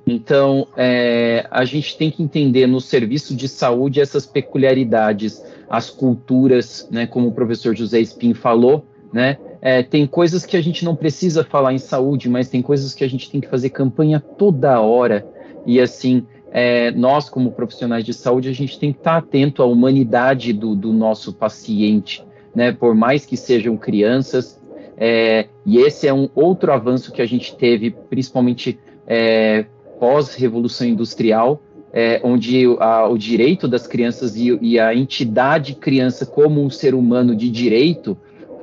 então, 0.06 0.68
é, 0.76 1.48
a 1.50 1.64
gente 1.64 1.98
tem 1.98 2.12
que 2.12 2.22
entender 2.22 2.68
no 2.68 2.82
serviço 2.82 3.36
de 3.36 3.48
saúde 3.48 4.02
essas 4.02 4.26
peculiaridades, 4.26 5.42
as 5.70 5.90
culturas, 5.90 6.88
né, 6.92 7.08
como 7.08 7.30
o 7.30 7.32
professor 7.32 7.76
José 7.76 8.02
Spin 8.02 8.34
falou, 8.34 8.86
né, 9.14 9.38
é, 9.62 9.82
tem 9.82 10.06
coisas 10.06 10.46
que 10.46 10.58
a 10.58 10.62
gente 10.62 10.84
não 10.84 10.96
precisa 10.96 11.44
falar 11.44 11.74
em 11.74 11.78
saúde, 11.78 12.30
mas 12.30 12.50
tem 12.50 12.62
coisas 12.62 12.94
que 12.94 13.04
a 13.04 13.10
gente 13.10 13.32
tem 13.32 13.40
que 13.40 13.48
fazer 13.48 13.70
campanha 13.70 14.20
toda 14.20 14.82
hora. 14.82 15.26
E 15.66 15.80
assim, 15.80 16.26
é, 16.52 16.92
nós 16.92 17.30
como 17.30 17.52
profissionais 17.52 18.04
de 18.04 18.14
saúde, 18.14 18.50
a 18.50 18.54
gente 18.54 18.78
tem 18.78 18.92
que 18.92 19.00
estar 19.00 19.18
atento 19.18 19.64
à 19.64 19.66
humanidade 19.66 20.52
do, 20.52 20.76
do 20.76 20.92
nosso 20.92 21.32
paciente, 21.32 22.26
né, 22.54 22.74
por 22.74 22.94
mais 22.94 23.26
que 23.26 23.38
sejam 23.38 23.78
crianças. 23.78 24.62
É, 24.98 25.48
e 25.66 25.78
esse 25.78 26.08
é 26.08 26.14
um 26.14 26.30
outro 26.36 26.74
avanço 26.74 27.12
que 27.14 27.22
a 27.22 27.26
gente 27.26 27.56
teve, 27.56 27.92
principalmente 28.10 28.78
é, 29.08 29.66
pós-revolução 30.04 30.86
industrial, 30.86 31.62
é, 31.94 32.20
onde 32.26 32.66
a, 32.78 33.08
o 33.08 33.18
direito 33.18 33.70
das 33.70 33.88
crianças 33.88 34.36
e, 34.36 34.50
e, 34.62 34.78
a 34.78 34.94
entidade 34.94 35.76
criança 35.76 36.26
como 36.26 36.62
um 36.62 36.70
ser 36.70 36.94
humano 36.94 37.34
de 37.34 37.50
direito 37.50 38.18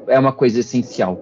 é 0.07 0.19
uma 0.19 0.33
coisa 0.33 0.61
essencial. 0.61 1.19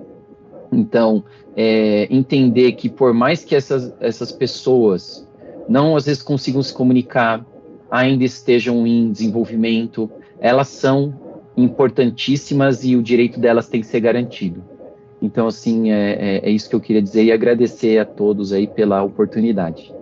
Então, 0.72 1.22
é, 1.56 2.08
entender 2.10 2.72
que 2.72 2.88
por 2.88 3.14
mais 3.14 3.44
que 3.44 3.54
essas, 3.54 3.94
essas 4.00 4.32
pessoas 4.32 5.24
não 5.68 5.94
às 5.94 6.06
vezes 6.06 6.20
consigam 6.20 6.64
se 6.64 6.74
comunicar, 6.74 7.46
ainda 7.88 8.24
estejam 8.24 8.84
em 8.88 9.12
desenvolvimento, 9.12 10.10
elas 10.40 10.66
são 10.66 11.14
importantíssimas 11.56 12.82
e 12.82 12.96
o 12.96 13.02
direito 13.04 13.38
delas 13.38 13.68
tem 13.68 13.82
que 13.82 13.86
ser 13.86 14.00
garantido. 14.00 14.64
Então, 15.22 15.46
assim, 15.46 15.92
é, 15.92 16.40
é, 16.42 16.48
é 16.48 16.50
isso 16.50 16.68
que 16.68 16.74
eu 16.74 16.80
queria 16.80 17.02
dizer 17.02 17.22
e 17.22 17.30
agradecer 17.30 17.98
a 17.98 18.04
todos 18.04 18.52
aí 18.52 18.66
pela 18.66 19.00
oportunidade. 19.04 19.96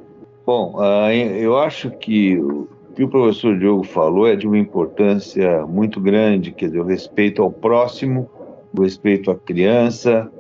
Bom, 0.47 0.77
uh, 0.77 1.11
eu 1.11 1.59
acho 1.59 1.91
que 1.91 2.39
o 2.39 2.69
que 2.95 3.05
o 3.05 3.09
professor 3.09 3.59
Diogo 3.59 3.83
falou 3.83 4.27
é 4.27 4.35
de 4.37 4.47
uma 4.47 4.57
importância 4.57 5.67
muito 5.67 6.01
grande, 6.01 6.53
quer 6.53 6.67
dizer, 6.67 6.81
o 6.81 6.85
respeito 6.85 7.43
ao 7.43 7.51
próximo, 7.51 8.31
o 8.75 8.81
respeito 8.81 9.31
à 9.31 9.35
criança, 9.35 10.31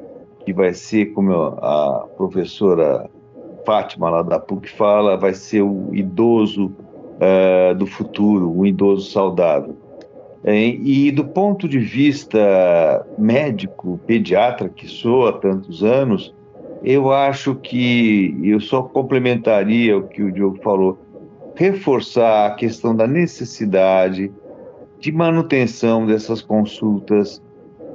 que 0.44 0.54
vai 0.54 0.72
ser, 0.72 1.06
como 1.06 1.32
a 1.32 2.06
professora 2.16 3.10
Fátima 3.66 4.08
lá 4.08 4.22
da 4.22 4.38
PUC 4.38 4.70
fala, 4.70 5.16
vai 5.16 5.34
ser 5.34 5.62
o 5.62 5.90
idoso 5.92 6.72
uh, 7.20 7.74
do 7.74 7.84
futuro, 7.84 8.48
um 8.56 8.64
idoso 8.64 9.10
saudável. 9.10 9.76
E 10.44 11.10
do 11.10 11.24
ponto 11.24 11.68
de 11.68 11.80
vista 11.80 13.04
médico, 13.18 13.98
pediatra, 14.06 14.68
que 14.68 14.86
sou 14.86 15.26
há 15.26 15.32
tantos 15.32 15.82
anos, 15.82 16.32
eu 16.86 17.10
acho 17.12 17.56
que 17.56 18.38
eu 18.44 18.60
só 18.60 18.80
complementaria 18.80 19.98
o 19.98 20.06
que 20.06 20.22
o 20.22 20.30
Diogo 20.30 20.60
falou, 20.62 20.96
reforçar 21.56 22.46
a 22.46 22.54
questão 22.54 22.94
da 22.94 23.08
necessidade 23.08 24.30
de 25.00 25.10
manutenção 25.10 26.06
dessas 26.06 26.40
consultas. 26.40 27.42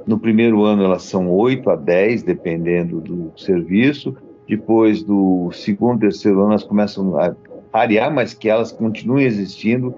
No 0.06 0.18
primeiro 0.18 0.62
ano 0.62 0.84
elas 0.84 1.04
são 1.04 1.30
8 1.30 1.70
a 1.70 1.76
10, 1.76 2.22
dependendo 2.22 3.00
do 3.00 3.32
serviço. 3.34 4.14
Depois 4.46 5.02
do 5.02 5.50
segundo, 5.52 6.00
terceiro 6.00 6.40
ano 6.40 6.50
elas 6.50 6.64
começam 6.64 7.16
a 7.18 7.34
variar, 7.72 8.12
mas 8.12 8.34
que 8.34 8.50
elas 8.50 8.70
continuem 8.70 9.24
existindo 9.24 9.94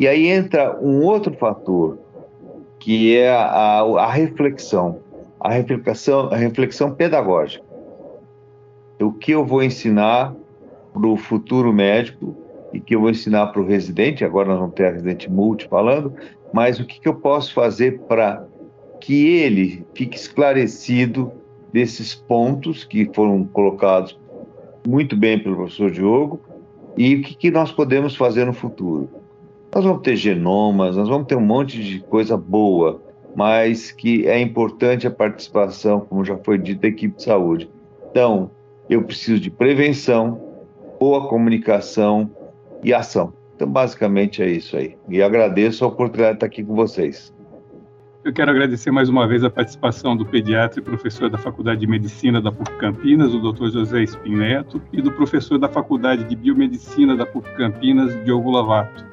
e 0.00 0.08
aí 0.08 0.26
entra 0.26 0.76
um 0.82 1.04
outro 1.04 1.32
fator, 1.34 1.96
que 2.80 3.16
é 3.16 3.30
a, 3.30 3.82
a 3.82 4.10
reflexão, 4.10 4.98
a 5.38 5.50
reflexão, 5.50 6.28
a 6.32 6.36
reflexão 6.36 6.92
pedagógica. 6.92 7.71
O 9.00 9.12
que 9.12 9.32
eu 9.32 9.44
vou 9.44 9.62
ensinar 9.62 10.34
para 10.92 11.06
o 11.06 11.16
futuro 11.16 11.72
médico 11.72 12.36
e 12.72 12.80
que 12.80 12.94
eu 12.94 13.00
vou 13.00 13.10
ensinar 13.10 13.48
para 13.48 13.60
o 13.60 13.66
residente, 13.66 14.24
agora 14.24 14.48
nós 14.48 14.58
vamos 14.58 14.74
ter 14.74 14.86
a 14.86 14.90
residente 14.90 15.30
multi 15.30 15.66
falando, 15.68 16.14
mas 16.52 16.78
o 16.78 16.84
que, 16.84 17.00
que 17.00 17.08
eu 17.08 17.14
posso 17.14 17.52
fazer 17.52 18.00
para 18.02 18.46
que 19.00 19.26
ele 19.26 19.84
fique 19.94 20.16
esclarecido 20.16 21.32
desses 21.72 22.14
pontos 22.14 22.84
que 22.84 23.10
foram 23.12 23.44
colocados 23.44 24.18
muito 24.86 25.16
bem 25.16 25.38
pelo 25.38 25.56
professor 25.56 25.90
Diogo 25.90 26.40
e 26.96 27.16
o 27.16 27.22
que, 27.22 27.34
que 27.34 27.50
nós 27.50 27.72
podemos 27.72 28.14
fazer 28.14 28.44
no 28.44 28.52
futuro. 28.52 29.08
Nós 29.74 29.84
vamos 29.84 30.02
ter 30.02 30.16
genomas, 30.16 30.96
nós 30.96 31.08
vamos 31.08 31.26
ter 31.26 31.34
um 31.34 31.40
monte 31.40 31.82
de 31.82 32.00
coisa 32.00 32.36
boa, 32.36 33.00
mas 33.34 33.90
que 33.90 34.26
é 34.26 34.38
importante 34.38 35.06
a 35.06 35.10
participação, 35.10 36.00
como 36.00 36.24
já 36.24 36.36
foi 36.36 36.58
dito, 36.58 36.82
da 36.82 36.88
equipe 36.88 37.16
de 37.16 37.22
saúde. 37.22 37.70
Então, 38.10 38.50
eu 38.92 39.02
preciso 39.02 39.40
de 39.40 39.50
prevenção, 39.50 40.40
boa 41.00 41.26
comunicação 41.28 42.30
e 42.82 42.92
ação. 42.92 43.32
Então, 43.56 43.68
basicamente 43.68 44.42
é 44.42 44.50
isso 44.50 44.76
aí. 44.76 44.96
E 45.08 45.22
agradeço 45.22 45.84
a 45.84 45.88
oportunidade 45.88 46.32
de 46.32 46.36
estar 46.36 46.46
aqui 46.46 46.62
com 46.62 46.74
vocês. 46.74 47.32
Eu 48.24 48.32
quero 48.32 48.50
agradecer 48.50 48.90
mais 48.90 49.08
uma 49.08 49.26
vez 49.26 49.42
a 49.42 49.50
participação 49.50 50.16
do 50.16 50.24
pediatra 50.24 50.78
e 50.78 50.82
professor 50.82 51.28
da 51.28 51.38
Faculdade 51.38 51.80
de 51.80 51.86
Medicina 51.86 52.40
da 52.40 52.52
PUC 52.52 52.76
Campinas, 52.78 53.34
o 53.34 53.52
Dr. 53.52 53.70
José 53.70 54.06
Spineto, 54.06 54.80
e 54.92 55.02
do 55.02 55.10
professor 55.10 55.58
da 55.58 55.68
Faculdade 55.68 56.24
de 56.24 56.36
Biomedicina 56.36 57.16
da 57.16 57.26
PUC 57.26 57.50
Campinas, 57.56 58.14
Diogo 58.24 58.50
Lavato. 58.50 59.04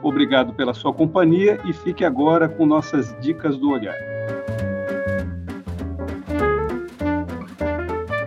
Obrigado 0.03 0.53
pela 0.53 0.75
sua 0.75 0.93
companhia 0.93 1.59
e 1.65 1.73
fique 1.73 2.05
agora 2.05 2.49
com 2.49 2.67
nossas 2.67 3.17
dicas 3.21 3.57
do 3.57 3.71
olhar. 3.71 3.97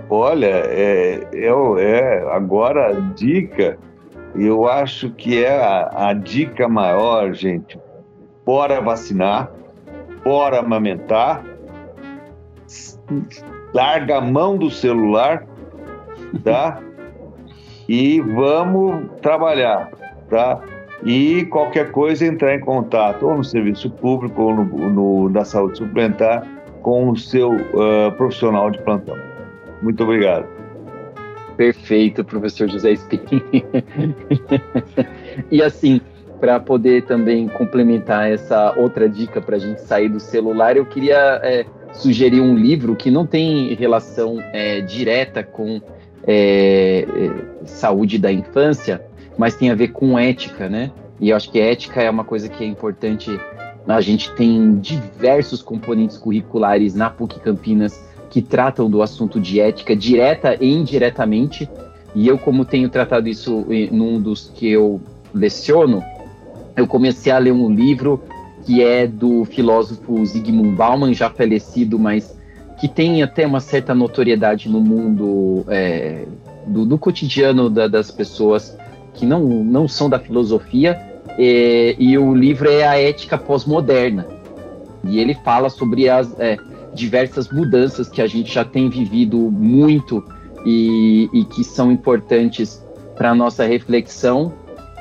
Olha, 0.09 0.47
é, 0.47 1.27
é, 1.33 1.51
é 1.79 2.33
agora 2.33 2.87
a 2.87 2.93
dica, 3.13 3.77
eu 4.35 4.67
acho 4.67 5.11
que 5.11 5.43
é 5.43 5.63
a, 5.63 6.09
a 6.09 6.13
dica 6.13 6.67
maior, 6.67 7.33
gente. 7.33 7.79
Bora 8.43 8.81
vacinar, 8.81 9.51
bora 10.23 10.59
amamentar, 10.59 11.43
larga 13.73 14.17
a 14.17 14.21
mão 14.21 14.57
do 14.57 14.71
celular, 14.71 15.45
tá? 16.43 16.81
e 17.89 18.21
vamos 18.21 19.09
trabalhar, 19.19 19.89
tá? 20.29 20.63
E 21.03 21.45
qualquer 21.45 21.91
coisa 21.91 22.23
entrar 22.23 22.53
em 22.53 22.59
contato 22.59 23.27
ou 23.27 23.37
no 23.37 23.43
serviço 23.43 23.89
público 23.89 24.43
ou 24.43 24.53
no, 24.53 24.89
no 24.89 25.29
da 25.29 25.43
saúde 25.43 25.79
suplementar 25.79 26.47
com 26.83 27.09
o 27.09 27.17
seu 27.17 27.55
uh, 27.55 28.11
profissional 28.15 28.69
de 28.69 28.79
plantão. 28.83 29.17
Muito 29.81 30.03
obrigado. 30.03 30.45
Perfeito, 31.57 32.23
professor 32.23 32.69
José 32.69 32.91
Espinho. 32.91 33.41
e 35.49 35.63
assim, 35.63 35.99
para 36.39 36.59
poder 36.59 37.05
também 37.05 37.47
complementar 37.47 38.29
essa 38.29 38.73
outra 38.77 39.09
dica 39.09 39.41
para 39.41 39.55
a 39.55 39.59
gente 39.59 39.81
sair 39.81 40.09
do 40.09 40.19
celular, 40.19 40.77
eu 40.77 40.85
queria 40.85 41.39
é, 41.43 41.65
sugerir 41.91 42.39
um 42.39 42.55
livro 42.55 42.95
que 42.95 43.09
não 43.09 43.25
tem 43.25 43.73
relação 43.73 44.37
é, 44.53 44.79
direta 44.81 45.43
com 45.43 45.81
é, 46.31 47.07
é, 47.09 47.65
saúde 47.65 48.19
da 48.19 48.31
infância, 48.31 49.03
mas 49.35 49.55
tem 49.55 49.71
a 49.71 49.75
ver 49.75 49.87
com 49.87 50.19
ética, 50.19 50.69
né? 50.69 50.91
E 51.19 51.31
eu 51.31 51.35
acho 51.35 51.51
que 51.51 51.59
ética 51.59 52.03
é 52.03 52.09
uma 52.09 52.23
coisa 52.23 52.47
que 52.47 52.63
é 52.63 52.67
importante. 52.67 53.39
A 53.87 53.99
gente 53.99 54.31
tem 54.33 54.75
diversos 54.75 55.63
componentes 55.63 56.17
curriculares 56.17 56.93
na 56.93 57.09
PUC 57.09 57.39
Campinas 57.39 57.99
que 58.29 58.43
tratam 58.43 58.87
do 58.87 59.01
assunto 59.01 59.39
de 59.39 59.59
ética 59.59 59.95
direta 59.95 60.55
e 60.61 60.71
indiretamente. 60.71 61.67
E 62.13 62.27
eu, 62.27 62.37
como 62.37 62.63
tenho 62.63 62.89
tratado 62.89 63.27
isso 63.27 63.65
num 63.91 64.21
dos 64.21 64.51
que 64.53 64.69
eu 64.69 65.01
leciono, 65.33 66.03
eu 66.77 66.85
comecei 66.85 67.31
a 67.31 67.39
ler 67.39 67.53
um 67.53 67.73
livro 67.73 68.21
que 68.67 68.83
é 68.83 69.07
do 69.07 69.45
filósofo 69.45 70.23
Zygmunt 70.23 70.75
Bauman, 70.75 71.11
já 71.11 71.27
falecido, 71.27 71.97
mas 71.97 72.38
que 72.79 72.87
tem 72.87 73.21
até 73.21 73.45
uma 73.45 73.59
certa 73.59 73.93
notoriedade 73.93 74.69
no 74.69 74.79
mundo 74.79 75.65
é, 75.67 76.25
do, 76.65 76.85
do, 76.85 76.97
cotidiano 76.97 77.69
da, 77.69 77.87
das 77.87 78.09
pessoas 78.09 78.77
que 79.13 79.25
não, 79.25 79.43
não 79.43 79.87
são 79.87 80.09
da 80.09 80.17
filosofia. 80.17 80.97
É, 81.37 81.95
e 81.99 82.17
o 82.17 82.33
livro 82.33 82.69
é 82.69 82.87
A 82.87 82.97
Ética 82.97 83.37
Pós-Moderna. 83.37 84.25
E 85.03 85.19
ele 85.19 85.33
fala 85.33 85.69
sobre 85.69 86.09
as 86.09 86.37
é, 86.39 86.57
diversas 86.93 87.49
mudanças 87.49 88.07
que 88.09 88.21
a 88.21 88.27
gente 88.27 88.53
já 88.53 88.63
tem 88.63 88.89
vivido 88.89 89.37
muito 89.37 90.23
e, 90.65 91.29
e 91.33 91.43
que 91.45 91.63
são 91.63 91.91
importantes 91.91 92.83
para 93.15 93.31
a 93.31 93.35
nossa 93.35 93.65
reflexão 93.65 94.53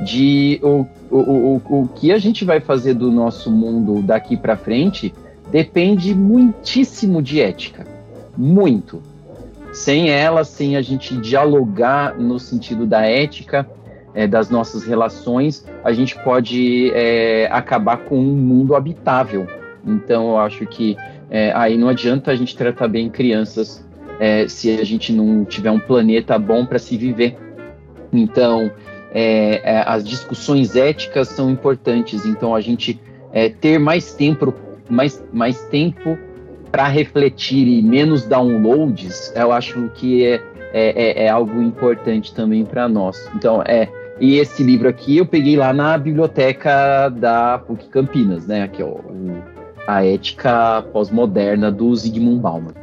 de 0.05 0.61
o, 0.62 0.87
o, 1.11 1.18
o, 1.18 1.83
o 1.83 1.89
que 1.89 2.12
a 2.12 2.18
gente 2.18 2.45
vai 2.45 2.61
fazer 2.61 2.95
do 2.95 3.11
nosso 3.11 3.51
mundo 3.51 4.03
daqui 4.03 4.37
para 4.37 4.57
frente 4.57 5.12
depende 5.51 6.14
muitíssimo 6.14 7.22
de 7.22 7.40
ética. 7.40 7.86
Muito. 8.36 9.03
Sem 9.72 10.11
ela, 10.11 10.44
sem 10.44 10.76
a 10.76 10.82
gente 10.82 11.16
dialogar 11.16 12.18
no 12.18 12.38
sentido 12.38 12.86
da 12.86 13.03
ética, 13.03 13.68
é, 14.14 14.26
das 14.26 14.51
nossas 14.51 14.84
relações, 14.84 15.64
a 15.84 15.92
gente 15.92 16.18
pode 16.22 16.90
é, 16.92 17.49
acabar 17.51 17.99
com 17.99 18.18
um 18.18 18.34
mundo 18.34 18.74
habitável. 18.74 19.46
Então, 19.86 20.30
eu 20.30 20.38
acho 20.38 20.66
que 20.66 20.96
é, 21.30 21.53
aí 21.55 21.76
não 21.76 21.88
adianta 21.88 22.30
a 22.30 22.34
gente 22.34 22.57
tratar 22.57 22.88
bem 22.88 23.09
crianças 23.09 23.84
é, 24.18 24.49
se 24.49 24.70
a 24.78 24.84
gente 24.84 25.12
não 25.12 25.44
tiver 25.44 25.70
um 25.70 25.78
planeta 25.78 26.38
bom 26.38 26.64
para 26.64 26.78
se 26.78 26.96
viver. 26.96 27.36
Então, 28.12 28.70
é, 29.12 29.61
é, 29.62 29.84
as 29.86 30.05
discussões 30.05 30.74
éticas 30.74 31.28
são 31.28 31.51
importantes, 31.51 32.24
então 32.24 32.55
a 32.55 32.61
gente 32.61 33.01
ter 33.61 33.78
mais 33.78 34.14
tempo, 34.14 34.55
mais, 34.89 35.24
mais 35.32 35.61
tempo 35.64 36.18
para 36.70 36.86
refletir 36.86 37.66
e 37.66 37.82
menos 37.82 38.26
downloads, 38.26 39.32
eu 39.34 39.53
acho 39.53 39.89
que 39.95 40.24
é, 40.24 40.34
é, 40.72 41.22
é, 41.22 41.24
é 41.24 41.28
algo 41.28 41.62
importante 41.62 42.34
também 42.34 42.64
para 42.64 42.89
nós. 42.89 43.30
Então, 43.34 43.62
é, 43.66 43.89
e 44.20 44.36
esse 44.36 44.62
livro 44.62 44.89
aqui 44.89 45.16
eu 45.16 45.26
peguei 45.26 45.57
lá 45.57 45.72
na 45.72 45.97
biblioteca 45.97 47.09
da 47.09 47.59
PUC 47.59 47.89
Campinas, 47.89 48.47
né? 48.47 48.62
Aqui, 48.62 48.82
ó, 48.82 48.97
a 49.86 50.05
Ética 50.05 50.84
Pós-Moderna 50.93 51.70
do 51.70 51.95
Zygmunt 51.95 52.41
Bauman. 52.41 52.74